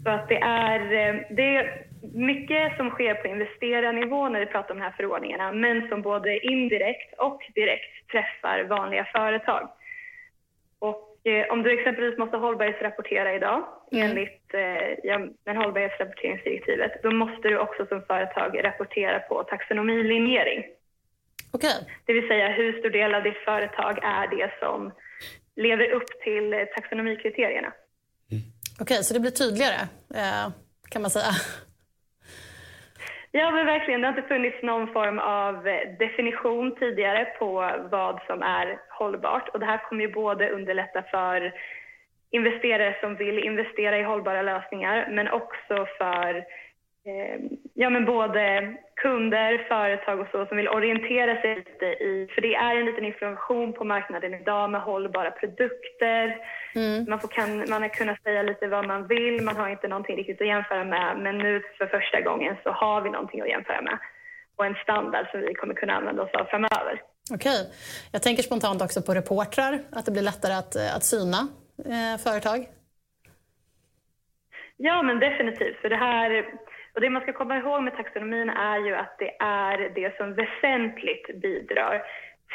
Så 0.04 0.10
att 0.10 0.28
det 0.30 0.38
är, 0.38 0.82
eh, 0.82 1.16
det 1.30 1.56
är 1.56 1.86
mycket 2.14 2.78
som 2.78 2.90
sker 2.90 3.14
på 3.14 3.28
investerarnivå 3.28 4.30
när 4.30 4.40
vi 4.40 4.46
pratar 4.46 4.72
om 4.72 4.80
de 4.80 4.84
här 4.84 4.94
förordningarna, 4.98 5.52
men 5.52 5.90
som 5.90 6.02
både 6.02 6.40
indirekt 6.40 7.14
och 7.18 7.42
direkt 7.56 8.10
träffar 8.12 8.64
vanliga 8.64 9.06
företag. 9.06 9.70
Eh, 11.24 11.52
om 11.54 11.64
du 11.64 11.80
exempelvis 11.80 12.18
måste 12.18 12.38
hållbarhetsrapportera 12.38 13.36
idag 13.36 13.64
mm. 13.92 14.06
enligt 14.06 14.54
eh, 14.54 14.90
ja, 15.04 15.18
hållbarhetsrapporteringsdirektivet, 15.54 17.04
då 17.04 17.12
måste 17.12 17.48
du 17.48 17.58
också 17.60 17.86
som 17.86 18.02
företag 18.02 18.64
rapportera 18.64 19.20
på 19.20 19.44
taxonomilinjering. 19.44 20.64
Okay. 21.52 21.80
Det 22.06 22.14
vill 22.14 22.28
säga 22.28 22.48
hur 22.50 22.80
stor 22.80 22.90
del 22.90 23.16
av 23.16 23.24
ditt 23.24 23.38
företag 23.38 24.00
är 24.04 24.28
det 24.28 24.52
som 24.60 24.92
lever 25.56 25.92
upp 25.92 26.22
till 26.24 26.66
taxonomikriterierna. 26.76 27.72
Mm. 28.32 28.44
Okej, 28.82 28.84
okay, 28.84 29.04
så 29.04 29.14
det 29.14 29.20
blir 29.20 29.32
tydligare 29.32 29.82
eh, 30.16 30.52
kan 30.90 31.02
man 31.02 31.12
säga. 31.12 31.32
Ja, 33.32 33.52
men 33.52 33.66
verkligen. 33.66 34.02
Det 34.02 34.08
har 34.08 34.18
inte 34.18 34.28
funnits 34.28 34.64
någon 34.64 34.94
form 34.94 35.20
av 35.20 35.68
eh, 35.68 35.90
definition 36.00 36.76
tidigare 36.76 37.26
på 37.26 37.72
vad 37.92 38.20
som 38.28 38.42
är 38.42 38.80
hållbart. 38.90 39.50
Och 39.50 39.60
det 39.60 39.66
här 39.66 39.78
kommer 39.78 40.02
ju 40.02 40.12
både 40.12 40.50
underlätta 40.50 41.04
för 41.04 41.54
investerare 42.32 42.96
som 43.02 43.16
vill 43.16 43.40
investera 43.40 44.00
i 44.00 44.04
hållbara 44.04 44.42
lösningar, 44.42 45.08
men 45.12 45.28
också 45.28 45.86
för 45.98 46.46
ja, 47.74 47.90
men 47.90 48.06
både 48.06 48.76
kunder, 48.96 49.66
företag 49.68 50.20
och 50.20 50.28
så 50.32 50.46
som 50.46 50.58
vill 50.58 50.68
orientera 50.68 51.42
sig 51.42 51.56
lite 51.56 51.86
i, 51.86 52.28
för 52.36 52.42
det 52.42 52.56
är 52.56 52.76
en 52.76 52.86
liten 52.86 53.06
information 53.06 53.74
på 53.74 53.84
marknaden 53.84 54.34
idag 54.34 54.70
med 54.70 54.82
hållbara 54.82 55.32
produkter. 55.32 56.38
Mm. 56.76 57.06
Man, 57.10 57.20
får, 57.20 57.28
kan, 57.28 57.70
man 57.70 57.82
har 57.82 57.90
kunnat 57.90 58.24
säga 58.24 58.42
lite 58.42 58.68
vad 58.68 58.88
man 58.88 59.08
vill, 59.08 59.44
man 59.44 59.56
har 59.56 59.70
inte 59.70 59.88
någonting 59.88 60.18
riktigt 60.18 60.42
att 60.42 60.48
jämföra 60.48 60.84
med, 60.84 61.18
men 61.20 61.38
nu 61.38 61.62
för 61.78 61.86
första 61.86 62.22
gången 62.22 62.56
så 62.64 62.72
har 62.72 63.02
vi 63.02 63.10
någonting 63.10 63.42
att 63.42 63.50
jämföra 63.50 63.82
med 63.82 64.00
och 64.56 64.66
en 64.66 64.76
standard 64.76 65.26
som 65.32 65.42
vi 65.42 65.54
kommer 65.54 65.74
kunna 65.74 65.94
använda 65.94 66.24
oss 66.24 66.34
av 66.34 66.46
framöver. 66.46 67.02
Okej. 67.34 67.72
Jag 68.12 68.22
tänker 68.22 68.44
spontant 68.44 68.82
också 68.82 69.02
på 69.02 69.14
reportrar, 69.14 69.80
att 69.92 70.06
det 70.06 70.12
blir 70.12 70.22
lättare 70.22 70.54
att, 70.54 70.76
att 70.96 71.04
syna 71.04 71.48
eh, 71.94 72.18
företag. 72.26 72.60
Ja, 74.78 75.04
men 75.04 75.20
definitivt. 75.20 75.78
För 75.82 75.90
det 75.90 75.96
här 75.96 76.30
och 76.94 77.02
det 77.02 77.10
man 77.10 77.22
ska 77.22 77.34
komma 77.34 77.58
ihåg 77.58 77.84
med 77.84 77.98
taxonomin 77.98 78.50
är 78.50 78.78
ju 78.78 78.96
att 78.96 79.16
det 79.20 79.36
är 79.40 79.92
det 79.96 80.18
som 80.18 80.34
väsentligt 80.34 81.42
bidrar 81.42 82.04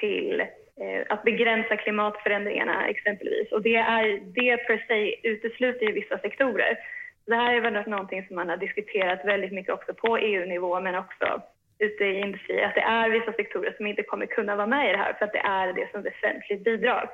till 0.01 0.41
eh, 0.41 1.03
att 1.09 1.23
begränsa 1.23 1.77
klimatförändringarna 1.77 2.87
exempelvis. 2.89 3.53
Och 3.53 3.63
det, 3.63 3.77
är, 3.77 4.21
det 4.35 4.57
per 4.57 4.85
se 4.89 5.29
utesluter 5.29 5.87
ju 5.87 5.93
vissa 5.93 6.19
sektorer. 6.19 6.79
Det 7.27 7.35
här 7.35 7.55
är 7.55 7.61
väl 7.61 7.89
någonting 7.91 8.27
som 8.27 8.37
man 8.37 8.49
har 8.49 8.57
diskuterat 8.57 9.25
väldigt 9.25 9.53
mycket 9.53 9.75
också 9.75 9.95
på 9.95 10.19
EU-nivå 10.19 10.81
men 10.81 10.95
också 10.95 11.43
ute 11.79 12.05
i 12.05 12.21
industrin, 12.21 12.65
att 12.65 12.75
det 12.75 12.81
är 12.81 13.11
vissa 13.11 13.33
sektorer 13.33 13.75
som 13.77 13.87
inte 13.87 14.03
kommer 14.03 14.27
kunna 14.27 14.57
vara 14.57 14.67
med 14.67 14.89
i 14.89 14.93
det 14.93 14.99
här 14.99 15.13
för 15.13 15.25
att 15.25 15.33
det 15.33 15.39
är 15.39 15.73
det 15.73 15.91
som 15.93 16.03
väsentligt 16.03 16.65
bidrar. 16.65 17.11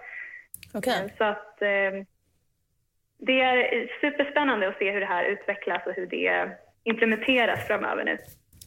Okay. 0.74 1.08
Så 1.18 1.24
att 1.24 1.62
eh, 1.62 1.92
det 3.18 3.40
är 3.40 3.88
superspännande 4.00 4.68
att 4.68 4.78
se 4.78 4.90
hur 4.90 5.00
det 5.00 5.06
här 5.06 5.24
utvecklas 5.24 5.86
och 5.86 5.92
hur 5.92 6.06
det 6.06 6.50
implementeras 6.84 7.66
framöver 7.66 8.04
nu. 8.04 8.18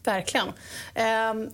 Verkligen. 0.06 0.47
Um... 0.47 1.49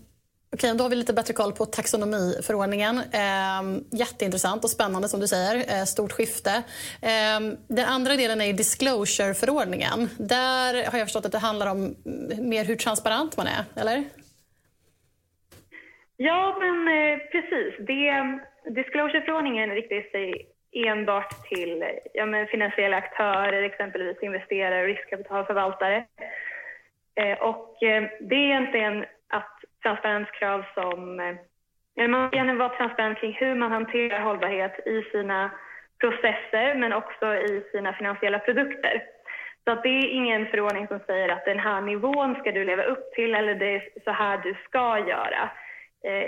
Okej, 0.54 0.78
då 0.78 0.84
har 0.84 0.90
vi 0.90 0.96
lite 0.96 1.14
bättre 1.14 1.34
koll 1.34 1.54
på 1.54 1.66
taxonomiförordningen. 1.66 2.98
Eh, 2.98 3.62
jätteintressant 3.92 4.64
och 4.64 4.70
spännande 4.70 5.08
som 5.10 5.20
du 5.20 5.28
säger. 5.28 5.56
Eh, 5.56 5.84
stort 5.84 6.12
skifte. 6.12 6.52
Eh, 7.02 7.40
den 7.68 7.86
andra 7.86 8.16
delen 8.16 8.42
är 8.42 8.54
disclosure-förordningen. 8.54 10.10
Där 10.20 10.92
har 10.92 10.98
jag 10.98 11.08
förstått 11.08 11.26
att 11.26 11.32
det 11.32 11.38
handlar 11.50 11.72
om 11.72 11.96
mer 12.54 12.66
hur 12.66 12.76
transparent 12.76 13.38
man 13.38 13.48
är, 13.48 13.64
eller? 13.82 14.04
Ja, 16.18 16.58
men 16.60 16.78
eh, 16.98 17.18
precis. 17.34 17.74
Det, 17.88 18.04
disclosure-förordningen 18.82 19.70
riktar 19.70 20.12
sig 20.12 20.48
enbart 20.88 21.48
till 21.50 21.84
ja, 22.14 22.26
finansiella 22.52 22.98
aktörer, 22.98 23.64
exempelvis 23.64 24.18
investerare 24.22 24.82
och 24.82 24.88
riskkapitalförvaltare. 24.88 26.06
Eh, 27.20 27.38
och 27.38 27.84
eh, 27.84 28.04
det 28.20 28.36
är 28.36 28.46
egentligen 28.46 29.06
att 29.30 29.60
transparenskrav 29.84 30.64
som... 30.74 31.20
Eh, 31.20 32.08
man 32.08 32.30
kan 32.30 32.58
vara 32.58 32.78
transparent 32.78 33.20
kring 33.20 33.34
hur 33.34 33.56
man 33.56 33.72
hanterar 33.72 34.20
hållbarhet 34.20 34.88
i 34.88 35.02
sina 35.12 35.52
processer 36.00 36.76
men 36.76 36.94
också 36.94 37.36
i 37.36 37.64
sina 37.72 37.94
finansiella 37.94 38.40
produkter. 38.40 39.04
Så 39.64 39.72
att 39.72 39.84
det 39.84 39.90
är 39.90 40.08
ingen 40.08 40.46
förordning 40.46 40.88
som 40.88 41.00
säger 41.00 41.30
att 41.30 41.46
den 41.46 41.60
här 41.60 41.82
nivån 41.82 42.36
ska 42.36 42.52
du 42.52 42.66
leva 42.66 42.84
upp 42.84 43.14
till 43.14 43.36
eller 43.36 43.56
det 43.56 43.76
är 43.76 43.84
så 44.04 44.12
här 44.12 44.38
du 44.38 44.56
ska 44.68 45.00
göra. 45.00 45.50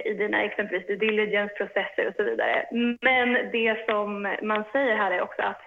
i 0.06 0.14
dina 0.14 0.44
exempelvis 0.44 0.88
due 0.88 0.96
diligence-processer 0.96 2.08
och 2.08 2.16
så 2.16 2.24
vidare. 2.24 2.66
Men 3.02 3.52
det 3.52 3.86
som 3.90 4.22
man 4.42 4.64
säger 4.72 4.96
här 4.96 5.12
är 5.12 5.22
också 5.22 5.42
att 5.42 5.62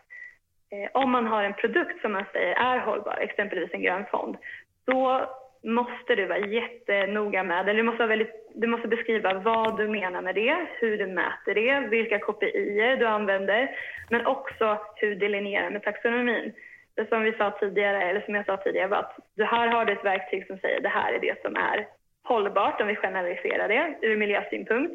om 0.93 1.11
man 1.11 1.27
har 1.27 1.45
en 1.45 1.55
produkt 1.55 2.01
som 2.01 2.13
man 2.13 2.25
säger 2.33 2.55
är 2.55 2.79
hållbar, 2.79 3.19
exempelvis 3.21 3.71
en 3.73 3.83
grön 3.83 4.05
fond, 4.11 4.37
då 4.85 5.29
måste 5.63 6.15
du 6.15 6.27
vara 6.27 6.39
jättenoga 6.39 7.43
med, 7.43 7.69
eller 7.69 7.75
du 7.75 7.83
måste, 7.83 8.07
väldigt, 8.07 8.53
du 8.55 8.67
måste 8.67 8.89
beskriva 8.89 9.35
vad 9.35 9.77
du 9.77 9.89
menar 9.89 10.23
med 10.23 10.35
det, 10.35 10.67
hur 10.81 10.99
du 10.99 11.07
mäter 11.07 11.55
det, 11.55 11.89
vilka 11.89 12.19
KPI 12.19 12.97
du 12.99 13.07
använder, 13.07 13.77
men 14.11 14.27
också 14.27 14.79
hur 14.97 15.15
du 15.15 15.29
linjerar 15.29 15.71
med 15.71 15.83
taxonomin. 15.83 16.53
Det 16.95 17.09
som 17.09 17.23
vi 17.23 17.33
sa 17.33 17.51
tidigare, 17.51 18.03
eller 18.03 18.21
som 18.21 18.35
jag 18.35 18.47
sa 18.47 18.57
tidigare, 18.57 18.89
var 18.89 18.99
att 18.99 19.17
du 19.35 19.45
här 19.45 19.69
har 19.69 19.85
du 19.85 19.93
ett 19.93 20.05
verktyg 20.05 20.47
som 20.47 20.59
säger 20.59 20.81
det 20.81 20.89
här 20.89 21.13
är 21.13 21.19
det 21.19 21.43
som 21.43 21.57
är 21.57 21.87
hållbart, 22.25 22.81
om 22.81 22.87
vi 22.87 22.97
generaliserar 22.97 23.69
det 23.69 24.07
ur 24.07 24.17
miljösynpunkt. 24.17 24.95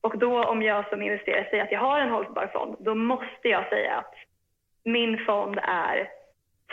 Och 0.00 0.18
då 0.18 0.44
om 0.44 0.62
jag 0.62 0.88
som 0.88 1.02
investerare 1.02 1.46
säger 1.50 1.62
att 1.62 1.72
jag 1.72 1.80
har 1.80 2.00
en 2.00 2.10
hållbar 2.10 2.50
fond, 2.52 2.76
då 2.78 2.94
måste 2.94 3.48
jag 3.48 3.68
säga 3.68 3.94
att 3.94 4.14
min 4.84 5.24
fond 5.24 5.58
är 5.62 6.08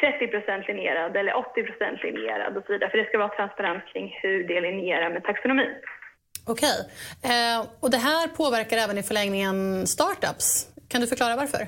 30% 0.02 0.68
linjerad 0.68 1.18
eller 1.18 1.34
80% 1.34 2.04
linjerad 2.04 2.58
och 2.58 2.64
så 2.66 2.74
vidare. 2.74 2.90
För 2.90 2.98
det 2.98 3.06
ska 3.06 3.18
vara 3.18 3.36
transparent 3.36 3.84
kring 3.94 4.18
hur 4.22 4.48
det 4.48 4.62
linjerar 4.62 5.10
med 5.10 5.24
taxonomin. 5.24 5.76
Okej. 6.48 6.78
Eh, 7.32 7.68
och 7.82 7.92
det 7.92 7.98
här 7.98 8.28
påverkar 8.28 8.78
även 8.78 8.98
i 8.98 9.04
förlängningen 9.04 9.88
startups. 9.88 10.68
Kan 10.90 11.02
du 11.02 11.08
förklara 11.08 11.36
varför? 11.36 11.64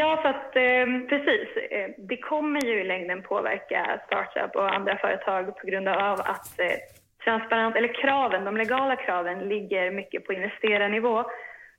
Ja, 0.00 0.18
för 0.22 0.28
att 0.28 0.56
eh, 0.56 0.86
precis. 1.08 1.48
Eh, 1.70 1.90
det 1.98 2.16
kommer 2.16 2.60
ju 2.60 2.80
i 2.80 2.84
längden 2.84 3.22
påverka 3.22 4.00
startup 4.06 4.56
och 4.56 4.74
andra 4.74 4.96
företag 4.96 5.56
på 5.58 5.66
grund 5.66 5.88
av 5.88 6.20
att 6.20 6.60
eh, 6.60 6.76
transparent, 7.24 7.76
eller 7.76 8.02
kraven, 8.02 8.44
de 8.44 8.56
legala 8.56 8.96
kraven 8.96 9.48
ligger 9.48 9.90
mycket 9.90 10.26
på 10.26 10.32
investerarnivå 10.32 11.24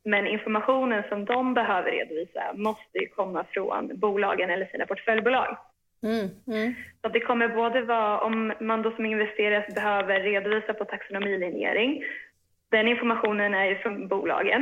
men 0.05 0.27
informationen 0.27 1.03
som 1.09 1.25
de 1.25 1.53
behöver 1.53 1.91
redovisa 1.91 2.53
måste 2.53 2.97
ju 2.97 3.07
komma 3.07 3.45
från 3.51 3.99
bolagen 3.99 4.49
eller 4.49 4.65
sina 4.65 4.85
portföljbolag. 4.85 5.57
Mm, 6.03 6.29
mm. 6.47 6.73
Så 7.01 7.07
det 7.09 7.19
kommer 7.19 7.47
både 7.47 7.81
vara, 7.81 8.19
om 8.19 8.53
man 8.59 8.81
då 8.81 8.91
som 8.91 9.05
investerare 9.05 9.65
behöver 9.75 10.19
redovisa 10.19 10.73
på 10.73 10.85
taxonomilinjering, 10.85 12.03
den 12.71 12.87
informationen 12.87 13.53
är 13.53 13.65
ju 13.65 13.75
från 13.75 14.07
bolagen. 14.07 14.61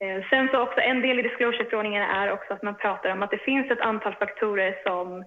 Eh, 0.00 0.28
sen 0.30 0.48
så 0.48 0.60
också 0.60 0.80
en 0.80 1.00
del 1.00 1.18
i 1.18 1.22
disclosure-förordningen 1.22 2.02
är 2.02 2.32
också 2.32 2.52
att 2.52 2.62
man 2.62 2.76
pratar 2.76 3.12
om 3.12 3.22
att 3.22 3.30
det 3.30 3.38
finns 3.38 3.70
ett 3.70 3.80
antal 3.80 4.14
faktorer 4.14 4.78
som, 4.86 5.24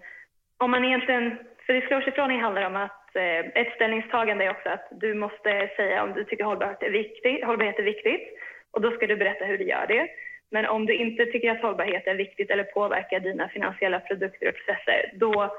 om 0.58 0.72
man 0.72 0.86
egentligen, 0.86 1.38
för 1.66 1.74
disclosure-förordningen 1.74 2.44
handlar 2.44 2.66
om 2.68 2.76
att 2.76 3.16
eh, 3.16 3.40
ett 3.62 3.76
ställningstagande 3.76 4.46
är 4.46 4.50
också 4.50 4.70
att 4.70 4.88
du 4.92 5.14
måste 5.14 5.70
säga 5.76 6.04
om 6.04 6.14
du 6.14 6.24
tycker 6.24 6.44
hållbarhet 6.44 6.84
är 6.84 6.92
viktigt, 6.92 7.46
hållbarhet 7.46 7.80
är 7.80 7.84
viktigt 7.84 8.38
och 8.72 8.82
då 8.82 8.92
ska 8.92 9.08
du 9.08 9.16
berätta 9.16 9.46
hur 9.46 9.58
du 9.58 9.64
gör 9.64 9.88
det. 9.88 10.08
Men 10.50 10.66
om 10.66 10.86
du 10.86 10.94
inte 10.94 11.26
tycker 11.26 11.52
att 11.52 11.62
hållbarhet 11.62 12.08
är 12.08 12.16
viktigt 12.16 12.52
eller 12.52 12.64
påverkar 12.64 13.20
dina 13.20 13.50
finansiella 13.50 14.00
produkter 14.00 14.48
och 14.48 14.56
processer, 14.56 15.12
då 15.14 15.56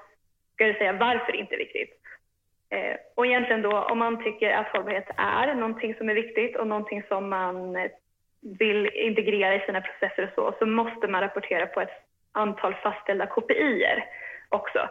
ska 0.55 0.65
du 0.65 0.75
säga 0.75 0.93
varför 0.93 1.33
det 1.33 1.39
inte 1.39 1.55
är 1.55 1.59
viktigt. 1.59 1.91
Eh, 2.71 2.97
och 3.15 3.27
egentligen 3.27 3.63
då, 3.63 3.79
om 3.79 3.99
man 3.99 4.25
tycker 4.25 4.53
att 4.53 4.69
hållbarhet 4.69 5.09
är 5.17 5.55
någonting 5.55 5.95
som 5.95 6.09
är 6.09 6.15
viktigt 6.15 6.57
och 6.57 6.67
någonting 6.67 7.03
som 7.09 7.29
man 7.29 7.77
eh, 7.77 7.91
vill 8.59 8.91
integrera 8.95 9.55
i 9.55 9.61
sina 9.61 9.81
processer 9.81 10.23
och 10.23 10.35
så, 10.35 10.55
så 10.59 10.67
måste 10.67 11.09
man 11.09 11.21
rapportera 11.21 11.67
på 11.67 11.81
ett 11.81 12.03
antal 12.33 12.75
fastställda 12.75 13.27
KPI 13.27 13.87
också 14.49 14.89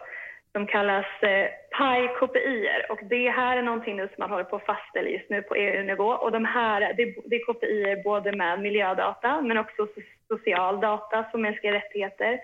som 0.52 0.66
kallas 0.66 1.06
eh, 1.20 1.48
PI-KPIer 1.78 2.90
Och 2.90 2.98
det 3.02 3.30
här 3.30 3.56
är 3.56 3.62
någonting 3.62 3.96
nu 3.96 4.06
som 4.06 4.16
man 4.18 4.30
håller 4.30 4.44
på 4.44 4.56
att 4.56 4.66
fastställa 4.66 5.08
just 5.08 5.30
nu 5.30 5.42
på 5.42 5.54
EU-nivå. 5.54 6.04
Och 6.04 6.32
de 6.32 6.44
här, 6.44 6.80
det, 6.80 7.14
det 7.24 7.36
är 7.36 7.44
KPIer 7.46 8.02
både 8.04 8.32
med 8.32 8.60
miljödata 8.60 9.40
men 9.40 9.58
också 9.58 9.86
social 10.28 10.80
data 10.80 11.24
som 11.30 11.42
mänskliga 11.42 11.72
rättigheter. 11.72 12.40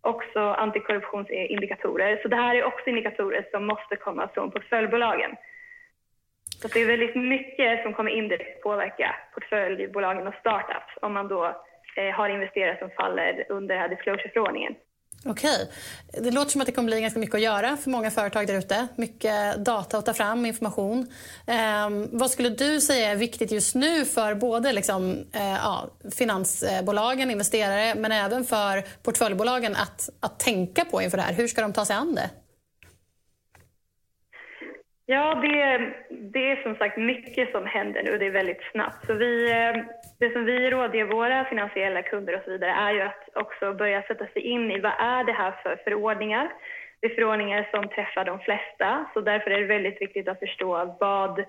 Också 0.00 0.40
antikorruptionsindikatorer. 0.40 2.20
Så 2.22 2.28
det 2.28 2.36
här 2.36 2.54
är 2.54 2.64
också 2.64 2.90
indikatorer 2.90 3.46
som 3.50 3.66
måste 3.66 3.96
komma 3.96 4.28
från 4.34 4.50
portföljbolagen. 4.50 5.36
Så 6.62 6.68
det 6.68 6.80
är 6.80 6.86
väldigt 6.86 7.14
mycket 7.14 7.82
som 7.82 7.94
kommer 7.94 8.10
indirekt 8.10 8.62
påverka 8.62 9.16
portföljbolagen 9.34 10.26
och 10.26 10.34
startups 10.40 10.92
om 11.02 11.12
man 11.12 11.28
då 11.28 11.44
eh, 11.96 12.14
har 12.14 12.28
investerare 12.28 12.78
som 12.78 12.90
faller 12.90 13.46
under 13.48 13.74
den 13.74 13.82
här 13.82 13.88
disclosure-förordningen. 13.88 14.74
Okej. 15.24 15.70
Det 16.12 16.30
låter 16.30 16.50
som 16.50 16.60
att 16.60 16.66
det 16.66 16.72
kommer 16.72 16.86
bli 16.86 17.00
ganska 17.00 17.20
mycket 17.20 17.34
att 17.34 17.40
göra 17.40 17.76
för 17.76 17.90
många 17.90 18.10
företag 18.10 18.46
där 18.46 18.54
ute. 18.54 18.88
Mycket 18.96 19.64
data 19.64 19.98
att 19.98 20.06
ta 20.06 20.14
fram, 20.14 20.46
information. 20.46 21.06
Eh, 21.46 21.88
vad 22.10 22.30
skulle 22.30 22.48
du 22.48 22.80
säga 22.80 23.10
är 23.10 23.16
viktigt 23.16 23.50
just 23.50 23.74
nu 23.74 24.04
för 24.04 24.34
både 24.34 24.72
liksom, 24.72 25.24
eh, 25.32 25.48
ja, 25.48 25.90
finansbolagen, 26.10 27.30
investerare, 27.30 27.94
men 27.94 28.12
även 28.12 28.44
för 28.44 28.84
portföljbolagen 29.02 29.76
att, 29.76 30.10
att 30.20 30.38
tänka 30.38 30.84
på 30.84 31.02
inför 31.02 31.16
det 31.16 31.22
här? 31.22 31.32
Hur 31.32 31.48
ska 31.48 31.62
de 31.62 31.72
ta 31.72 31.84
sig 31.84 31.96
an 31.96 32.14
det? 32.14 32.30
Ja, 35.10 35.34
det, 35.34 35.92
det 36.10 36.50
är 36.50 36.62
som 36.62 36.74
sagt 36.74 36.96
mycket 36.96 37.50
som 37.52 37.66
händer 37.66 38.02
nu 38.02 38.12
och 38.12 38.18
det 38.18 38.26
är 38.26 38.30
väldigt 38.30 38.62
snabbt. 38.72 39.06
Så 39.06 39.14
vi, 39.14 39.50
eh, 39.50 39.84
det 40.18 40.32
som 40.32 40.44
vi 40.44 40.70
rådger 40.70 41.04
våra 41.04 41.44
finansiella 41.44 42.02
kunder 42.02 42.36
och 42.36 42.44
så 42.44 42.50
vidare 42.50 42.70
är 42.70 42.92
ju 42.92 43.00
att 43.00 43.28
också 43.34 43.74
börja 43.74 44.02
sätta 44.02 44.26
sig 44.26 44.42
in 44.42 44.70
i 44.70 44.80
vad 44.80 44.92
är 44.98 45.24
det 45.24 45.32
här 45.32 45.52
för 45.62 45.76
förordningar? 45.84 46.52
Det 47.00 47.06
är 47.06 47.14
förordningar 47.14 47.68
som 47.70 47.88
träffar 47.88 48.24
de 48.24 48.38
flesta, 48.38 49.04
så 49.14 49.20
därför 49.20 49.50
är 49.50 49.60
det 49.60 49.66
väldigt 49.66 50.00
viktigt 50.00 50.28
att 50.28 50.38
förstå 50.38 50.96
vad 51.00 51.44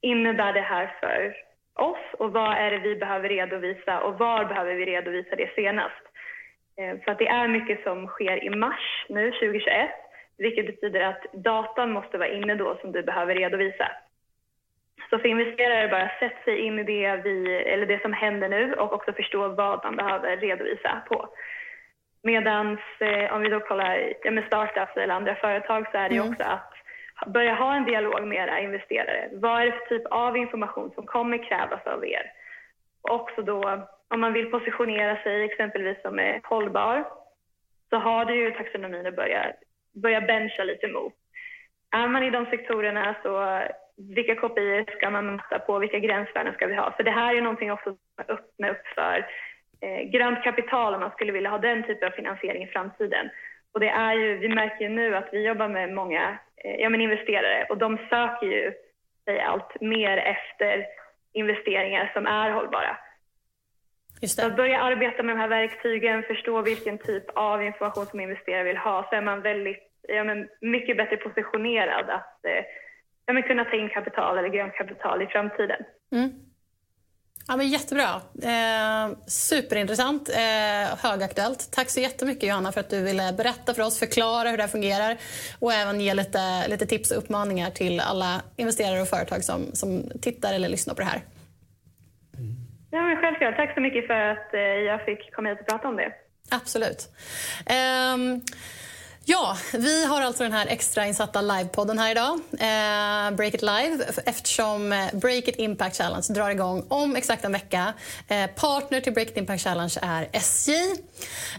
innebär 0.00 0.52
det 0.52 0.60
här 0.60 0.94
för 1.00 1.36
oss 1.74 2.04
och 2.18 2.32
vad 2.32 2.56
är 2.56 2.70
det 2.70 2.78
vi 2.78 2.96
behöver 2.96 3.28
redovisa 3.28 4.00
och 4.00 4.18
var 4.18 4.44
behöver 4.44 4.74
vi 4.74 4.84
redovisa 4.84 5.36
det 5.36 5.54
senast? 5.54 6.02
Eh, 6.78 7.00
för 7.04 7.12
att 7.12 7.18
det 7.18 7.28
är 7.28 7.48
mycket 7.48 7.82
som 7.82 8.06
sker 8.06 8.44
i 8.44 8.50
mars 8.50 9.06
nu, 9.08 9.30
2021 9.30 9.90
vilket 10.38 10.66
betyder 10.66 11.00
att 11.00 11.26
datan 11.32 11.92
måste 11.92 12.18
vara 12.18 12.28
inne 12.28 12.54
då 12.54 12.76
som 12.80 12.92
du 12.92 13.02
behöver 13.02 13.34
redovisa. 13.34 13.90
Så 15.10 15.18
för 15.18 15.28
investerare 15.28 15.88
bara 15.88 16.10
sätt 16.18 16.44
sig 16.44 16.58
in 16.58 16.78
i 16.78 16.82
det, 16.82 17.20
vi, 17.24 17.56
eller 17.56 17.86
det 17.86 18.02
som 18.02 18.12
händer 18.12 18.48
nu 18.48 18.74
och 18.74 18.92
också 18.92 19.12
förstå 19.12 19.48
vad 19.48 19.84
man 19.84 19.96
behöver 19.96 20.36
redovisa 20.36 21.02
på. 21.08 21.28
Medan 22.22 22.78
eh, 22.98 23.34
om 23.34 23.42
vi 23.42 23.48
då 23.48 23.60
kollar 23.60 24.12
ja, 24.22 24.30
med 24.30 24.44
startups 24.44 24.96
eller 24.96 25.14
andra 25.14 25.34
företag 25.34 25.86
så 25.92 25.98
är 25.98 26.08
det 26.08 26.16
mm. 26.16 26.28
också 26.28 26.42
att 26.42 26.72
börja 27.26 27.54
ha 27.54 27.74
en 27.74 27.84
dialog 27.84 28.26
med 28.26 28.38
era 28.38 28.60
investerare. 28.60 29.28
Vad 29.32 29.60
är 29.60 29.66
det 29.66 29.72
för 29.72 29.86
typ 29.86 30.06
av 30.10 30.36
information 30.36 30.90
som 30.94 31.06
kommer 31.06 31.48
krävas 31.48 31.86
av 31.86 32.06
er? 32.06 32.32
Och 33.02 33.14
också 33.14 33.42
då 33.42 33.86
om 34.08 34.20
man 34.20 34.32
vill 34.32 34.50
positionera 34.50 35.22
sig 35.22 35.44
exempelvis 35.44 36.02
som 36.02 36.18
är 36.18 36.40
hållbar 36.44 37.04
så 37.90 37.96
har 37.96 38.24
du 38.24 38.34
ju 38.34 38.50
taxonomin 38.50 39.06
att 39.06 39.16
börja 39.16 39.52
börja 40.02 40.20
bencha 40.20 40.64
lite 40.64 40.88
mot. 40.88 41.14
Är 41.90 42.08
man 42.08 42.22
i 42.22 42.30
de 42.30 42.46
sektorerna 42.46 43.16
så 43.22 43.62
vilka 43.96 44.34
kopior 44.34 44.96
ska 44.96 45.10
man 45.10 45.26
mäta 45.26 45.58
på, 45.58 45.78
vilka 45.78 45.98
gränsvärden 45.98 46.54
ska 46.54 46.66
vi 46.66 46.74
ha? 46.74 46.92
För 46.96 47.02
det 47.02 47.10
här 47.10 47.34
är 47.34 47.40
någonting 47.40 47.72
också 47.72 47.84
som 47.84 48.24
öppnar 48.28 48.68
upp 48.70 48.86
för 48.94 49.26
eh, 49.80 50.10
grönt 50.10 50.44
kapital 50.44 50.94
om 50.94 51.00
man 51.00 51.10
skulle 51.10 51.32
vilja 51.32 51.50
ha 51.50 51.58
den 51.58 51.82
typen 51.82 52.08
av 52.08 52.12
finansiering 52.12 52.62
i 52.62 52.66
framtiden. 52.66 53.30
Och 53.72 53.80
det 53.80 53.88
är 53.88 54.14
ju, 54.14 54.36
vi 54.36 54.48
märker 54.48 54.84
ju 54.84 54.88
nu 54.88 55.16
att 55.16 55.28
vi 55.32 55.46
jobbar 55.46 55.68
med 55.68 55.94
många 55.94 56.38
eh, 56.64 56.74
ja, 56.80 56.88
men 56.88 57.00
investerare 57.00 57.66
och 57.68 57.78
de 57.78 57.98
söker 58.10 58.46
ju 58.46 58.72
sig 59.24 59.40
allt 59.40 59.80
mer 59.80 60.16
efter 60.16 60.86
investeringar 61.32 62.10
som 62.14 62.26
är 62.26 62.50
hållbara. 62.50 62.96
Just 64.22 64.42
Att 64.42 64.56
börja 64.56 64.80
arbeta 64.80 65.22
med 65.22 65.36
de 65.36 65.40
här 65.40 65.48
verktygen, 65.48 66.22
förstå 66.22 66.62
vilken 66.62 66.98
typ 66.98 67.24
av 67.34 67.62
information 67.62 68.06
som 68.06 68.20
investerare 68.20 68.64
vill 68.64 68.76
ha, 68.76 69.06
så 69.10 69.16
är 69.16 69.22
man 69.22 69.40
väldigt, 69.42 69.85
ja, 70.08 70.24
men 70.24 70.48
mycket 70.60 70.96
bättre 70.96 71.16
positionerad 71.16 72.10
att 72.10 72.44
eh, 72.44 72.64
ja, 73.26 73.32
men 73.32 73.42
kunna 73.42 73.64
ta 73.64 73.76
in 73.76 73.88
kapital 73.88 74.38
eller 74.38 74.48
grönt 74.48 74.74
kapital 74.74 75.22
i 75.22 75.26
framtiden. 75.26 75.84
Mm. 76.12 76.32
Ja, 77.48 77.56
men 77.56 77.68
jättebra. 77.68 78.20
Eh, 78.42 79.18
superintressant. 79.26 80.28
Eh, 80.28 81.10
högaktuellt. 81.10 81.72
Tack 81.72 81.90
så 81.90 82.00
jättemycket 82.00 82.48
Johanna 82.48 82.72
för 82.72 82.80
att 82.80 82.90
du 82.90 83.02
ville 83.02 83.32
berätta 83.32 83.74
för 83.74 83.82
oss, 83.82 83.98
förklara 83.98 84.48
hur 84.48 84.56
det 84.56 84.62
här 84.62 84.70
fungerar 84.70 85.16
och 85.60 85.72
även 85.72 86.00
ge 86.00 86.14
lite, 86.14 86.68
lite 86.68 86.86
tips 86.86 87.10
och 87.10 87.18
uppmaningar 87.18 87.70
till 87.70 88.00
alla 88.00 88.42
investerare 88.56 89.00
och 89.00 89.08
företag 89.08 89.44
som, 89.44 89.72
som 89.72 90.02
tittar 90.22 90.54
eller 90.54 90.68
lyssnar 90.68 90.94
på 90.94 91.00
det 91.00 91.06
här. 91.06 91.20
Ja, 92.90 93.02
men 93.02 93.16
självklart. 93.16 93.56
Tack 93.56 93.74
så 93.74 93.80
mycket 93.80 94.06
för 94.06 94.14
att 94.14 94.54
eh, 94.54 94.60
jag 94.60 95.04
fick 95.04 95.34
komma 95.34 95.48
hit 95.48 95.60
och 95.60 95.66
prata 95.66 95.88
om 95.88 95.96
det. 95.96 96.12
Absolut. 96.50 97.08
Um... 98.14 98.42
Ja, 99.28 99.56
vi 99.72 100.06
har 100.06 100.20
alltså 100.20 100.42
den 100.42 100.52
här 100.52 100.66
extrainsatta 100.66 101.40
livepodden 101.40 101.98
här 101.98 102.10
idag. 102.10 102.40
Eh, 102.52 103.36
Break 103.36 103.54
It 103.54 103.62
Live 103.62 104.04
eftersom 104.24 104.92
eh, 104.92 105.06
Break 105.12 105.48
It 105.48 105.56
Impact 105.56 105.96
Challenge 105.96 106.26
drar 106.28 106.50
igång 106.50 106.86
om 106.88 107.16
exakt 107.16 107.44
en 107.44 107.52
vecka. 107.52 107.92
Eh, 108.28 108.46
partner 108.46 109.00
till 109.00 109.12
Break 109.12 109.28
It 109.28 109.36
Impact 109.36 109.62
Challenge 109.62 109.94
är 110.02 110.28
SJ. 110.32 110.72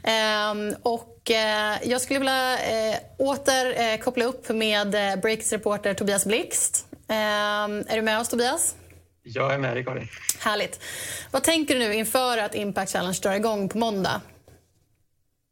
Eh, 0.04 0.54
och 0.82 1.32
eh, 1.32 1.78
jag 1.84 2.02
skulle 2.02 2.20
vilja 2.20 2.60
eh, 2.60 2.98
åter 3.18 3.98
koppla 3.98 4.26
upp 4.26 4.50
med 4.50 4.92
Breakits 5.22 5.52
reporter 5.52 5.94
Tobias 5.94 6.26
Blixt 6.26 6.88
Ehm, 7.08 7.84
är 7.88 7.96
du 7.96 8.02
med 8.02 8.20
oss 8.20 8.30
Tobias? 8.30 8.76
Jag 9.24 9.54
är 9.54 9.58
med 9.58 9.76
dig 9.76 9.86
Karin. 9.86 10.08
Härligt. 10.40 10.80
Vad 11.32 11.44
tänker 11.44 11.74
du 11.74 11.80
nu 11.80 11.94
inför 11.94 12.38
att 12.38 12.56
Impact 12.56 12.92
Challenge 12.92 13.20
drar 13.24 13.34
igång 13.34 13.70
på 13.70 13.78
måndag? 13.78 14.22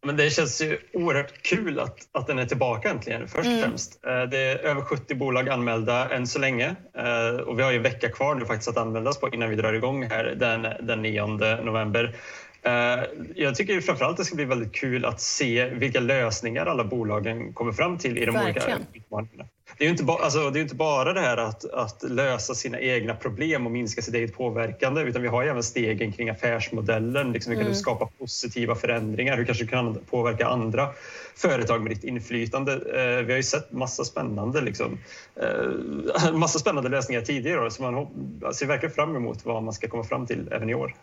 Men 0.06 0.18
det 0.18 0.30
känns 0.30 0.62
ju 0.62 0.78
oerhört 0.94 1.42
kul 1.42 1.80
att, 1.80 1.98
att 2.12 2.28
den 2.28 2.40
är 2.40 2.46
tillbaka 2.46 2.90
äntligen, 2.90 3.28
först 3.28 3.38
och 3.38 3.46
mm. 3.46 3.62
främst. 3.62 4.06
Eh, 4.06 4.24
det 4.24 4.38
är 4.38 4.58
över 4.58 4.82
70 4.82 5.16
bolag 5.16 5.50
anmälda 5.50 6.10
än 6.10 6.28
så 6.28 6.40
länge 6.40 6.76
eh, 6.98 7.36
och 7.36 7.60
vi 7.60 7.64
har 7.64 7.72
ju 7.72 7.78
en 7.78 7.84
vecka 7.84 8.10
kvar 8.10 8.36
nu 8.36 8.46
faktiskt 8.46 8.70
att 8.70 8.78
anmälas 8.78 9.20
på 9.20 9.30
innan 9.30 9.50
vi 9.50 9.56
drar 9.56 9.74
igång 9.74 10.04
här 10.04 10.36
den, 10.38 10.88
den 10.88 11.02
9 11.02 11.26
november. 11.64 12.16
Eh, 12.62 13.04
jag 13.36 13.56
tycker 13.56 13.82
framförallt 13.82 14.18
det 14.18 14.26
ska 14.26 14.36
bli 14.36 14.46
väldigt 14.46 14.74
kul 14.74 15.06
att 15.06 15.22
se 15.22 15.66
vilka 15.66 16.00
lösningar 16.00 16.66
alla 16.66 16.84
bolagen 16.84 17.54
kommer 17.54 17.72
fram 17.72 17.98
till 17.98 18.18
i 18.18 18.26
de 18.26 18.32
Verkligen. 18.32 18.78
olika 18.78 18.88
utmaningarna. 18.94 19.46
Det 19.78 19.84
är 19.84 19.86
ju 19.86 19.92
inte, 19.92 20.04
ba, 20.04 20.18
alltså, 20.18 20.50
det, 20.50 20.60
är 20.60 20.62
inte 20.62 20.76
bara 20.76 21.14
det 21.14 21.20
här 21.20 21.38
att, 21.38 21.66
att, 21.66 22.04
lösa 22.04 22.56
sina 22.56 22.80
egna 22.80 23.16
problem 23.16 23.66
och 23.66 23.72
minska 23.72 24.02
sitt 24.02 24.14
eget 24.14 24.34
påverkande 24.34 25.02
utan 25.02 25.22
vi 25.22 25.28
har 25.28 25.44
ju 25.44 25.50
även 25.50 25.64
stegen 25.64 26.12
kring 26.12 26.30
affärsmodellen. 26.30 27.32
Liksom 27.32 27.50
hur 27.50 27.58
kan 27.58 27.62
mm. 27.62 27.74
du 27.74 27.80
skapa 27.80 28.10
positiva 28.20 28.76
förändringar? 28.76 29.38
Hur 29.38 29.46
kanske 29.46 29.64
du 29.64 29.68
kan 29.68 29.98
påverka 30.10 30.48
andra 30.48 30.90
företag 31.36 31.82
med 31.82 31.92
ditt 31.92 32.04
inflytande? 32.04 32.74
Eh, 32.74 33.26
vi 33.26 33.32
har 33.32 33.38
ju 33.38 33.44
sett 33.44 33.72
massa 33.72 34.06
spännande, 34.06 34.62
liksom, 34.62 34.98
eh, 35.36 36.34
massa 36.34 36.60
spännande 36.60 36.90
lösningar 36.90 37.22
tidigare 37.22 37.72
så 37.72 37.84
man 37.84 38.08
ser 38.54 38.66
verkligen 38.66 38.96
fram 38.96 39.16
emot 39.16 39.46
vad 39.46 39.64
man 39.64 39.74
ska 39.74 39.88
komma 39.88 40.04
fram 40.04 40.28
till 40.28 40.50
även 40.52 40.70
i 40.70 40.76
år. 40.76 40.96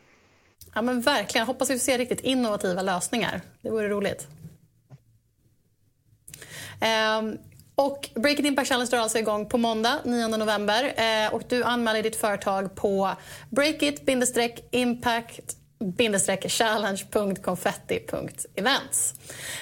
Ja 0.75 0.83
men 0.83 1.01
verkligen. 1.01 1.47
Hoppas 1.47 1.71
vi 1.71 1.75
får 1.75 1.81
se 1.81 1.99
riktigt 1.99 2.21
innovativa 2.21 2.83
lösningar. 2.83 3.41
Det 3.63 3.71
vore 3.71 3.89
roligt. 3.89 4.29
Um, 7.21 7.39
och 7.83 8.11
Break 8.15 8.39
It 8.39 8.47
Impact 8.47 8.69
Challenge 8.69 8.91
drar 8.91 8.99
alltså 8.99 9.19
igång 9.19 9.47
på 9.47 9.59
måndag 9.59 9.99
9 10.05 10.29
november. 10.29 10.93
Eh, 10.97 11.35
och 11.35 11.43
du 11.49 11.65
anmäler 11.65 12.03
ditt 12.03 12.17
företag 12.17 12.75
på 12.75 13.11
breakit-impact 13.51 15.57
challenge.confetti.events. 16.49 19.15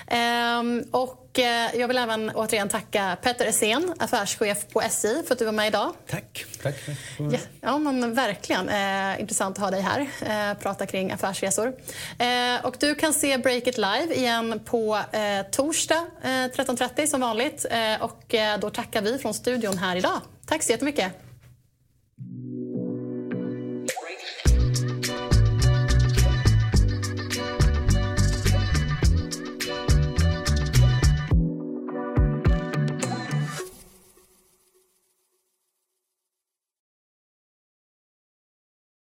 Eh, 0.06 0.62
och 0.90 1.19
eh, 1.38 1.80
jag 1.80 1.88
vill 1.88 1.98
även 1.98 2.30
återigen 2.30 2.68
tacka 2.68 3.16
Petter 3.22 3.46
Essén, 3.46 3.94
affärschef 3.98 4.68
på 4.72 4.82
SI, 4.90 5.22
för 5.26 5.32
att 5.32 5.38
du 5.38 5.44
var 5.44 5.52
med 5.52 5.66
idag. 5.66 5.94
Tack. 6.10 6.44
Tack. 6.62 6.74
Ja, 7.18 7.38
ja 7.60 7.78
men 7.78 8.14
verkligen. 8.14 8.68
Eh, 8.68 9.20
intressant 9.20 9.56
att 9.58 9.64
ha 9.64 9.70
dig 9.70 9.80
här 9.80 10.00
eh, 10.00 10.58
prata 10.58 10.86
kring 10.86 11.12
affärsresor. 11.12 11.72
Eh, 12.18 12.64
och 12.64 12.76
du 12.80 12.94
kan 12.94 13.14
se 13.14 13.38
Break 13.38 13.66
It 13.66 13.78
Live 13.78 14.14
igen 14.14 14.60
på 14.64 15.00
eh, 15.12 15.20
torsdag 15.50 16.06
eh, 16.22 16.28
13.30 16.28 17.06
som 17.06 17.20
vanligt. 17.20 17.66
Och 18.00 18.34
då 18.60 18.70
tackar 18.70 19.02
vi 19.02 19.18
från 19.18 19.34
studion 19.34 19.78
här 19.78 19.96
idag. 19.96 20.20
Tack 20.46 20.62
så 20.62 20.72
jättemycket. 20.72 21.29